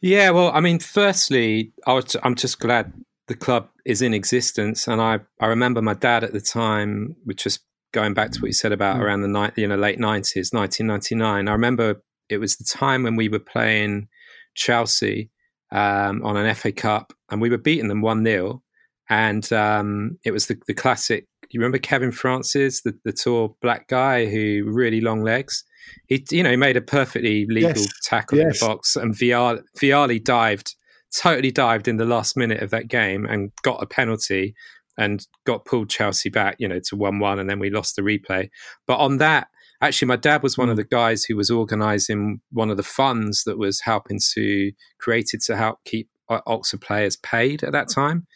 Yeah, 0.00 0.30
well, 0.30 0.50
I 0.52 0.60
mean, 0.60 0.78
firstly, 0.78 1.72
I 1.86 1.94
was, 1.94 2.16
I'm 2.22 2.34
just 2.34 2.60
glad 2.60 2.92
the 3.28 3.34
club 3.34 3.68
is 3.84 4.02
in 4.02 4.14
existence. 4.14 4.86
And 4.86 5.00
I, 5.00 5.20
I 5.40 5.46
remember 5.46 5.82
my 5.82 5.94
dad 5.94 6.24
at 6.24 6.32
the 6.32 6.40
time, 6.40 7.16
which 7.24 7.46
is 7.46 7.58
going 7.92 8.14
back 8.14 8.30
to 8.32 8.40
what 8.40 8.48
you 8.48 8.52
said 8.52 8.72
about 8.72 8.96
mm. 8.96 9.00
around 9.00 9.22
the 9.22 9.28
night, 9.28 9.54
you 9.56 9.66
know, 9.66 9.76
late 9.76 9.98
nineties, 9.98 10.52
1999. 10.52 11.48
I 11.48 11.52
remember 11.52 12.02
it 12.28 12.38
was 12.38 12.56
the 12.56 12.64
time 12.64 13.02
when 13.02 13.16
we 13.16 13.28
were 13.28 13.38
playing 13.38 14.08
Chelsea 14.54 15.30
um, 15.72 16.24
on 16.24 16.36
an 16.36 16.54
FA 16.54 16.72
Cup 16.72 17.12
and 17.30 17.40
we 17.40 17.50
were 17.50 17.58
beating 17.58 17.88
them 17.88 18.02
1 18.02 18.24
0. 18.24 18.62
And 19.08 19.52
um, 19.52 20.18
it 20.24 20.32
was 20.32 20.46
the, 20.46 20.58
the 20.66 20.74
classic. 20.74 21.26
You 21.50 21.60
remember 21.60 21.78
Kevin 21.78 22.10
Francis, 22.10 22.82
the, 22.82 22.98
the 23.04 23.12
tall 23.12 23.56
black 23.62 23.86
guy 23.86 24.26
who 24.26 24.64
really 24.66 25.00
long 25.00 25.22
legs? 25.22 25.62
He, 26.08 26.24
you 26.30 26.42
know, 26.42 26.50
he 26.50 26.56
made 26.56 26.76
a 26.76 26.80
perfectly 26.80 27.46
legal 27.46 27.70
yes. 27.70 27.92
tackle 28.02 28.38
yes. 28.38 28.44
in 28.44 28.48
the 28.48 28.74
box, 28.74 28.96
and 28.96 29.14
Vialli, 29.14 29.62
Vialli 29.78 30.22
dived 30.22 30.74
totally 31.14 31.50
dived 31.50 31.88
in 31.88 31.96
the 31.96 32.04
last 32.04 32.36
minute 32.36 32.62
of 32.62 32.70
that 32.70 32.88
game 32.88 33.26
and 33.26 33.52
got 33.62 33.82
a 33.82 33.86
penalty 33.86 34.54
and 34.98 35.26
got 35.44 35.64
pulled 35.64 35.90
Chelsea 35.90 36.30
back, 36.30 36.56
you 36.58 36.66
know, 36.66 36.80
to 36.88 36.96
1 36.96 37.18
1, 37.18 37.38
and 37.38 37.50
then 37.50 37.58
we 37.58 37.70
lost 37.70 37.96
the 37.96 38.02
replay. 38.02 38.48
But 38.86 38.96
on 38.98 39.18
that, 39.18 39.48
actually, 39.82 40.08
my 40.08 40.16
dad 40.16 40.42
was 40.42 40.56
one 40.56 40.68
of 40.68 40.74
hmm. 40.74 40.82
the 40.82 40.84
guys 40.84 41.24
who 41.24 41.36
was 41.36 41.50
organizing 41.50 42.40
one 42.50 42.70
of 42.70 42.76
the 42.76 42.82
funds 42.82 43.44
that 43.44 43.58
was 43.58 43.80
helping 43.80 44.18
to 44.34 44.72
created 44.98 45.42
to 45.42 45.56
help 45.56 45.78
keep 45.84 46.08
Oxford 46.28 46.80
players 46.80 47.16
paid 47.16 47.62
at 47.62 47.72
that 47.72 47.88
time. 47.88 48.26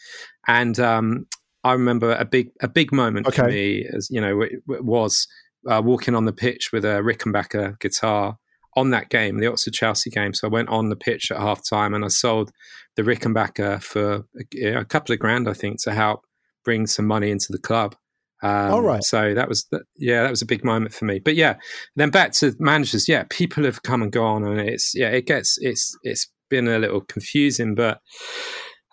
And 0.46 0.78
um, 0.78 1.26
I 1.64 1.72
remember 1.72 2.12
a 2.12 2.24
big 2.24 2.50
a 2.60 2.68
big 2.68 2.92
moment 2.92 3.26
okay. 3.26 3.36
for 3.36 3.48
me, 3.48 3.86
as 3.94 4.08
you 4.10 4.20
know, 4.20 4.42
it, 4.42 4.52
it 4.68 4.84
was 4.84 5.26
uh, 5.68 5.82
walking 5.84 6.14
on 6.14 6.24
the 6.24 6.32
pitch 6.32 6.70
with 6.72 6.84
a 6.84 7.00
Rickenbacker 7.02 7.78
guitar 7.80 8.38
on 8.76 8.90
that 8.90 9.08
game, 9.10 9.38
the 9.38 9.46
Oxford 9.46 9.74
Chelsea 9.74 10.10
game. 10.10 10.34
So 10.34 10.46
I 10.46 10.50
went 10.50 10.68
on 10.68 10.88
the 10.88 10.96
pitch 10.96 11.30
at 11.30 11.38
half 11.38 11.60
time 11.68 11.94
and 11.94 12.04
I 12.04 12.08
sold 12.08 12.50
the 12.96 13.02
Rickenbacker 13.02 13.82
for 13.82 14.24
a, 14.54 14.74
a, 14.74 14.84
couple 14.84 15.12
of 15.12 15.18
grand, 15.18 15.48
I 15.48 15.54
think, 15.54 15.82
to 15.82 15.92
help 15.92 16.24
bring 16.64 16.86
some 16.86 17.06
money 17.06 17.30
into 17.30 17.52
the 17.52 17.58
club. 17.58 17.96
Um, 18.42 18.72
All 18.72 18.82
right. 18.82 19.02
So 19.02 19.34
that 19.34 19.48
was 19.48 19.66
the, 19.70 19.82
yeah, 19.96 20.22
that 20.22 20.30
was 20.30 20.42
a 20.42 20.46
big 20.46 20.64
moment 20.64 20.94
for 20.94 21.04
me. 21.04 21.18
But 21.18 21.34
yeah, 21.34 21.56
then 21.96 22.10
back 22.10 22.32
to 22.34 22.54
managers. 22.58 23.08
Yeah, 23.08 23.24
people 23.28 23.64
have 23.64 23.82
come 23.82 24.02
and 24.02 24.12
gone, 24.12 24.44
and 24.44 24.60
it's 24.60 24.94
yeah, 24.94 25.08
it 25.08 25.26
gets 25.26 25.58
it's 25.60 25.94
it's 26.02 26.30
been 26.48 26.66
a 26.66 26.78
little 26.78 27.02
confusing, 27.02 27.74
but 27.74 28.00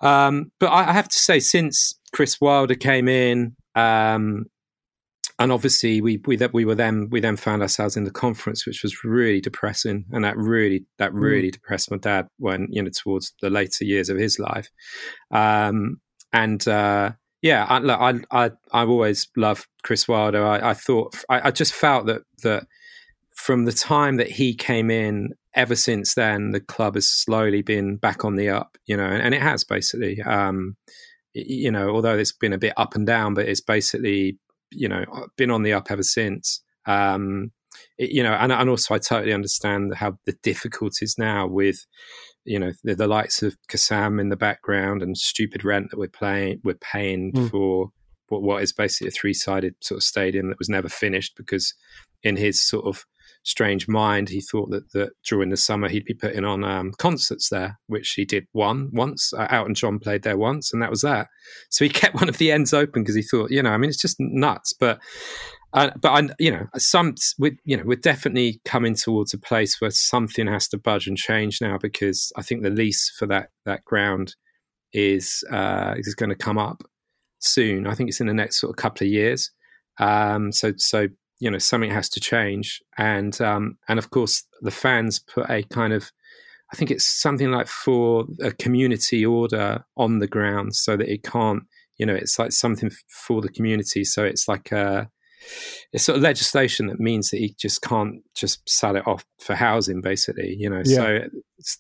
um, 0.01 0.51
but 0.59 0.67
I, 0.67 0.89
I 0.89 0.93
have 0.93 1.07
to 1.07 1.17
say, 1.17 1.39
since 1.39 1.97
Chris 2.13 2.39
Wilder 2.39 2.75
came 2.75 3.07
in, 3.07 3.55
um, 3.75 4.45
and 5.39 5.51
obviously 5.51 6.01
we 6.01 6.19
we 6.25 6.35
that 6.37 6.53
we 6.53 6.65
were 6.65 6.75
then 6.75 7.09
we 7.11 7.19
then 7.19 7.37
found 7.37 7.61
ourselves 7.61 7.95
in 7.95 8.03
the 8.03 8.11
conference, 8.11 8.65
which 8.65 8.83
was 8.83 9.03
really 9.03 9.39
depressing, 9.39 10.05
and 10.11 10.23
that 10.23 10.37
really 10.37 10.85
that 10.97 11.13
really 11.13 11.49
mm. 11.49 11.53
depressed 11.53 11.91
my 11.91 11.97
dad 11.97 12.27
when 12.37 12.67
you 12.69 12.81
know 12.81 12.89
towards 12.89 13.33
the 13.41 13.49
later 13.49 13.85
years 13.85 14.09
of 14.09 14.17
his 14.17 14.39
life, 14.39 14.69
um, 15.31 16.01
and 16.33 16.67
uh, 16.67 17.11
yeah, 17.41 17.65
I, 17.69 17.79
look, 17.79 17.99
I 17.99 18.13
I 18.31 18.51
I've 18.71 18.89
always 18.89 19.27
loved 19.35 19.67
Chris 19.83 20.07
Wilder. 20.07 20.45
I, 20.45 20.71
I 20.71 20.73
thought 20.73 21.15
I, 21.29 21.47
I 21.47 21.51
just 21.51 21.73
felt 21.73 22.07
that 22.07 22.23
that 22.43 22.65
from 23.35 23.65
the 23.65 23.73
time 23.73 24.17
that 24.17 24.31
he 24.31 24.55
came 24.55 24.89
in, 24.89 25.33
ever 25.53 25.75
since 25.75 26.15
then, 26.15 26.51
the 26.51 26.59
club 26.59 26.95
has 26.95 27.07
slowly 27.07 27.61
been 27.61 27.97
back 27.97 28.25
on 28.25 28.35
the 28.35 28.49
up, 28.49 28.75
you 28.87 28.97
know, 28.97 29.05
and, 29.05 29.21
and 29.21 29.33
it 29.35 29.41
has 29.41 29.63
basically. 29.63 30.21
Um, 30.21 30.75
you 31.39 31.69
know, 31.69 31.89
although 31.89 32.17
it's 32.17 32.31
been 32.31 32.53
a 32.53 32.57
bit 32.57 32.73
up 32.77 32.95
and 32.95 33.05
down, 33.05 33.35
but 33.35 33.47
it's 33.47 33.61
basically 33.61 34.39
you 34.71 34.87
know 34.87 35.03
been 35.37 35.51
on 35.51 35.63
the 35.63 35.73
up 35.73 35.91
ever 35.91 36.03
since. 36.03 36.61
Um, 36.85 37.51
it, 37.97 38.11
you 38.11 38.23
know, 38.23 38.33
and, 38.33 38.51
and 38.51 38.69
also 38.69 38.95
I 38.95 38.97
totally 38.97 39.33
understand 39.33 39.93
how 39.95 40.17
the 40.25 40.33
difficulties 40.43 41.15
now 41.17 41.47
with 41.47 41.85
you 42.45 42.57
know 42.59 42.71
the, 42.83 42.95
the 42.95 43.07
likes 43.07 43.43
of 43.43 43.55
Kassam 43.69 44.19
in 44.19 44.29
the 44.29 44.35
background 44.35 45.03
and 45.03 45.17
stupid 45.17 45.63
rent 45.63 45.91
that 45.91 45.99
we're 45.99 46.07
playing 46.07 46.61
we're 46.63 46.75
paying 46.75 47.33
mm. 47.33 47.49
for 47.51 47.89
what, 48.29 48.41
what 48.41 48.63
is 48.63 48.73
basically 48.73 49.09
a 49.09 49.11
three 49.11 49.33
sided 49.33 49.75
sort 49.81 49.97
of 49.97 50.03
stadium 50.03 50.47
that 50.49 50.59
was 50.59 50.69
never 50.69 50.89
finished 50.89 51.35
because 51.35 51.73
in 52.23 52.35
his 52.35 52.59
sort 52.59 52.85
of 52.85 53.05
strange 53.47 53.87
mind, 53.87 54.27
he 54.27 54.41
thought 54.41 54.69
that, 54.71 54.91
that 54.91 55.11
during 55.23 55.49
the 55.49 55.57
summer 55.57 55.87
he'd 55.87 56.03
be 56.03 56.13
putting 56.13 56.43
on 56.43 56.65
um, 56.65 56.91
concerts 56.97 57.47
there, 57.49 57.79
which 57.87 58.11
he 58.11 58.25
did 58.25 58.45
one 58.51 58.89
once. 58.91 59.31
Uh, 59.33 59.47
Elton 59.49 59.73
John 59.73 59.99
played 59.99 60.23
there 60.23 60.37
once, 60.37 60.73
and 60.73 60.81
that 60.81 60.89
was 60.89 61.01
that. 61.01 61.27
So 61.69 61.85
he 61.85 61.89
kept 62.01 62.15
one 62.15 62.27
of 62.27 62.37
the 62.37 62.51
ends 62.51 62.73
open 62.73 63.03
because 63.03 63.15
he 63.15 63.21
thought, 63.21 63.49
you 63.49 63.63
know, 63.63 63.71
I 63.71 63.77
mean, 63.77 63.89
it's 63.89 64.01
just 64.01 64.17
nuts. 64.19 64.73
But 64.73 64.99
uh, 65.73 65.91
but 65.99 66.09
I, 66.09 66.29
you 66.39 66.51
know, 66.51 66.67
some 66.77 67.15
we 67.39 67.57
you 67.63 67.77
know 67.77 67.83
we're 67.85 67.95
definitely 67.95 68.59
coming 68.65 68.95
towards 68.95 69.33
a 69.33 69.39
place 69.39 69.79
where 69.79 69.91
something 69.91 70.47
has 70.47 70.67
to 70.69 70.77
budge 70.77 71.07
and 71.07 71.17
change 71.17 71.61
now 71.61 71.77
because 71.77 72.31
I 72.35 72.41
think 72.41 72.63
the 72.63 72.69
lease 72.69 73.09
for 73.17 73.27
that 73.27 73.49
that 73.65 73.85
ground 73.85 74.35
is 74.91 75.43
uh, 75.51 75.95
is 75.97 76.15
going 76.15 76.29
to 76.29 76.35
come 76.35 76.57
up 76.57 76.83
soon. 77.39 77.87
I 77.87 77.95
think 77.95 78.09
it's 78.09 78.19
in 78.19 78.27
the 78.27 78.33
next 78.33 78.59
sort 78.59 78.71
of 78.71 78.75
couple 78.75 79.07
of 79.07 79.11
years. 79.11 79.51
Um, 79.99 80.51
so 80.51 80.73
so 80.77 81.07
you 81.39 81.49
know 81.51 81.57
something 81.57 81.91
has 81.91 82.09
to 82.09 82.19
change. 82.19 82.81
And 82.97 83.39
um, 83.41 83.77
and 83.87 83.99
of 83.99 84.09
course 84.09 84.43
the 84.61 84.71
fans 84.71 85.19
put 85.19 85.49
a 85.49 85.63
kind 85.63 85.93
of 85.93 86.11
I 86.71 86.75
think 86.75 86.91
it's 86.91 87.05
something 87.05 87.51
like 87.51 87.67
for 87.67 88.25
a 88.41 88.51
community 88.51 89.25
order 89.25 89.85
on 89.95 90.19
the 90.19 90.27
ground 90.27 90.75
so 90.75 90.97
that 90.97 91.11
it 91.11 91.23
can't 91.23 91.63
you 91.97 92.05
know 92.05 92.15
it's 92.15 92.37
like 92.37 92.51
something 92.51 92.91
for 93.07 93.41
the 93.41 93.49
community. 93.49 94.03
So 94.03 94.23
it's 94.23 94.47
like 94.47 94.71
a 94.71 95.09
it's 95.93 96.03
sort 96.03 96.17
of 96.17 96.23
legislation 96.23 96.87
that 96.87 96.99
means 96.99 97.29
that 97.29 97.37
he 97.37 97.55
just 97.59 97.81
can't 97.81 98.15
just 98.35 98.67
sell 98.67 98.95
it 98.95 99.07
off 99.07 99.23
for 99.39 99.55
housing 99.55 100.01
basically 100.01 100.55
you 100.57 100.69
know. 100.69 100.81
Yeah. 100.83 100.95
so 100.95 101.19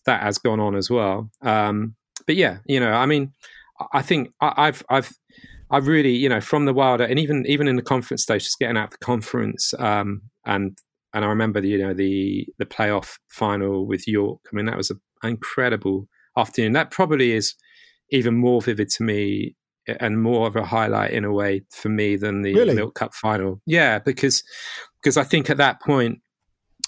that 0.05 0.21
has 0.21 0.37
gone 0.37 0.59
on 0.59 0.75
as 0.75 0.89
well. 0.89 1.29
Um, 1.41 1.95
but 2.25 2.35
yeah 2.35 2.57
you 2.65 2.79
know 2.79 2.91
I 2.91 3.05
mean 3.05 3.33
I 3.93 4.01
think 4.01 4.31
I've 4.41 4.83
I've 4.89 5.11
I 5.69 5.77
really, 5.79 6.15
you 6.15 6.29
know, 6.29 6.41
from 6.41 6.65
the 6.65 6.73
Wilder, 6.73 7.03
and 7.03 7.19
even 7.19 7.45
even 7.45 7.67
in 7.67 7.75
the 7.75 7.81
conference 7.81 8.23
stage, 8.23 8.43
just 8.43 8.59
getting 8.59 8.77
out 8.77 8.85
of 8.85 8.91
the 8.91 9.05
conference, 9.05 9.73
um, 9.79 10.21
and 10.45 10.77
and 11.13 11.25
I 11.25 11.27
remember, 11.27 11.61
the, 11.61 11.69
you 11.69 11.77
know, 11.77 11.93
the 11.93 12.47
the 12.57 12.65
playoff 12.65 13.17
final 13.29 13.85
with 13.85 14.07
York. 14.07 14.39
I 14.51 14.55
mean, 14.55 14.65
that 14.65 14.77
was 14.77 14.91
an 14.91 14.99
incredible 15.23 16.07
afternoon. 16.37 16.73
That 16.73 16.91
probably 16.91 17.33
is 17.33 17.55
even 18.11 18.35
more 18.35 18.61
vivid 18.61 18.89
to 18.91 19.03
me 19.03 19.55
and 19.87 20.21
more 20.21 20.47
of 20.47 20.55
a 20.55 20.65
highlight 20.65 21.11
in 21.11 21.25
a 21.25 21.31
way 21.31 21.61
for 21.71 21.89
me 21.89 22.15
than 22.15 22.41
the 22.41 22.53
really? 22.53 22.75
Milk 22.75 22.95
Cup 22.95 23.13
final. 23.13 23.61
Yeah, 23.65 23.99
because 23.99 24.43
because 25.01 25.17
I 25.17 25.23
think 25.23 25.49
at 25.49 25.57
that 25.57 25.81
point, 25.81 26.19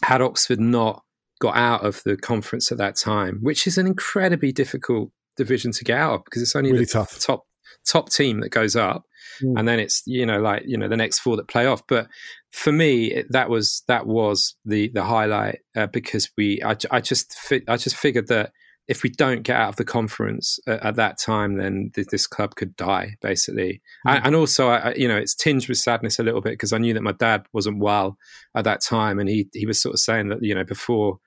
had 0.04 0.22
Oxford 0.22 0.60
not 0.60 1.04
got 1.40 1.56
out 1.56 1.86
of 1.86 2.02
the 2.04 2.18
conference 2.18 2.72
at 2.72 2.78
that 2.78 2.96
time, 2.96 3.40
which 3.42 3.68
is 3.68 3.78
an 3.78 3.88
incredibly 3.88 4.52
difficult 4.52 5.12
division 5.38 5.72
to 5.72 5.84
get 5.84 5.98
out 5.98 6.14
of 6.16 6.26
because 6.26 6.42
it's 6.42 6.56
only 6.56 6.72
really 6.72 6.86
the 6.86 6.92
tough. 6.92 7.20
top 7.20 7.46
top 7.86 8.10
team 8.10 8.42
that 8.42 8.50
goes 8.50 8.76
up, 8.76 9.04
mm. 9.42 9.58
and 9.58 9.68
then 9.68 9.80
it's 9.80 10.04
you 10.06 10.26
know 10.26 10.40
like 10.40 10.64
you 10.66 10.78
know 10.78 10.88
the 10.88 10.98
next 10.98 11.20
four 11.20 11.36
that 11.38 11.48
play 11.48 11.66
off. 11.66 11.82
But 11.88 12.08
for 12.52 12.72
me, 12.72 13.12
it, 13.12 13.32
that 13.32 13.50
was 13.50 13.84
that 13.88 14.08
was 14.08 14.56
the 14.66 14.90
the 14.90 15.04
highlight 15.04 15.60
uh, 15.76 15.88
because 15.88 16.30
we 16.38 16.62
I, 16.64 16.76
I 16.92 17.02
just 17.02 17.34
fi- 17.34 17.64
I 17.68 17.78
just 17.78 17.96
figured 17.96 18.28
that 18.28 18.52
if 18.90 19.04
we 19.04 19.10
don't 19.10 19.44
get 19.44 19.56
out 19.56 19.70
of 19.70 19.76
the 19.76 19.86
conference 19.86 20.60
at, 20.66 20.84
at 20.84 20.96
that 20.96 21.20
time, 21.20 21.58
then 21.58 21.92
th- 21.94 22.08
this 22.08 22.26
club 22.26 22.56
could 22.56 22.76
die 22.76 23.16
basically. 23.22 23.82
Mm. 24.06 24.16
And, 24.16 24.26
and, 24.26 24.36
also, 24.36 24.70
I, 24.70 24.96
you 24.96 25.08
know, 25.08 25.16
it's 25.16 25.36
tinged 25.36 25.70
with 25.70 25.78
sadness 25.78 26.18
a 26.18 26.24
little 26.24 26.42
bit 26.42 26.54
because 26.54 26.74
I 26.74 26.80
knew 26.80 26.96
that 26.96 27.04
my 27.04 27.12
dad 27.12 27.46
wasn't 27.54 27.78
well 27.78 28.18
at 28.56 28.64
that 28.64 28.82
time, 28.82 29.20
and 29.20 29.30
he 29.30 29.48
he 29.54 29.66
was 29.66 29.82
sort 29.82 29.94
of 29.94 30.00
saying 30.00 30.30
that 30.30 30.40
you 30.42 30.56
know 30.56 30.64
before 30.64 31.20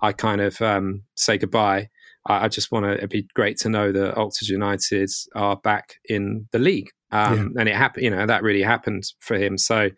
I 0.00 0.12
kind 0.12 0.40
of 0.40 0.62
um, 0.62 1.02
say 1.16 1.36
goodbye. 1.38 1.90
I, 2.28 2.44
I 2.44 2.48
just 2.48 2.70
want 2.70 2.84
to. 2.86 2.92
It'd 2.92 3.10
be 3.10 3.26
great 3.34 3.58
to 3.58 3.68
know 3.68 3.90
that 3.92 4.16
Oxford 4.16 4.48
United 4.48 5.10
are 5.34 5.56
back 5.56 5.94
in 6.04 6.46
the 6.52 6.58
league, 6.58 6.90
um, 7.10 7.34
yeah. 7.34 7.60
and 7.60 7.68
it 7.68 7.74
happened. 7.74 8.04
You 8.04 8.10
know 8.10 8.26
that 8.26 8.42
really 8.42 8.62
happened 8.62 9.04
for 9.20 9.36
him. 9.36 9.58
So, 9.58 9.90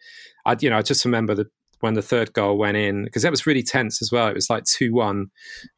I 0.47 0.57
you 0.61 0.71
know 0.71 0.79
I 0.79 0.83
just 0.83 1.05
remember 1.05 1.35
the 1.35 1.47
when 1.81 1.95
the 1.95 2.03
third 2.03 2.33
goal 2.33 2.59
went 2.59 2.77
in 2.77 3.05
because 3.05 3.23
that 3.23 3.31
was 3.31 3.47
really 3.47 3.63
tense 3.63 4.01
as 4.03 4.13
well. 4.13 4.29
It 4.29 4.35
was 4.35 4.51
like 4.51 4.65
two 4.65 4.95
one 4.95 5.27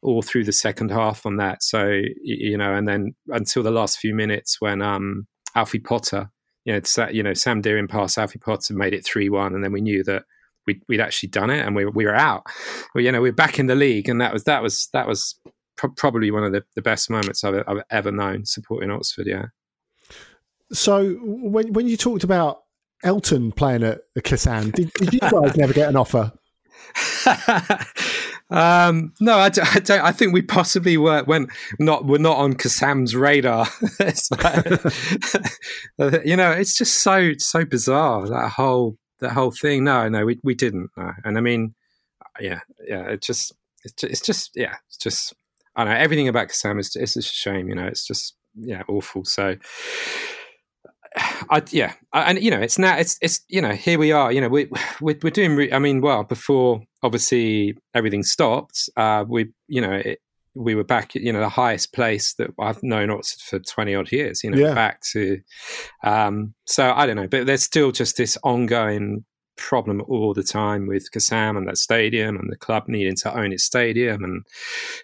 all 0.01 0.21
through 0.21 0.43
the 0.43 0.51
second 0.51 0.91
half 0.91 1.25
on 1.25 1.37
that. 1.37 1.63
So 1.63 2.01
you 2.21 2.57
know, 2.57 2.73
and 2.73 2.87
then 2.87 3.15
until 3.29 3.63
the 3.63 3.71
last 3.71 3.99
few 3.99 4.13
minutes 4.13 4.57
when 4.59 4.81
um, 4.81 5.27
Alfie 5.55 5.79
Potter, 5.79 6.29
you 6.65 6.73
know, 6.73 7.07
you 7.09 7.23
know 7.23 7.33
Sam 7.33 7.61
Deering 7.61 7.87
passed 7.87 8.17
Alfie 8.17 8.39
Potter 8.39 8.67
and 8.69 8.77
made 8.77 8.93
it 8.93 9.05
three 9.05 9.29
one, 9.29 9.55
and 9.55 9.63
then 9.63 9.71
we 9.71 9.81
knew 9.81 10.03
that 10.03 10.23
we'd, 10.67 10.81
we'd 10.87 11.01
actually 11.01 11.29
done 11.29 11.49
it 11.49 11.65
and 11.65 11.75
we, 11.75 11.85
we 11.85 12.05
were 12.05 12.15
out. 12.15 12.43
Well, 12.95 13.03
you 13.03 13.11
know, 13.11 13.21
we 13.21 13.29
are 13.29 13.33
back 13.33 13.57
in 13.57 13.65
the 13.65 13.73
league, 13.73 14.07
and 14.07 14.21
that 14.21 14.31
was 14.31 14.43
that 14.43 14.61
was 14.61 14.87
that 14.93 15.07
was 15.07 15.39
pro- 15.77 15.91
probably 15.91 16.31
one 16.31 16.43
of 16.43 16.51
the, 16.51 16.63
the 16.75 16.81
best 16.81 17.09
moments 17.09 17.43
I've, 17.43 17.63
I've 17.67 17.83
ever 17.89 18.11
known 18.11 18.45
supporting 18.45 18.91
Oxford. 18.91 19.27
Yeah. 19.27 19.45
So 20.71 21.15
when 21.21 21.73
when 21.73 21.87
you 21.87 21.97
talked 21.97 22.23
about 22.23 22.63
Elton 23.03 23.51
playing 23.51 23.83
at 23.83 24.01
the 24.15 24.71
did, 24.73 24.91
did 24.93 25.13
you 25.13 25.19
guys 25.31 25.55
never 25.55 25.73
get 25.73 25.89
an 25.89 25.95
offer? 25.95 26.31
um, 28.49 29.13
no, 29.19 29.37
I, 29.37 29.45
I, 29.45 29.79
don't. 29.79 30.01
I 30.01 30.11
think 30.11 30.33
we 30.33 30.41
possibly 30.41 30.97
were 30.97 31.23
when 31.23 31.47
not 31.79 32.05
we're 32.05 32.17
not 32.17 32.37
on 32.37 32.53
Kassam's 32.53 33.15
radar. 33.15 33.67
like, 35.97 36.25
you 36.25 36.35
know, 36.35 36.51
it's 36.51 36.77
just 36.77 37.01
so 37.01 37.31
so 37.37 37.65
bizarre 37.65 38.27
that 38.27 38.49
whole 38.49 38.97
that 39.19 39.31
whole 39.31 39.51
thing. 39.51 39.83
No, 39.83 40.09
no, 40.09 40.25
we 40.25 40.39
we 40.43 40.55
didn't. 40.55 40.89
No. 40.97 41.11
And 41.23 41.37
I 41.37 41.41
mean, 41.41 41.75
yeah, 42.39 42.59
yeah. 42.87 43.03
It 43.09 43.21
just 43.21 43.53
it's 43.83 43.93
just, 43.93 44.11
it's 44.11 44.21
just 44.21 44.51
yeah, 44.55 44.75
it's 44.87 44.97
just 44.97 45.33
I 45.75 45.83
know 45.85 45.91
everything 45.91 46.27
about 46.27 46.49
Kassam 46.49 46.79
is 46.79 46.95
it's 46.95 47.13
just 47.15 47.31
a 47.31 47.33
shame. 47.33 47.69
You 47.69 47.75
know, 47.75 47.87
it's 47.87 48.05
just 48.05 48.35
yeah 48.55 48.83
awful. 48.87 49.25
So. 49.25 49.55
I, 51.49 51.61
yeah, 51.69 51.93
and 52.11 52.41
you 52.41 52.49
know, 52.49 52.59
it's 52.59 52.79
now 52.79 52.97
it's 52.97 53.17
it's 53.21 53.41
you 53.47 53.61
know 53.61 53.71
here 53.71 53.99
we 53.99 54.11
are. 54.11 54.31
You 54.31 54.41
know, 54.41 54.49
we 54.49 54.67
we're, 55.01 55.17
we're 55.21 55.29
doing. 55.29 55.55
Re- 55.55 55.71
I 55.71 55.79
mean, 55.79 56.01
well, 56.01 56.23
before 56.23 56.81
obviously 57.03 57.77
everything 57.93 58.23
stopped, 58.23 58.89
uh, 58.97 59.23
we 59.27 59.51
you 59.67 59.81
know 59.81 59.93
it, 59.93 60.19
we 60.55 60.73
were 60.73 60.83
back. 60.83 61.13
You 61.13 61.31
know, 61.31 61.39
the 61.39 61.49
highest 61.49 61.93
place 61.93 62.33
that 62.35 62.51
I've 62.59 62.81
known 62.81 63.11
Oxford 63.11 63.41
for 63.41 63.59
twenty 63.59 63.93
odd 63.93 64.11
years. 64.11 64.43
You 64.43 64.51
know, 64.51 64.57
yeah. 64.57 64.73
back 64.73 65.01
to. 65.11 65.39
Um, 66.03 66.55
so 66.65 66.91
I 66.91 67.05
don't 67.05 67.15
know, 67.15 67.27
but 67.27 67.45
there's 67.45 67.63
still 67.63 67.91
just 67.91 68.17
this 68.17 68.37
ongoing 68.43 69.23
problem 69.55 70.01
all 70.07 70.33
the 70.33 70.43
time 70.43 70.87
with 70.87 71.11
Kassam 71.11 71.57
and 71.57 71.67
that 71.67 71.77
stadium 71.77 72.37
and 72.37 72.51
the 72.51 72.57
club 72.57 72.87
needing 72.87 73.15
to 73.17 73.37
own 73.37 73.51
its 73.53 73.63
stadium. 73.63 74.23
And, 74.23 74.43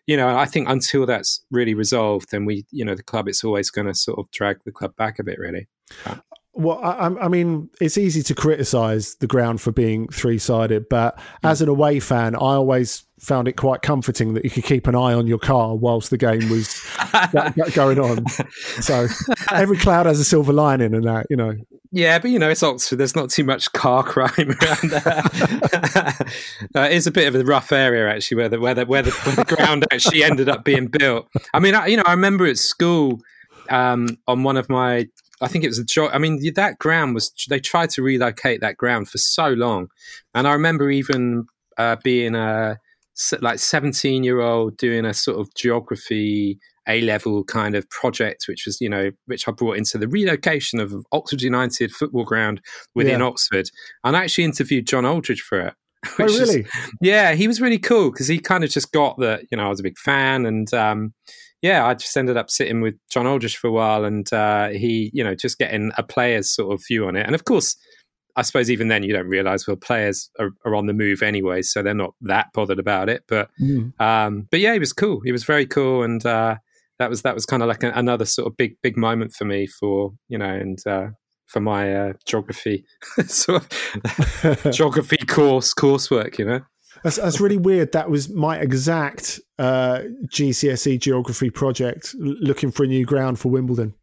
you 0.07 0.17
know, 0.17 0.37
I 0.37 0.45
think 0.45 0.69
until 0.69 1.05
that's 1.05 1.43
really 1.51 1.73
resolved, 1.73 2.31
then 2.31 2.45
we, 2.45 2.65
you 2.71 2.83
know, 2.83 2.95
the 2.95 3.03
club, 3.03 3.27
it's 3.27 3.43
always 3.43 3.69
going 3.69 3.87
to 3.87 3.93
sort 3.93 4.19
of 4.19 4.29
drag 4.31 4.57
the 4.65 4.71
club 4.71 4.95
back 4.95 5.19
a 5.19 5.23
bit, 5.23 5.39
really. 5.39 5.67
Uh, 6.05 6.15
Well, 6.53 6.79
I, 6.83 7.07
I, 7.07 7.27
mean, 7.27 7.69
it's 7.79 7.97
easy 7.97 8.23
to 8.23 8.35
criticise 8.35 9.15
the 9.15 9.27
ground 9.27 9.61
for 9.61 9.71
being 9.71 10.07
three 10.09 10.39
sided, 10.39 10.89
but 10.89 11.19
as 11.43 11.61
an 11.61 11.69
away 11.69 11.99
fan, 11.99 12.35
I 12.35 12.39
always 12.39 13.05
found 13.19 13.47
it 13.47 13.53
quite 13.53 13.81
comforting 13.81 14.33
that 14.33 14.43
you 14.43 14.49
could 14.49 14.63
keep 14.63 14.87
an 14.87 14.95
eye 14.95 15.13
on 15.13 15.27
your 15.27 15.37
car 15.37 15.75
whilst 15.75 16.09
the 16.09 16.17
game 16.17 16.49
was 16.49 16.81
going 17.73 17.99
on. 17.99 18.27
So 18.81 19.07
every 19.51 19.77
cloud 19.77 20.05
has 20.05 20.19
a 20.19 20.23
silver 20.23 20.53
lining, 20.53 20.93
and 20.93 21.03
that 21.05 21.27
you 21.29 21.35
know. 21.35 21.55
Yeah, 21.91 22.19
but 22.19 22.31
you 22.31 22.39
know, 22.39 22.49
it's 22.49 22.63
Oxford. 22.63 22.97
There's 22.97 23.15
not 23.15 23.29
too 23.29 23.43
much 23.43 23.71
car 23.73 24.03
crime 24.05 24.31
around 24.37 24.89
there. 24.89 25.23
uh, 26.75 26.87
it's 26.89 27.07
a 27.07 27.11
bit 27.11 27.27
of 27.27 27.35
a 27.35 27.43
rough 27.43 27.71
area 27.71 28.09
actually, 28.09 28.37
where 28.37 28.49
the 28.49 28.59
where 28.59 28.73
the 28.73 28.85
where 28.85 29.01
the, 29.01 29.11
where 29.11 29.35
the 29.35 29.55
ground 29.55 29.85
actually 29.91 30.23
ended 30.23 30.49
up 30.49 30.63
being 30.63 30.87
built. 30.87 31.27
I 31.53 31.59
mean, 31.59 31.75
I, 31.75 31.87
you 31.87 31.97
know, 31.97 32.03
I 32.05 32.11
remember 32.11 32.45
at 32.47 32.57
school 32.57 33.19
um, 33.69 34.17
on 34.27 34.43
one 34.43 34.57
of 34.57 34.69
my 34.69 35.07
I 35.41 35.47
think 35.47 35.63
it 35.63 35.67
was 35.69 35.79
a 35.79 35.85
joy. 35.85 36.07
I 36.07 36.17
mean, 36.17 36.41
that 36.55 36.79
ground 36.79 37.15
was. 37.15 37.31
They 37.49 37.59
tried 37.59 37.89
to 37.91 38.01
relocate 38.01 38.61
that 38.61 38.77
ground 38.77 39.09
for 39.09 39.17
so 39.17 39.49
long, 39.49 39.87
and 40.33 40.47
I 40.47 40.53
remember 40.53 40.89
even 40.89 41.45
uh, 41.77 41.97
being 42.03 42.35
a 42.35 42.77
like 43.41 43.59
seventeen 43.59 44.23
year 44.23 44.41
old 44.41 44.77
doing 44.77 45.05
a 45.05 45.13
sort 45.13 45.39
of 45.39 45.53
geography 45.55 46.59
a 46.89 47.01
level 47.01 47.43
kind 47.43 47.75
of 47.75 47.87
project, 47.89 48.45
which 48.47 48.65
was, 48.65 48.81
you 48.81 48.89
know, 48.89 49.11
which 49.27 49.47
I 49.47 49.51
brought 49.51 49.77
into 49.77 49.97
the 49.97 50.07
relocation 50.07 50.79
of 50.79 50.93
Oxford 51.11 51.41
United 51.41 51.91
football 51.91 52.25
ground 52.25 52.61
within 52.95 53.19
yeah. 53.19 53.27
Oxford. 53.27 53.69
And 54.03 54.17
I 54.17 54.23
actually 54.23 54.45
interviewed 54.45 54.87
John 54.87 55.05
Aldridge 55.05 55.41
for 55.41 55.59
it. 55.59 55.73
oh, 56.19 56.25
really? 56.25 56.61
Is, 56.61 56.71
yeah, 56.99 57.33
he 57.33 57.47
was 57.47 57.61
really 57.61 57.77
cool 57.77 58.11
because 58.11 58.27
he 58.27 58.39
kind 58.39 58.63
of 58.63 58.71
just 58.71 58.91
got 58.91 59.19
that, 59.19 59.43
you 59.51 59.57
know, 59.57 59.67
I 59.67 59.69
was 59.69 59.79
a 59.79 59.83
big 59.83 59.99
fan. 59.99 60.47
And 60.47 60.73
um, 60.73 61.13
yeah, 61.61 61.85
I 61.85 61.93
just 61.93 62.15
ended 62.15 62.37
up 62.37 62.49
sitting 62.49 62.81
with 62.81 62.95
John 63.09 63.27
Aldridge 63.27 63.57
for 63.57 63.67
a 63.67 63.71
while 63.71 64.05
and 64.05 64.31
uh, 64.31 64.69
he, 64.69 65.11
you 65.13 65.23
know, 65.23 65.35
just 65.35 65.57
getting 65.57 65.91
a 65.97 66.03
player's 66.03 66.53
sort 66.53 66.73
of 66.73 66.81
view 66.87 67.07
on 67.07 67.15
it. 67.15 67.25
And 67.25 67.35
of 67.35 67.45
course, 67.45 67.75
I 68.35 68.41
suppose 68.41 68.71
even 68.71 68.87
then 68.87 69.03
you 69.03 69.11
don't 69.11 69.27
realize 69.27 69.67
well 69.67 69.75
players 69.75 70.29
are, 70.39 70.51
are, 70.65 70.73
on 70.73 70.85
the 70.85 70.93
move 70.93 71.21
anyway, 71.21 71.61
so 71.61 71.81
they're 71.81 71.93
not 71.93 72.13
that 72.21 72.47
bothered 72.53 72.79
about 72.79 73.09
it. 73.09 73.23
But 73.27 73.49
mm. 73.61 73.91
um, 73.99 74.47
but 74.49 74.61
yeah, 74.61 74.71
he 74.71 74.79
was 74.79 74.93
cool. 74.93 75.19
He 75.25 75.33
was 75.33 75.43
very 75.43 75.65
cool, 75.65 76.03
and 76.03 76.25
uh, 76.25 76.55
that 76.99 77.09
was 77.09 77.23
that 77.23 77.35
was 77.35 77.45
kind 77.45 77.61
of 77.61 77.67
like 77.67 77.83
a, 77.83 77.91
another 77.91 78.23
sort 78.23 78.47
of 78.47 78.55
big 78.55 78.75
big 78.81 78.95
moment 78.95 79.33
for 79.33 79.43
me 79.43 79.67
for 79.67 80.13
you 80.29 80.37
know 80.37 80.49
and 80.49 80.79
uh, 80.87 81.07
for 81.47 81.59
my 81.59 81.93
uh, 81.93 82.13
geography 82.25 82.85
sort 83.25 83.63
of 83.63 84.71
geography 84.71 85.17
course 85.17 85.73
coursework. 85.73 86.37
You 86.37 86.45
know. 86.45 86.61
That's, 87.03 87.17
that's 87.17 87.39
really 87.39 87.57
weird. 87.57 87.91
That 87.93 88.09
was 88.09 88.29
my 88.29 88.57
exact 88.57 89.39
uh, 89.57 90.01
GCSE 90.27 90.99
geography 90.99 91.49
project, 91.49 92.15
looking 92.17 92.71
for 92.71 92.83
a 92.83 92.87
new 92.87 93.05
ground 93.05 93.39
for 93.39 93.49
Wimbledon. 93.49 93.93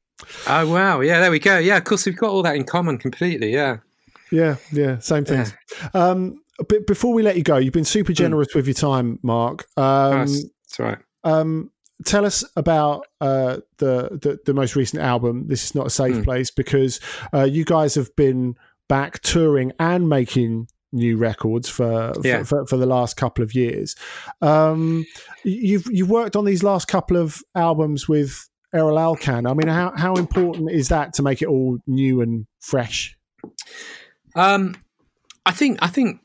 Oh 0.49 0.67
wow! 0.73 1.01
Yeah, 1.01 1.21
there 1.21 1.31
we 1.31 1.39
go. 1.39 1.59
Yeah, 1.59 1.77
of 1.77 1.85
course 1.85 2.07
we've 2.07 2.17
got 2.17 2.31
all 2.31 2.43
that 2.43 2.57
in 2.57 2.65
common 2.65 2.97
completely. 2.97 3.53
Yeah, 3.53 3.79
yeah, 4.33 4.57
yeah, 4.73 4.99
same 4.99 5.27
things. 5.27 5.53
Yeah. 5.83 5.89
Um, 5.93 6.41
but 6.69 6.87
before 6.87 7.13
we 7.13 7.23
let 7.23 7.37
you 7.37 7.43
go, 7.43 7.59
you've 7.59 7.75
been 7.75 7.85
super 7.85 8.13
hmm. 8.13 8.17
generous 8.17 8.49
mm. 8.49 8.55
with 8.55 8.67
your 8.67 8.75
time, 8.75 9.19
Mark. 9.23 9.67
Um, 9.77 10.21
that's, 10.21 10.43
that's 10.43 10.79
right. 10.79 10.99
Um, 11.23 11.71
tell 12.05 12.25
us 12.25 12.45
about 12.57 13.07
uh, 13.21 13.59
the, 13.79 14.19
the, 14.23 14.39
the 14.45 14.55
most 14.55 14.77
recent 14.77 15.03
album. 15.03 15.49
This 15.49 15.65
is 15.65 15.75
not 15.75 15.87
a 15.87 15.91
safe 15.91 16.17
mm. 16.17 16.25
place 16.25 16.51
because 16.51 17.01
uh, 17.35 17.45
you 17.45 17.65
guys 17.65 17.95
have 17.95 18.15
been 18.17 18.57
back 18.89 19.21
touring 19.21 19.73
and 19.79 20.09
making 20.09 20.69
new 20.97 21.17
records 21.17 21.69
for, 21.69 22.13
yeah. 22.23 22.39
for, 22.39 22.45
for, 22.45 22.67
for, 22.67 22.77
the 22.77 22.87
last 22.87 23.17
couple 23.17 23.45
of 23.45 23.55
years. 23.55 23.95
Um, 24.43 25.05
you've 25.45 25.87
you've 25.91 26.11
worked 26.11 26.37
on 26.37 26.45
these 26.45 26.63
last 26.63 26.89
couple 26.89 27.17
of 27.17 27.41
albums 27.55 28.09
with 28.09 28.49
Erol 28.75 28.99
Alkan. 28.99 29.47
I 29.47 29.55
mean, 29.55 29.69
how 29.69 29.93
how 29.97 30.15
important 30.15 30.71
is 30.71 30.89
that 30.89 31.15
to 31.15 31.23
make 31.23 31.43
it 31.43 31.49
all 31.49 31.79
new 31.87 32.21
and 32.21 32.47
fresh? 32.61 33.17
Um, 34.35 34.75
I 35.45 35.53
think 35.53 35.79
I 35.83 35.89
think. 35.89 36.21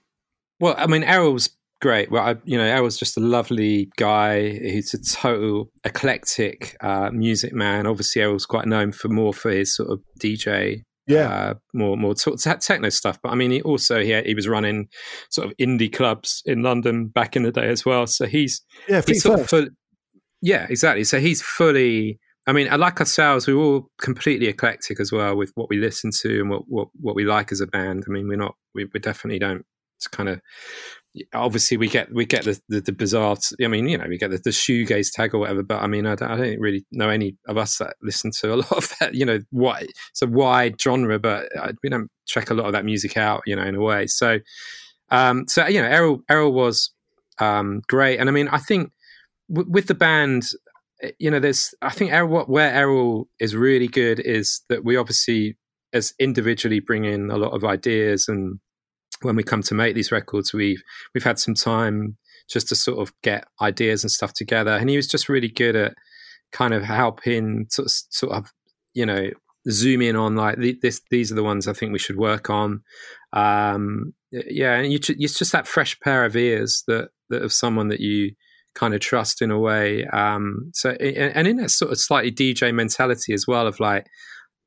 Well, 0.59 0.75
I 0.77 0.87
mean, 0.87 1.03
Erol's 1.03 1.49
great. 1.81 2.11
Well, 2.11 2.23
I, 2.23 2.35
you 2.45 2.57
know, 2.57 2.63
Erol's 2.63 2.97
just 2.97 3.17
a 3.17 3.21
lovely 3.21 3.89
guy. 3.97 4.49
He's 4.49 4.93
a 4.93 5.01
total 5.01 5.71
eclectic 5.83 6.77
uh, 6.81 7.09
music 7.11 7.53
man. 7.53 7.87
Obviously, 7.87 8.21
Erol's 8.21 8.45
quite 8.45 8.67
known 8.67 8.91
for 8.91 9.09
more 9.09 9.33
for 9.33 9.49
his 9.49 9.75
sort 9.75 9.89
of 9.89 10.01
DJ, 10.19 10.83
yeah, 11.11 11.29
uh, 11.29 11.53
more 11.73 11.97
more 11.97 12.15
sort 12.15 12.45
of 12.45 12.59
techno 12.61 12.89
stuff. 12.89 13.19
But 13.21 13.31
I 13.31 13.35
mean, 13.35 13.51
he 13.51 13.61
also 13.61 14.01
he 14.01 14.19
he 14.21 14.35
was 14.35 14.47
running 14.47 14.87
sort 15.29 15.47
of 15.47 15.57
indie 15.57 15.91
clubs 15.91 16.41
in 16.45 16.63
London 16.63 17.07
back 17.07 17.35
in 17.35 17.43
the 17.43 17.51
day 17.51 17.67
as 17.69 17.85
well. 17.85 18.07
So 18.07 18.25
he's 18.25 18.61
yeah, 18.87 19.01
he's 19.05 19.23
sort 19.23 19.39
of 19.39 19.49
full, 19.49 19.67
yeah, 20.41 20.67
exactly. 20.69 21.03
So 21.03 21.19
he's 21.19 21.41
fully. 21.41 22.19
I 22.47 22.53
mean, 22.53 22.67
like 22.79 22.99
ourselves, 22.99 23.45
we're 23.45 23.55
all 23.55 23.91
completely 24.01 24.47
eclectic 24.47 24.99
as 24.99 25.11
well 25.11 25.37
with 25.37 25.51
what 25.53 25.69
we 25.69 25.77
listen 25.77 26.09
to 26.21 26.41
and 26.41 26.49
what, 26.49 26.63
what, 26.67 26.87
what 26.99 27.13
we 27.15 27.23
like 27.23 27.51
as 27.51 27.61
a 27.61 27.67
band. 27.67 28.03
I 28.07 28.11
mean, 28.11 28.27
we're 28.27 28.35
not, 28.35 28.55
we, 28.73 28.85
we 28.85 28.99
definitely 28.99 29.37
don't 29.37 29.63
it's 30.01 30.07
kind 30.07 30.29
of 30.29 30.41
obviously 31.33 31.77
we 31.77 31.87
get 31.87 32.13
we 32.13 32.25
get 32.25 32.45
the, 32.45 32.59
the, 32.69 32.81
the 32.81 32.91
bizarre. 32.91 33.35
I 33.63 33.67
mean, 33.67 33.87
you 33.87 33.97
know, 33.97 34.07
we 34.07 34.17
get 34.17 34.31
the, 34.31 34.37
the 34.37 34.49
shoegaze 34.51 35.11
tag 35.11 35.33
or 35.33 35.39
whatever. 35.39 35.63
But 35.63 35.81
I 35.81 35.87
mean, 35.87 36.05
I 36.05 36.15
don't, 36.15 36.31
I 36.31 36.37
don't 36.37 36.59
really 36.59 36.85
know 36.91 37.09
any 37.09 37.35
of 37.47 37.57
us 37.57 37.77
that 37.77 37.95
listen 38.01 38.31
to 38.41 38.53
a 38.53 38.55
lot 38.61 38.71
of 38.71 38.93
that. 38.99 39.13
You 39.13 39.25
know, 39.25 39.39
what 39.51 39.83
it's 39.83 40.21
a 40.21 40.27
wide 40.27 40.79
genre, 40.81 41.19
but 41.19 41.55
uh, 41.55 41.73
we 41.83 41.89
don't 41.89 42.09
check 42.25 42.49
a 42.49 42.53
lot 42.53 42.67
of 42.67 42.73
that 42.73 42.85
music 42.85 43.17
out. 43.17 43.43
You 43.45 43.55
know, 43.55 43.63
in 43.63 43.75
a 43.75 43.81
way. 43.81 44.07
So, 44.07 44.39
um, 45.09 45.47
so 45.47 45.67
you 45.67 45.81
know, 45.81 45.87
Errol 45.87 46.21
Erol 46.29 46.53
was 46.53 46.91
um, 47.39 47.81
great, 47.87 48.19
and 48.19 48.29
I 48.29 48.31
mean, 48.31 48.47
I 48.47 48.57
think 48.57 48.91
w- 49.49 49.69
with 49.69 49.87
the 49.87 49.95
band. 49.95 50.43
You 51.17 51.31
know, 51.31 51.39
there's. 51.39 51.73
I 51.81 51.89
think 51.89 52.11
Erol, 52.11 52.47
where 52.47 52.71
Erol 52.71 53.25
is 53.39 53.55
really 53.55 53.87
good 53.87 54.19
is 54.19 54.61
that 54.69 54.85
we 54.85 54.97
obviously, 54.97 55.57
as 55.93 56.13
individually, 56.19 56.79
bring 56.79 57.05
in 57.05 57.31
a 57.31 57.37
lot 57.37 57.53
of 57.53 57.63
ideas 57.63 58.27
and 58.27 58.59
when 59.21 59.35
we 59.35 59.43
come 59.43 59.61
to 59.63 59.73
make 59.73 59.95
these 59.95 60.11
records, 60.11 60.53
we've 60.53 60.81
we've 61.13 61.23
had 61.23 61.39
some 61.39 61.55
time 61.55 62.17
just 62.49 62.67
to 62.69 62.75
sort 62.75 62.99
of 62.99 63.13
get 63.21 63.45
ideas 63.61 64.03
and 64.03 64.11
stuff 64.11 64.33
together. 64.33 64.71
And 64.71 64.89
he 64.89 64.97
was 64.97 65.07
just 65.07 65.29
really 65.29 65.47
good 65.47 65.75
at 65.75 65.95
kind 66.51 66.73
of 66.73 66.83
helping 66.83 67.67
sort 67.69 67.87
of, 67.87 67.91
sort 67.91 68.33
of 68.33 68.51
you 68.93 69.05
know 69.05 69.29
zoom 69.69 70.01
in 70.01 70.15
on 70.15 70.35
like 70.35 70.57
this. 70.81 71.01
These 71.09 71.31
are 71.31 71.35
the 71.35 71.43
ones 71.43 71.67
I 71.67 71.73
think 71.73 71.93
we 71.93 71.99
should 71.99 72.17
work 72.17 72.49
on. 72.49 72.81
Um, 73.33 74.13
yeah, 74.31 74.75
and 74.75 74.91
you, 74.91 74.99
it's 75.01 75.37
just 75.37 75.51
that 75.51 75.67
fresh 75.67 75.99
pair 75.99 76.25
of 76.25 76.35
ears 76.35 76.83
that 76.87 77.09
that 77.29 77.41
of 77.41 77.53
someone 77.53 77.89
that 77.89 77.99
you 77.99 78.31
kind 78.73 78.93
of 78.93 79.01
trust 79.01 79.41
in 79.41 79.51
a 79.51 79.59
way. 79.59 80.05
Um, 80.05 80.71
so 80.73 80.91
and 80.91 81.47
in 81.47 81.57
that 81.57 81.71
sort 81.71 81.91
of 81.91 81.99
slightly 81.99 82.31
DJ 82.31 82.73
mentality 82.73 83.33
as 83.33 83.45
well 83.47 83.67
of 83.67 83.79
like 83.79 84.07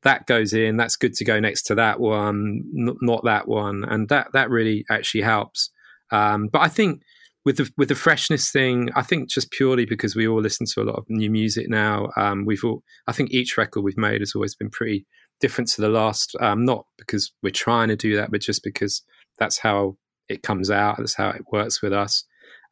that 0.04 0.26
goes 0.26 0.52
in 0.52 0.76
that's 0.76 0.96
good 0.96 1.14
to 1.14 1.24
go 1.24 1.40
next 1.40 1.62
to 1.62 1.74
that 1.74 1.98
one 1.98 2.62
n- 2.76 2.96
not 3.00 3.24
that 3.24 3.48
one. 3.48 3.84
And 3.84 4.08
that 4.08 4.28
that 4.32 4.50
really 4.50 4.84
actually 4.90 5.22
helps. 5.22 5.70
Um, 6.12 6.48
but 6.52 6.60
i 6.60 6.68
think 6.68 7.02
with 7.44 7.56
the 7.56 7.70
with 7.76 7.88
the 7.88 7.94
freshness 7.94 8.50
thing 8.50 8.90
i 8.94 9.02
think 9.02 9.28
just 9.28 9.50
purely 9.50 9.86
because 9.86 10.14
we 10.14 10.28
all 10.28 10.40
listen 10.40 10.66
to 10.66 10.82
a 10.82 10.84
lot 10.84 10.96
of 10.96 11.04
new 11.08 11.30
music 11.30 11.68
now 11.68 12.10
um, 12.16 12.44
we've 12.44 12.62
all 12.62 12.82
i 13.06 13.12
think 13.12 13.30
each 13.30 13.56
record 13.56 13.82
we've 13.82 13.96
made 13.96 14.20
has 14.20 14.34
always 14.34 14.54
been 14.54 14.70
pretty 14.70 15.06
different 15.40 15.68
to 15.68 15.80
the 15.80 15.88
last. 15.88 16.36
Um, 16.40 16.64
not 16.64 16.86
because 16.98 17.32
we're 17.42 17.50
trying 17.50 17.88
to 17.88 17.96
do 17.96 18.14
that 18.16 18.30
but 18.30 18.40
just 18.40 18.62
because 18.62 19.02
that's 19.38 19.58
how 19.58 19.96
it 20.28 20.42
comes 20.42 20.70
out 20.70 20.98
that's 20.98 21.16
how 21.16 21.30
it 21.30 21.42
works 21.50 21.82
with 21.82 21.92
us. 21.92 22.24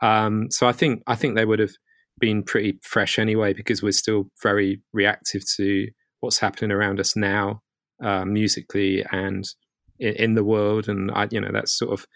Um, 0.02 0.48
so 0.50 0.66
i 0.66 0.72
think 0.72 1.02
i 1.06 1.14
think 1.14 1.34
they 1.34 1.46
would 1.46 1.58
have 1.58 1.74
been 2.20 2.42
pretty 2.42 2.78
fresh 2.82 3.18
anyway 3.18 3.52
because 3.52 3.82
we're 3.82 3.92
still 3.92 4.30
very 4.42 4.80
reactive 4.92 5.42
to 5.56 5.88
what's 6.22 6.38
happening 6.38 6.70
around 6.70 7.00
us 7.00 7.16
now, 7.16 7.62
uh, 8.02 8.24
musically 8.24 9.04
and 9.10 9.44
in, 9.98 10.14
in, 10.14 10.34
the 10.34 10.44
world. 10.44 10.88
And 10.88 11.10
I, 11.10 11.28
you 11.30 11.40
know, 11.40 11.50
that's 11.52 11.76
sort 11.76 11.92
of 11.92 12.06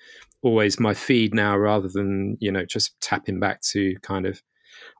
always 0.42 0.80
my 0.80 0.94
feed 0.94 1.34
now, 1.34 1.56
rather 1.56 1.88
than 1.88 2.38
you 2.40 2.50
know 2.50 2.64
just 2.64 2.98
tapping 3.00 3.40
back 3.40 3.60
to 3.72 3.94
kind 4.02 4.26
of 4.26 4.40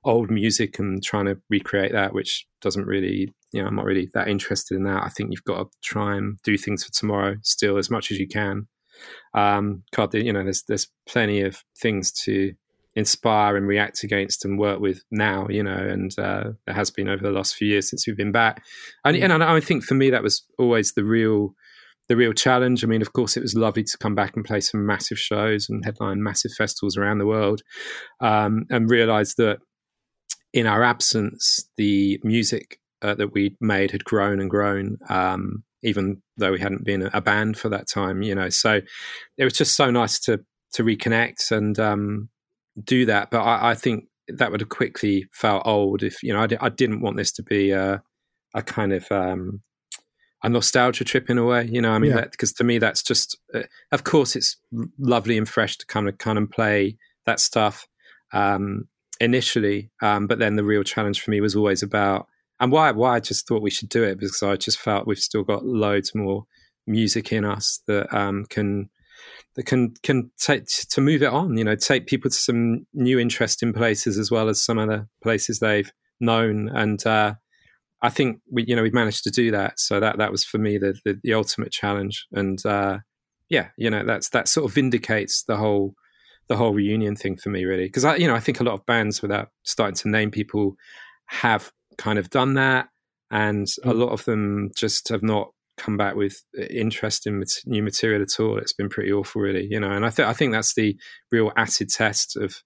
old 0.04 0.30
music 0.30 0.78
and 0.78 1.02
trying 1.02 1.26
to 1.26 1.38
recreate 1.48 1.92
that, 1.92 2.14
which 2.14 2.46
doesn't 2.60 2.86
really, 2.86 3.32
you 3.52 3.62
know, 3.62 3.68
I'm 3.68 3.76
not 3.76 3.84
really 3.84 4.08
that 4.14 4.28
interested 4.28 4.76
in 4.76 4.84
that. 4.84 5.02
I 5.02 5.08
think 5.08 5.30
you've 5.30 5.44
got 5.44 5.58
to 5.58 5.78
try 5.82 6.16
and 6.16 6.38
do 6.42 6.56
things 6.56 6.84
for 6.84 6.92
tomorrow 6.92 7.36
still 7.42 7.78
as 7.78 7.90
much 7.90 8.10
as 8.10 8.18
you 8.18 8.26
can. 8.26 8.66
Um, 9.34 9.82
God, 9.94 10.14
you 10.14 10.32
know, 10.32 10.42
there's 10.42 10.64
there's 10.64 10.88
plenty 11.06 11.42
of 11.42 11.62
things 11.80 12.10
to 12.24 12.54
inspire 12.96 13.56
and 13.56 13.68
react 13.68 14.02
against 14.02 14.44
and 14.44 14.58
work 14.58 14.80
with 14.80 15.04
now, 15.10 15.46
you 15.48 15.62
know, 15.62 15.76
and 15.76 16.18
uh, 16.18 16.50
it 16.66 16.72
has 16.72 16.90
been 16.90 17.08
over 17.08 17.22
the 17.22 17.30
last 17.30 17.54
few 17.54 17.68
years 17.68 17.88
since 17.88 18.06
we've 18.06 18.16
been 18.16 18.32
back. 18.32 18.64
And, 19.04 19.16
and 19.16 19.32
I, 19.32 19.56
I 19.56 19.60
think 19.60 19.84
for 19.84 19.94
me 19.94 20.10
that 20.10 20.22
was 20.22 20.44
always 20.58 20.94
the 20.94 21.04
real 21.04 21.54
the 22.08 22.16
real 22.16 22.32
challenge. 22.32 22.84
I 22.84 22.86
mean, 22.86 23.02
of 23.02 23.12
course, 23.12 23.36
it 23.36 23.42
was 23.42 23.56
lovely 23.56 23.82
to 23.82 23.98
come 23.98 24.14
back 24.14 24.36
and 24.36 24.44
play 24.44 24.60
some 24.60 24.86
massive 24.86 25.18
shows 25.18 25.68
and 25.68 25.84
headline 25.84 26.22
massive 26.22 26.52
festivals 26.56 26.96
around 26.96 27.18
the 27.18 27.26
world, 27.26 27.62
um, 28.20 28.64
and 28.70 28.88
realize 28.88 29.34
that 29.34 29.58
in 30.52 30.66
our 30.66 30.82
absence, 30.82 31.68
the 31.76 32.20
music 32.22 32.78
uh, 33.02 33.14
that 33.16 33.32
we 33.32 33.56
made 33.60 33.90
had 33.90 34.04
grown 34.04 34.40
and 34.40 34.48
grown. 34.48 34.98
Um, 35.08 35.64
even 35.82 36.22
though 36.36 36.52
we 36.52 36.60
hadn't 36.60 36.84
been 36.84 37.10
a 37.12 37.20
band 37.20 37.58
for 37.58 37.68
that 37.68 37.88
time, 37.88 38.22
you 38.22 38.34
know, 38.34 38.48
so 38.48 38.80
it 39.36 39.44
was 39.44 39.52
just 39.52 39.76
so 39.76 39.90
nice 39.90 40.18
to 40.20 40.40
to 40.72 40.82
reconnect 40.84 41.50
and 41.50 41.78
um, 41.78 42.28
do 42.82 43.06
that. 43.06 43.30
But 43.30 43.42
I, 43.42 43.70
I, 43.70 43.74
think 43.74 44.06
that 44.28 44.50
would 44.50 44.60
have 44.60 44.68
quickly 44.68 45.26
felt 45.32 45.66
old 45.66 46.02
if 46.02 46.22
you 46.22 46.32
know 46.32 46.40
I, 46.40 46.48
I 46.60 46.68
didn't 46.68 47.00
want 47.00 47.16
this 47.16 47.32
to 47.32 47.42
be 47.42 47.70
a, 47.70 48.02
a 48.54 48.62
kind 48.62 48.92
of 48.92 49.10
um, 49.10 49.62
a 50.42 50.48
nostalgia 50.48 51.04
trip 51.04 51.30
in 51.30 51.38
a 51.38 51.44
way. 51.44 51.68
You 51.70 51.80
know, 51.80 51.92
I 51.92 51.98
mean, 51.98 52.16
because 52.30 52.52
yeah. 52.52 52.58
to 52.58 52.64
me 52.64 52.78
that's 52.78 53.02
just, 53.02 53.38
uh, 53.54 53.62
of 53.92 54.04
course, 54.04 54.36
it's 54.36 54.56
lovely 54.98 55.38
and 55.38 55.48
fresh 55.48 55.76
to 55.78 55.86
kind 55.86 56.08
of 56.08 56.18
kind 56.18 56.38
of 56.38 56.50
play 56.50 56.96
that 57.24 57.40
stuff 57.40 57.86
um, 58.32 58.88
initially, 59.20 59.90
um, 60.02 60.26
but 60.26 60.38
then 60.38 60.56
the 60.56 60.64
real 60.64 60.82
challenge 60.82 61.20
for 61.20 61.30
me 61.30 61.40
was 61.40 61.56
always 61.56 61.82
about 61.82 62.28
and 62.60 62.72
why 62.72 62.90
why 62.90 63.16
I 63.16 63.20
just 63.20 63.46
thought 63.46 63.62
we 63.62 63.70
should 63.70 63.88
do 63.88 64.02
it 64.02 64.18
because 64.18 64.42
I 64.42 64.56
just 64.56 64.78
felt 64.78 65.06
we've 65.06 65.18
still 65.18 65.42
got 65.42 65.64
loads 65.64 66.14
more 66.14 66.46
music 66.86 67.32
in 67.32 67.44
us 67.44 67.80
that 67.86 68.14
um, 68.16 68.44
can 68.48 68.88
that 69.54 69.66
can 69.66 69.94
can 70.02 70.30
take 70.38 70.66
to 70.66 71.00
move 71.00 71.22
it 71.22 71.32
on. 71.32 71.56
You 71.56 71.64
know, 71.64 71.76
take 71.76 72.06
people 72.06 72.30
to 72.30 72.36
some 72.36 72.86
new 72.92 73.18
interesting 73.18 73.72
places 73.72 74.18
as 74.18 74.30
well 74.30 74.48
as 74.48 74.62
some 74.62 74.78
other 74.78 75.08
places 75.22 75.58
they've 75.58 75.90
known. 76.20 76.68
And 76.68 77.04
uh, 77.06 77.34
I 78.02 78.10
think 78.10 78.40
we, 78.50 78.64
you 78.66 78.76
know, 78.76 78.82
we've 78.82 78.94
managed 78.94 79.24
to 79.24 79.30
do 79.30 79.50
that. 79.50 79.78
So 79.78 80.00
that 80.00 80.18
that 80.18 80.30
was 80.30 80.44
for 80.44 80.58
me 80.58 80.78
the 80.78 80.94
the, 81.04 81.18
the 81.22 81.34
ultimate 81.34 81.72
challenge, 81.72 82.26
and 82.32 82.64
uh, 82.64 82.98
yeah, 83.48 83.68
you 83.76 83.90
know, 83.90 84.04
that's 84.04 84.30
that 84.30 84.48
sort 84.48 84.68
of 84.68 84.74
vindicates 84.74 85.44
the 85.44 85.56
whole 85.56 85.94
the 86.48 86.56
whole 86.56 86.72
reunion 86.72 87.16
thing 87.16 87.36
for 87.36 87.48
me, 87.48 87.64
really, 87.64 87.86
because 87.86 88.04
I, 88.04 88.16
you 88.16 88.28
know, 88.28 88.34
I 88.34 88.40
think 88.40 88.60
a 88.60 88.64
lot 88.64 88.74
of 88.74 88.86
bands, 88.86 89.22
without 89.22 89.48
starting 89.64 89.96
to 89.96 90.08
name 90.08 90.30
people, 90.30 90.76
have 91.26 91.72
kind 91.98 92.18
of 92.18 92.30
done 92.30 92.54
that, 92.54 92.88
and 93.30 93.66
mm. 93.66 93.90
a 93.90 93.94
lot 93.94 94.10
of 94.10 94.24
them 94.24 94.70
just 94.76 95.08
have 95.08 95.22
not 95.22 95.50
come 95.76 95.96
back 95.96 96.14
with 96.14 96.42
interest 96.70 97.26
in 97.26 97.42
new 97.66 97.82
material 97.82 98.22
at 98.22 98.40
all. 98.40 98.58
It's 98.58 98.72
been 98.72 98.88
pretty 98.88 99.12
awful, 99.12 99.42
really, 99.42 99.66
you 99.70 99.80
know. 99.80 99.90
And 99.90 100.04
I 100.04 100.10
think 100.10 100.28
I 100.28 100.32
think 100.32 100.52
that's 100.52 100.74
the 100.74 100.96
real 101.30 101.52
acid 101.56 101.90
test 101.90 102.36
of 102.36 102.62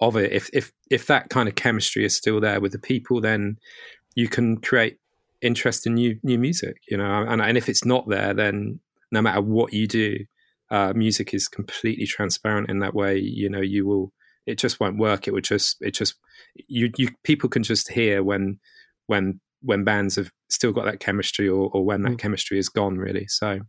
of 0.00 0.16
it. 0.16 0.32
If 0.32 0.50
if 0.52 0.72
if 0.90 1.06
that 1.06 1.30
kind 1.30 1.48
of 1.48 1.54
chemistry 1.54 2.04
is 2.04 2.16
still 2.16 2.40
there 2.40 2.60
with 2.60 2.72
the 2.72 2.78
people, 2.78 3.20
then 3.20 3.58
you 4.14 4.28
can 4.28 4.58
create 4.58 4.98
interest 5.40 5.86
in 5.86 5.94
new 5.94 6.18
new 6.22 6.38
music, 6.38 6.76
you 6.88 6.96
know. 6.96 7.24
And 7.28 7.40
and 7.40 7.56
if 7.56 7.68
it's 7.68 7.84
not 7.84 8.08
there, 8.08 8.34
then 8.34 8.80
no 9.12 9.22
matter 9.22 9.40
what 9.40 9.72
you 9.72 9.86
do, 9.86 10.18
uh, 10.70 10.92
music 10.94 11.34
is 11.34 11.48
completely 11.48 12.06
transparent 12.06 12.70
in 12.70 12.78
that 12.80 12.94
way. 12.94 13.18
You 13.18 13.48
know, 13.48 13.60
you 13.60 13.86
will 13.86 14.12
it 14.46 14.58
just 14.58 14.80
won't 14.80 14.98
work. 14.98 15.26
It 15.26 15.32
would 15.32 15.44
just 15.44 15.76
it 15.80 15.92
just 15.92 16.14
you 16.54 16.90
you 16.96 17.08
people 17.24 17.48
can 17.48 17.62
just 17.62 17.90
hear 17.90 18.22
when 18.22 18.58
when 19.06 19.40
when 19.62 19.84
bands 19.84 20.16
have 20.16 20.32
still 20.48 20.72
got 20.72 20.84
that 20.84 21.00
chemistry 21.00 21.48
or, 21.48 21.70
or 21.72 21.84
when 21.84 22.02
that 22.02 22.12
mm. 22.12 22.18
chemistry 22.18 22.58
is 22.58 22.68
gone 22.68 22.98
really 22.98 23.26
so 23.26 23.60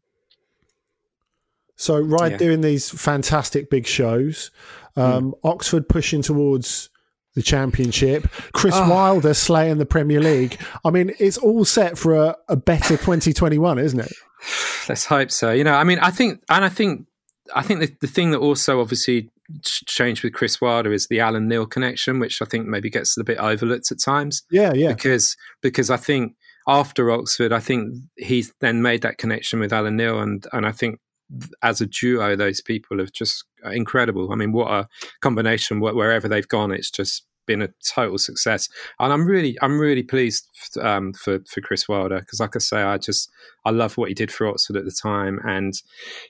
so 1.76 2.00
Ride 2.00 2.34
yeah. 2.34 2.38
doing 2.38 2.62
these 2.62 2.90
fantastic 2.90 3.70
big 3.70 3.86
shows 3.86 4.52
um, 4.96 5.32
mm. 5.32 5.40
oxford 5.44 5.88
pushing 5.88 6.22
towards 6.22 6.90
the 7.36 7.42
championship 7.42 8.28
chris 8.54 8.76
oh. 8.76 8.90
wilder 8.90 9.34
slaying 9.34 9.78
the 9.78 9.86
premier 9.86 10.20
league 10.20 10.60
i 10.84 10.90
mean 10.90 11.12
it's 11.20 11.38
all 11.38 11.64
set 11.64 11.98
for 11.98 12.16
a, 12.16 12.36
a 12.50 12.56
better 12.56 12.98
2021 12.98 13.80
isn't 13.80 14.02
it 14.02 14.14
let's 14.90 15.06
hope 15.06 15.32
so 15.32 15.52
you 15.52 15.64
know 15.64 15.74
i 15.74 15.84
mean 15.84 16.00
i 16.00 16.12
think 16.12 16.44
and 16.50 16.66
i 16.66 16.70
think 16.70 17.06
i 17.56 17.62
think 17.62 17.80
the, 17.80 17.96
the 18.02 18.08
thing 18.08 18.32
that 18.32 18.40
also 18.40 18.82
obviously 18.82 19.30
changed 19.64 20.24
with 20.24 20.34
Chris 20.34 20.60
Wilder 20.62 20.92
is 20.92 21.08
the 21.08 21.20
Alan 21.20 21.48
Knill 21.48 21.66
connection, 21.66 22.20
which 22.20 22.42
I 22.42 22.46
think 22.46 22.68
maybe 22.68 22.90
gets 22.90 23.18
a 23.18 23.24
bit 23.24 23.38
overlooked 23.38 23.92
at 23.92 24.00
times. 24.00 24.44
Yeah, 24.52 24.74
yeah. 24.74 24.94
Because 24.94 25.36
because 25.62 25.90
I 25.90 25.98
think 25.98 26.36
after 26.68 27.12
Oxford, 27.12 27.52
I 27.52 27.60
think 27.60 27.96
he's 28.18 28.54
then 28.62 28.82
made 28.82 29.02
that 29.02 29.18
connection 29.18 29.60
with 29.60 29.74
Alan 29.74 29.98
Knill, 29.98 30.20
and 30.20 30.46
and 30.54 30.66
I 30.66 30.72
think 30.72 31.00
as 31.64 31.82
a 31.82 31.86
duo, 31.86 32.36
those 32.36 32.62
people 32.62 33.00
have 33.00 33.12
just 33.12 33.46
uh, 33.66 33.70
incredible. 33.70 34.32
I 34.32 34.36
mean, 34.36 34.52
what 34.52 34.72
a 34.72 34.88
combination! 35.22 35.80
Wherever 35.80 36.28
they've 36.28 36.48
gone, 36.48 36.72
it's 36.72 36.92
just 36.92 37.26
been 37.52 37.62
a 37.62 37.70
total 37.94 38.18
success, 38.18 38.70
and 39.00 39.12
I'm 39.12 39.26
really 39.26 39.58
I'm 39.62 39.80
really 39.80 40.04
pleased 40.04 40.48
um, 40.80 41.14
for 41.14 41.40
for 41.48 41.62
Chris 41.62 41.88
Wilder 41.88 42.20
because, 42.20 42.40
like 42.40 42.56
I 42.56 42.60
say, 42.60 42.82
I 42.82 42.98
just 42.98 43.30
I 43.66 43.72
love 43.72 43.98
what 43.98 44.10
he 44.10 44.16
did 44.16 44.32
for 44.32 44.48
Oxford 44.48 44.78
at 44.78 44.86
the 44.86 44.96
time, 45.02 45.40
and 45.44 45.74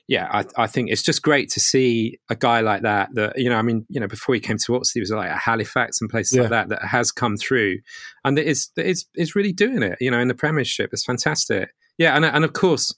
yeah, 0.08 0.28
I, 0.32 0.44
I 0.64 0.66
think 0.66 0.90
it's 0.90 1.02
just 1.02 1.22
great 1.22 1.48
to 1.50 1.60
see 1.60 2.18
a 2.28 2.34
guy 2.34 2.60
like 2.60 2.82
that. 2.82 3.10
That 3.14 3.38
you 3.38 3.48
know, 3.48 3.56
I 3.56 3.62
mean, 3.62 3.86
you 3.88 4.00
know, 4.00 4.08
before 4.08 4.34
he 4.34 4.40
came 4.40 4.58
to 4.58 4.74
Oxford, 4.74 4.94
he 4.94 5.00
was 5.00 5.10
like 5.10 5.30
at 5.30 5.38
Halifax 5.38 6.00
and 6.00 6.10
places 6.10 6.36
yeah. 6.36 6.42
like 6.42 6.50
that 6.50 6.68
that 6.70 6.84
has 6.84 7.12
come 7.12 7.36
through, 7.36 7.78
and 8.24 8.38
it 8.38 8.46
is 8.46 8.70
it 8.76 8.86
is 8.86 9.06
is 9.14 9.36
really 9.36 9.52
doing 9.52 9.82
it. 9.82 9.98
You 10.00 10.10
know, 10.10 10.18
in 10.18 10.28
the 10.28 10.34
Premiership, 10.34 10.90
it's 10.92 11.04
fantastic. 11.04 11.70
Yeah, 11.98 12.16
and 12.16 12.24
and 12.24 12.44
of 12.44 12.52
course, 12.52 12.94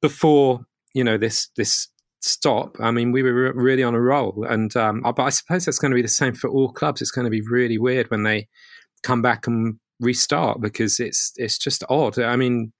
before 0.00 0.60
you 0.94 1.02
know 1.02 1.18
this 1.18 1.48
this 1.56 1.88
stop. 2.24 2.76
I 2.80 2.90
mean, 2.90 3.12
we 3.12 3.22
were 3.22 3.52
really 3.52 3.82
on 3.82 3.94
a 3.94 4.00
roll, 4.00 4.46
and 4.48 4.74
um, 4.76 5.02
but 5.02 5.20
I 5.20 5.30
suppose 5.30 5.64
that's 5.64 5.78
going 5.78 5.90
to 5.90 5.96
be 5.96 6.02
the 6.02 6.08
same 6.08 6.34
for 6.34 6.48
all 6.48 6.72
clubs. 6.72 7.02
It's 7.02 7.10
going 7.10 7.26
to 7.26 7.30
be 7.30 7.42
really 7.42 7.78
weird 7.78 8.10
when 8.10 8.22
they 8.22 8.48
come 9.02 9.22
back 9.22 9.46
and 9.46 9.78
restart 10.00 10.60
because 10.60 11.00
it's 11.00 11.32
it's 11.36 11.58
just 11.58 11.84
odd. 11.88 12.18
I 12.18 12.36
mean, 12.36 12.72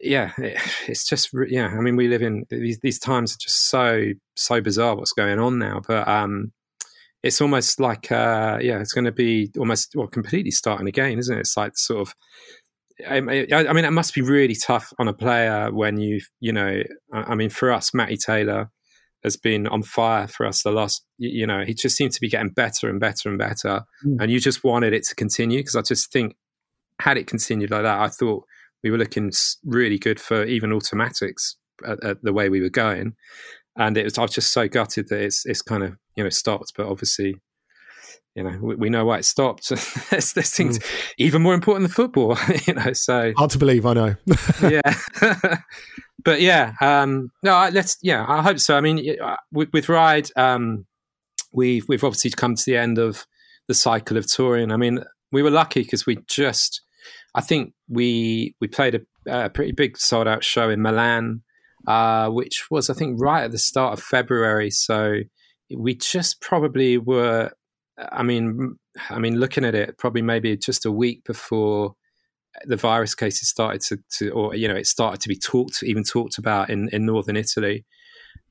yeah, 0.00 0.32
it, 0.38 0.60
it's 0.88 1.08
just 1.08 1.30
yeah. 1.48 1.68
I 1.68 1.80
mean, 1.80 1.96
we 1.96 2.08
live 2.08 2.22
in 2.22 2.44
these 2.50 2.80
these 2.80 2.98
times 2.98 3.34
are 3.34 3.38
just 3.40 3.68
so 3.68 4.12
so 4.34 4.60
bizarre. 4.60 4.96
What's 4.96 5.12
going 5.12 5.38
on 5.38 5.58
now? 5.58 5.80
But 5.86 6.08
um, 6.08 6.52
it's 7.22 7.40
almost 7.40 7.80
like 7.80 8.10
uh, 8.10 8.58
yeah, 8.60 8.80
it's 8.80 8.92
going 8.92 9.04
to 9.04 9.12
be 9.12 9.50
almost 9.58 9.94
well 9.94 10.08
completely 10.08 10.50
starting 10.50 10.88
again, 10.88 11.18
isn't 11.18 11.36
it? 11.36 11.40
It's 11.40 11.56
like 11.56 11.76
sort 11.76 12.00
of 12.00 12.14
I, 13.06 13.16
I, 13.16 13.20
mean, 13.72 13.84
it 13.84 13.92
must 13.92 14.14
be 14.14 14.22
really 14.22 14.56
tough 14.56 14.92
on 14.98 15.08
a 15.08 15.12
player 15.12 15.70
when 15.72 15.98
you, 15.98 16.20
you 16.40 16.52
know, 16.52 16.82
I 17.12 17.34
mean, 17.34 17.50
for 17.50 17.72
us, 17.72 17.94
Matty 17.94 18.16
Taylor 18.16 18.70
has 19.24 19.36
been 19.36 19.66
on 19.66 19.82
fire 19.82 20.26
for 20.26 20.46
us 20.46 20.62
the 20.62 20.70
last, 20.70 21.04
you 21.16 21.46
know, 21.46 21.64
he 21.64 21.74
just 21.74 21.96
seemed 21.96 22.12
to 22.12 22.20
be 22.20 22.28
getting 22.28 22.50
better 22.50 22.88
and 22.88 23.00
better 23.00 23.28
and 23.28 23.38
better. 23.38 23.82
Mm. 24.04 24.22
And 24.22 24.32
you 24.32 24.40
just 24.40 24.64
wanted 24.64 24.92
it 24.92 25.04
to 25.04 25.14
continue 25.14 25.60
because 25.60 25.76
I 25.76 25.82
just 25.82 26.12
think, 26.12 26.36
had 27.00 27.16
it 27.16 27.26
continued 27.26 27.70
like 27.70 27.82
that, 27.82 28.00
I 28.00 28.08
thought 28.08 28.44
we 28.82 28.90
were 28.90 28.98
looking 28.98 29.30
really 29.64 29.98
good 29.98 30.20
for 30.20 30.44
even 30.44 30.72
automatics 30.72 31.56
at, 31.86 32.02
at 32.04 32.22
the 32.22 32.32
way 32.32 32.48
we 32.48 32.60
were 32.60 32.68
going. 32.68 33.14
And 33.76 33.96
it 33.96 34.04
was, 34.04 34.18
I 34.18 34.22
was 34.22 34.32
just 34.32 34.52
so 34.52 34.68
gutted 34.68 35.08
that 35.08 35.20
it's, 35.20 35.46
it's 35.46 35.62
kind 35.62 35.84
of, 35.84 35.96
you 36.16 36.24
know, 36.24 36.30
stopped. 36.30 36.72
But 36.76 36.86
obviously, 36.86 37.36
you 38.38 38.44
know, 38.44 38.56
we, 38.62 38.76
we 38.76 38.88
know 38.88 39.04
why 39.04 39.18
it 39.18 39.24
stopped. 39.24 39.68
there's, 40.10 40.32
there's 40.32 40.54
things 40.54 40.78
mm. 40.78 41.12
even 41.18 41.42
more 41.42 41.54
important 41.54 41.88
than 41.88 41.92
football, 41.92 42.38
you 42.66 42.74
know. 42.74 42.92
So 42.92 43.32
hard 43.36 43.50
to 43.50 43.58
believe, 43.58 43.84
I 43.84 43.94
know. 43.94 44.14
yeah, 44.62 45.56
but 46.24 46.40
yeah, 46.40 46.74
um, 46.80 47.32
no, 47.42 47.68
let's. 47.72 47.98
Yeah, 48.00 48.24
I 48.28 48.42
hope 48.42 48.60
so. 48.60 48.76
I 48.76 48.80
mean, 48.80 49.16
uh, 49.20 49.36
with, 49.50 49.70
with 49.72 49.88
Ride, 49.88 50.28
um, 50.36 50.86
we've 51.52 51.84
we've 51.88 52.04
obviously 52.04 52.30
come 52.30 52.54
to 52.54 52.62
the 52.64 52.76
end 52.76 52.98
of 52.98 53.26
the 53.66 53.74
cycle 53.74 54.16
of 54.16 54.30
touring. 54.30 54.70
I 54.70 54.76
mean, 54.76 55.00
we 55.32 55.42
were 55.42 55.50
lucky 55.50 55.82
because 55.82 56.06
we 56.06 56.18
just, 56.28 56.80
I 57.34 57.40
think 57.40 57.74
we 57.88 58.54
we 58.60 58.68
played 58.68 58.94
a, 58.94 59.00
a 59.46 59.50
pretty 59.50 59.72
big 59.72 59.98
sold 59.98 60.28
out 60.28 60.44
show 60.44 60.70
in 60.70 60.80
Milan, 60.80 61.42
uh, 61.88 62.28
which 62.28 62.66
was 62.70 62.88
I 62.88 62.94
think 62.94 63.20
right 63.20 63.42
at 63.42 63.50
the 63.50 63.58
start 63.58 63.94
of 63.94 64.00
February. 64.00 64.70
So 64.70 65.22
we 65.76 65.96
just 65.96 66.40
probably 66.40 66.98
were 66.98 67.50
I 67.98 68.22
mean, 68.22 68.76
I 69.10 69.18
mean, 69.18 69.38
looking 69.38 69.64
at 69.64 69.74
it, 69.74 69.98
probably 69.98 70.22
maybe 70.22 70.56
just 70.56 70.86
a 70.86 70.92
week 70.92 71.24
before 71.24 71.94
the 72.64 72.76
virus 72.76 73.14
cases 73.14 73.48
started 73.48 73.80
to, 73.82 73.98
to 74.18 74.30
or 74.30 74.54
you 74.54 74.68
know, 74.68 74.76
it 74.76 74.86
started 74.86 75.20
to 75.22 75.28
be 75.28 75.36
talked, 75.36 75.82
even 75.82 76.04
talked 76.04 76.38
about 76.38 76.70
in 76.70 76.88
in 76.92 77.06
northern 77.06 77.36
Italy. 77.36 77.84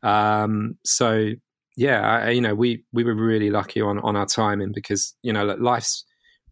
Um, 0.03 0.77
so 0.85 1.31
yeah, 1.75 2.01
I, 2.01 2.29
you 2.31 2.41
know, 2.41 2.55
we 2.55 2.83
we 2.91 3.03
were 3.03 3.15
really 3.15 3.49
lucky 3.49 3.81
on 3.81 3.99
on 3.99 4.15
our 4.15 4.25
timing 4.25 4.71
because 4.73 5.15
you 5.23 5.31
know, 5.33 5.45
life's 5.45 6.05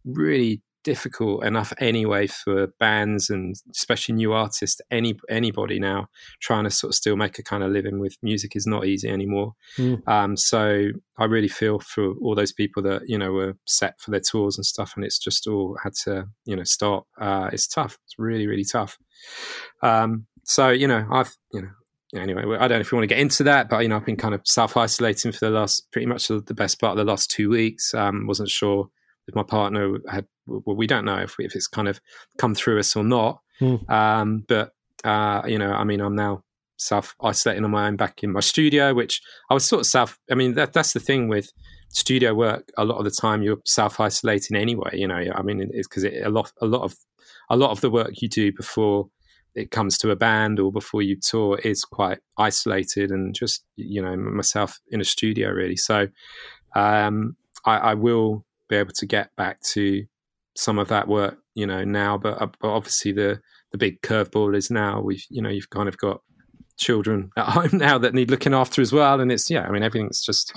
really 0.04 0.62
difficult 0.86 1.44
enough 1.44 1.72
anyway 1.78 2.28
for 2.28 2.68
bands 2.78 3.28
and 3.28 3.56
especially 3.72 4.14
new 4.14 4.32
artists 4.32 4.80
any 4.92 5.18
anybody 5.28 5.80
now 5.80 6.06
trying 6.38 6.62
to 6.62 6.70
sort 6.70 6.92
of 6.92 6.94
still 6.94 7.16
make 7.16 7.40
a 7.40 7.42
kind 7.42 7.64
of 7.64 7.72
living 7.72 7.98
with 7.98 8.16
music 8.22 8.54
is 8.54 8.68
not 8.68 8.86
easy 8.86 9.08
anymore 9.08 9.52
mm. 9.78 10.00
um, 10.06 10.36
so 10.36 10.86
i 11.18 11.24
really 11.24 11.48
feel 11.48 11.80
for 11.80 12.12
all 12.22 12.36
those 12.36 12.52
people 12.52 12.80
that 12.80 13.02
you 13.08 13.18
know 13.18 13.32
were 13.32 13.56
set 13.64 14.00
for 14.00 14.12
their 14.12 14.20
tours 14.20 14.56
and 14.56 14.64
stuff 14.64 14.92
and 14.94 15.04
it's 15.04 15.18
just 15.18 15.48
all 15.48 15.76
had 15.82 15.92
to 15.92 16.24
you 16.44 16.54
know 16.54 16.62
stop 16.62 17.08
uh, 17.20 17.50
it's 17.52 17.66
tough 17.66 17.98
it's 18.04 18.14
really 18.16 18.46
really 18.46 18.64
tough 18.64 18.96
um, 19.82 20.24
so 20.44 20.68
you 20.68 20.86
know 20.86 21.04
i've 21.10 21.34
you 21.52 21.62
know 21.62 21.70
anyway, 22.14 22.42
I 22.42 22.68
don't 22.68 22.76
know 22.76 22.80
if 22.80 22.92
you 22.92 22.96
want 22.96 23.08
to 23.08 23.14
get 23.14 23.20
into 23.20 23.42
that, 23.42 23.68
but 23.68 23.80
you 23.80 23.88
know, 23.88 23.96
I've 23.96 24.06
been 24.06 24.16
kind 24.16 24.32
of 24.32 24.40
self 24.44 24.76
isolating 24.76 25.32
for 25.32 25.40
the 25.40 25.50
last 25.50 25.90
pretty 25.90 26.06
much 26.06 26.28
the 26.28 26.54
best 26.54 26.80
part 26.80 26.92
of 26.92 26.98
the 26.98 27.10
last 27.10 27.32
two 27.32 27.50
weeks. 27.50 27.92
Um, 27.92 28.28
wasn't 28.28 28.48
sure 28.48 28.88
if 29.26 29.34
my 29.34 29.42
partner 29.42 29.98
had 30.08 30.26
well, 30.46 30.76
we 30.76 30.86
don't 30.86 31.04
know 31.04 31.18
if, 31.18 31.36
if 31.38 31.54
it's 31.54 31.66
kind 31.66 31.88
of 31.88 32.00
come 32.38 32.54
through 32.54 32.78
us 32.78 32.96
or 32.96 33.04
not. 33.04 33.40
Mm. 33.60 33.88
Um, 33.90 34.44
but 34.48 34.72
uh, 35.04 35.42
you 35.46 35.58
know, 35.58 35.72
I 35.72 35.84
mean, 35.84 36.00
I'm 36.00 36.16
now 36.16 36.42
self 36.76 37.14
isolating 37.22 37.64
on 37.64 37.70
my 37.70 37.86
own 37.86 37.96
back 37.96 38.22
in 38.22 38.32
my 38.32 38.40
studio, 38.40 38.94
which 38.94 39.22
I 39.50 39.54
was 39.54 39.64
sort 39.64 39.80
of 39.80 39.86
self. 39.86 40.18
I 40.30 40.34
mean, 40.34 40.54
that 40.54 40.72
that's 40.72 40.92
the 40.92 41.00
thing 41.00 41.28
with 41.28 41.52
studio 41.90 42.34
work. 42.34 42.70
A 42.76 42.84
lot 42.84 42.98
of 42.98 43.04
the 43.04 43.10
time, 43.10 43.42
you're 43.42 43.58
self 43.64 44.00
isolating 44.00 44.56
anyway. 44.56 44.90
You 44.94 45.08
know, 45.08 45.22
I 45.34 45.42
mean, 45.42 45.70
it's 45.72 45.88
because 45.88 46.04
it, 46.04 46.24
a 46.24 46.30
lot 46.30 46.52
a 46.60 46.66
lot 46.66 46.82
of 46.82 46.96
a 47.50 47.56
lot 47.56 47.70
of 47.70 47.80
the 47.80 47.90
work 47.90 48.20
you 48.20 48.28
do 48.28 48.52
before 48.52 49.08
it 49.54 49.70
comes 49.70 49.96
to 49.96 50.10
a 50.10 50.16
band 50.16 50.60
or 50.60 50.70
before 50.70 51.00
you 51.00 51.16
tour 51.16 51.58
is 51.64 51.84
quite 51.84 52.18
isolated 52.36 53.10
and 53.10 53.34
just 53.34 53.64
you 53.76 54.02
know 54.02 54.14
myself 54.16 54.80
in 54.90 55.00
a 55.00 55.04
studio 55.04 55.50
really. 55.50 55.76
So 55.76 56.08
um, 56.74 57.36
I, 57.64 57.78
I 57.78 57.94
will 57.94 58.44
be 58.68 58.76
able 58.76 58.92
to 58.92 59.06
get 59.06 59.34
back 59.36 59.60
to 59.62 60.04
some 60.56 60.78
of 60.78 60.88
that 60.88 61.08
work, 61.08 61.38
you 61.54 61.66
know, 61.66 61.84
now. 61.84 62.18
But, 62.18 62.40
uh, 62.40 62.48
but 62.60 62.68
obviously, 62.68 63.12
the 63.12 63.40
the 63.72 63.78
big 63.78 64.00
curveball 64.02 64.56
is 64.56 64.70
now 64.70 65.00
we've 65.00 65.24
you 65.30 65.42
know 65.42 65.50
you've 65.50 65.70
kind 65.70 65.88
of 65.88 65.98
got 65.98 66.20
children 66.78 67.30
at 67.36 67.48
home 67.48 67.70
now 67.78 67.98
that 67.98 68.14
need 68.14 68.30
looking 68.30 68.54
after 68.54 68.80
as 68.80 68.92
well, 68.92 69.20
and 69.20 69.32
it's 69.32 69.50
yeah, 69.50 69.66
I 69.66 69.70
mean 69.70 69.82
everything's 69.82 70.22
just 70.22 70.52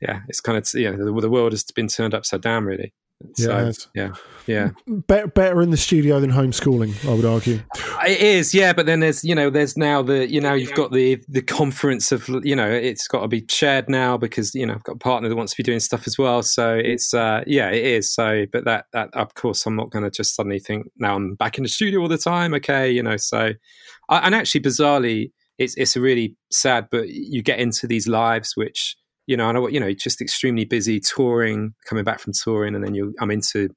yeah, 0.00 0.20
it's 0.28 0.40
kind 0.40 0.58
of 0.58 0.68
yeah, 0.74 0.92
the, 0.92 1.20
the 1.20 1.30
world 1.30 1.52
has 1.52 1.64
been 1.64 1.88
turned 1.88 2.14
upside 2.14 2.42
down 2.42 2.64
really. 2.64 2.92
So, 3.34 3.66
Yes. 3.66 3.88
yeah, 3.94 4.12
yeah. 4.46 4.70
Better, 4.86 5.26
better 5.28 5.62
in 5.62 5.70
the 5.70 5.76
studio 5.76 6.20
than 6.20 6.30
homeschooling, 6.30 7.08
I 7.08 7.14
would 7.14 7.24
argue. 7.24 7.60
It 8.06 8.20
is, 8.20 8.54
yeah, 8.54 8.72
but 8.72 8.86
then 8.86 9.00
there's 9.00 9.22
you 9.24 9.34
know 9.34 9.50
there's 9.50 9.76
now 9.76 10.02
the 10.02 10.30
you 10.30 10.40
know 10.40 10.54
you've 10.54 10.74
got 10.74 10.92
the 10.92 11.22
the 11.28 11.42
conference 11.42 12.12
of 12.12 12.28
you 12.42 12.56
know 12.56 12.68
it's 12.68 13.06
got 13.08 13.20
to 13.22 13.28
be 13.28 13.44
shared 13.48 13.88
now 13.88 14.16
because 14.16 14.54
you 14.54 14.66
know 14.66 14.74
I've 14.74 14.82
got 14.82 14.96
a 14.96 14.98
partner 14.98 15.28
that 15.28 15.36
wants 15.36 15.52
to 15.52 15.56
be 15.56 15.62
doing 15.62 15.80
stuff 15.80 16.06
as 16.06 16.18
well, 16.18 16.42
so 16.42 16.74
it's 16.74 17.14
uh 17.14 17.42
yeah 17.46 17.70
it 17.70 17.84
is 17.84 18.12
so 18.12 18.44
but 18.52 18.64
that 18.64 18.86
that 18.92 19.10
of 19.14 19.34
course 19.34 19.64
I'm 19.66 19.76
not 19.76 19.90
going 19.90 20.04
to 20.04 20.10
just 20.10 20.34
suddenly 20.34 20.58
think 20.58 20.86
now 20.96 21.14
I'm 21.14 21.34
back 21.34 21.58
in 21.58 21.62
the 21.62 21.68
studio 21.68 22.00
all 22.00 22.08
the 22.08 22.18
time, 22.18 22.54
okay, 22.54 22.90
you 22.90 23.02
know 23.02 23.16
so 23.16 23.52
I, 24.08 24.18
and 24.18 24.34
actually 24.34 24.62
bizarrely 24.62 25.30
it's 25.58 25.76
it's 25.76 25.96
a 25.96 26.00
really 26.00 26.36
sad 26.50 26.88
but 26.90 27.08
you 27.08 27.42
get 27.42 27.60
into 27.60 27.86
these 27.86 28.08
lives 28.08 28.56
which 28.56 28.96
you 29.26 29.36
know 29.36 29.48
and 29.48 29.58
I 29.58 29.60
know 29.60 29.68
you 29.68 29.80
know 29.80 29.92
just 29.92 30.20
extremely 30.20 30.64
busy 30.64 31.00
touring 31.00 31.74
coming 31.88 32.04
back 32.04 32.20
from 32.20 32.32
touring 32.32 32.74
and 32.74 32.84
then 32.84 32.94
you 32.94 33.14
I'm 33.20 33.30
into 33.30 33.68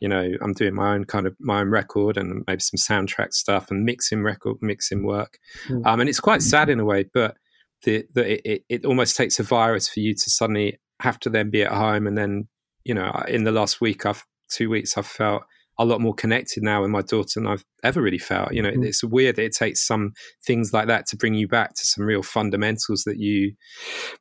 you 0.00 0.08
know, 0.08 0.32
I'm 0.42 0.52
doing 0.52 0.74
my 0.74 0.94
own 0.94 1.04
kind 1.04 1.26
of 1.26 1.34
my 1.40 1.60
own 1.60 1.70
record 1.70 2.18
and 2.18 2.44
maybe 2.46 2.60
some 2.60 2.76
soundtrack 2.76 3.32
stuff 3.32 3.70
and 3.70 3.84
mixing 3.86 4.22
record, 4.22 4.58
mixing 4.60 5.02
work. 5.02 5.38
Mm. 5.68 5.86
Um, 5.86 6.00
and 6.00 6.10
it's 6.10 6.20
quite 6.20 6.42
sad 6.42 6.68
in 6.68 6.78
a 6.78 6.84
way, 6.84 7.06
but 7.14 7.36
the, 7.84 8.04
the 8.12 8.52
it, 8.52 8.64
it 8.68 8.84
almost 8.84 9.16
takes 9.16 9.38
a 9.38 9.42
virus 9.42 9.88
for 9.88 10.00
you 10.00 10.12
to 10.12 10.30
suddenly 10.30 10.78
have 11.00 11.18
to 11.20 11.30
then 11.30 11.48
be 11.48 11.62
at 11.62 11.72
home. 11.72 12.06
And 12.06 12.18
then, 12.18 12.48
you 12.84 12.92
know, 12.92 13.10
in 13.28 13.44
the 13.44 13.52
last 13.52 13.80
week, 13.80 14.04
I've 14.04 14.24
two 14.50 14.68
weeks, 14.68 14.98
I've 14.98 15.06
felt 15.06 15.44
a 15.78 15.84
lot 15.84 16.00
more 16.00 16.14
connected 16.14 16.62
now 16.62 16.82
with 16.82 16.90
my 16.90 17.02
daughter 17.02 17.40
than 17.40 17.46
I've 17.46 17.64
ever 17.82 18.00
really 18.00 18.18
felt. 18.18 18.52
You 18.52 18.62
know, 18.62 18.70
Mm. 18.70 18.86
it's 18.86 19.02
weird 19.02 19.36
that 19.36 19.44
it 19.44 19.54
takes 19.54 19.84
some 19.86 20.12
things 20.46 20.72
like 20.72 20.86
that 20.86 21.06
to 21.08 21.16
bring 21.16 21.34
you 21.34 21.48
back 21.48 21.70
to 21.74 21.84
some 21.84 22.04
real 22.04 22.22
fundamentals 22.22 23.02
that 23.04 23.18
you, 23.18 23.54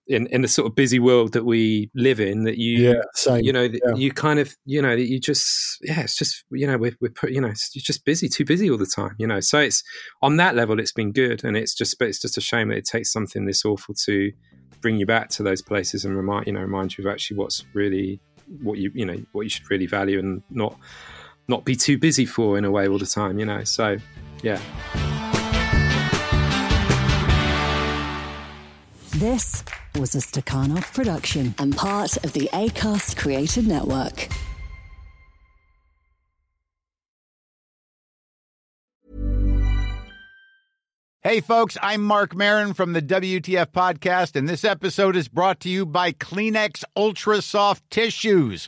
in 0.07 0.27
in 0.27 0.41
the 0.41 0.47
sort 0.47 0.67
of 0.67 0.75
busy 0.75 0.99
world 0.99 1.33
that 1.33 1.45
we 1.45 1.91
live 1.95 2.19
in, 2.19 2.43
that 2.45 2.57
you, 2.57 2.89
Yeah, 2.89 3.01
same. 3.13 3.43
you 3.43 3.53
know, 3.53 3.63
Yeah. 3.63 3.95
you 3.95 4.11
kind 4.11 4.39
of, 4.39 4.55
you 4.65 4.81
know, 4.81 4.95
that 4.95 5.07
you 5.07 5.19
just, 5.19 5.47
yeah, 5.81 6.01
it's 6.01 6.15
just, 6.17 6.43
you 6.51 6.65
know, 6.65 6.77
we're, 6.77 6.95
we're 6.99 7.09
put, 7.09 7.31
you 7.31 7.39
know, 7.41 7.49
it's, 7.49 7.69
you're 7.75 7.83
just 7.83 8.03
busy, 8.03 8.27
too 8.27 8.45
busy 8.45 8.69
all 8.71 8.77
the 8.77 8.85
time, 8.87 9.15
you 9.19 9.27
know. 9.27 9.39
So 9.39 9.59
it's 9.59 9.83
on 10.21 10.37
that 10.37 10.55
level, 10.55 10.79
it's 10.79 10.91
been 10.91 11.11
good, 11.11 11.43
and 11.43 11.55
it's 11.55 11.75
just, 11.75 11.99
but 11.99 12.07
it's 12.07 12.19
just 12.19 12.37
a 12.37 12.41
shame 12.41 12.69
that 12.69 12.77
it 12.77 12.85
takes 12.85 13.11
something 13.11 13.45
this 13.45 13.63
awful 13.63 13.93
to 14.05 14.31
bring 14.81 14.97
you 14.97 15.05
back 15.05 15.29
to 15.29 15.43
those 15.43 15.61
places 15.61 16.03
and 16.03 16.17
remind, 16.17 16.47
you 16.47 16.53
know, 16.53 16.61
remind 16.61 16.97
you 16.97 17.05
of 17.07 17.11
actually 17.13 17.37
what's 17.37 17.63
really 17.73 18.19
what 18.61 18.77
you, 18.77 18.91
you 18.93 19.05
know, 19.05 19.17
what 19.31 19.43
you 19.43 19.49
should 19.49 19.69
really 19.71 19.85
value 19.85 20.19
and 20.19 20.43
not 20.49 20.77
not 21.47 21.65
be 21.65 21.75
too 21.75 21.97
busy 21.97 22.25
for 22.25 22.57
in 22.57 22.65
a 22.65 22.71
way 22.71 22.87
all 22.87 22.97
the 22.97 23.05
time, 23.05 23.39
you 23.39 23.45
know. 23.45 23.63
So, 23.63 23.97
yeah. 24.41 24.59
This 29.15 29.63
was 29.95 30.15
a 30.15 30.19
Stakhanov 30.19 30.93
production 30.93 31.53
and 31.59 31.75
part 31.75 32.17
of 32.23 32.33
the 32.33 32.49
ACAST 32.51 33.15
Creator 33.15 33.61
Network. 33.61 34.29
Hey, 41.21 41.39
folks, 41.39 41.77
I'm 41.81 42.03
Marc 42.03 42.35
Maron 42.35 42.73
from 42.73 42.91
the 42.91 43.01
WTF 43.01 43.67
Podcast, 43.67 44.35
and 44.35 44.49
this 44.49 44.65
episode 44.65 45.15
is 45.15 45.29
brought 45.29 45.61
to 45.61 45.69
you 45.69 45.85
by 45.85 46.11
Kleenex 46.11 46.83
Ultra 46.97 47.41
Soft 47.41 47.89
Tissues, 47.89 48.67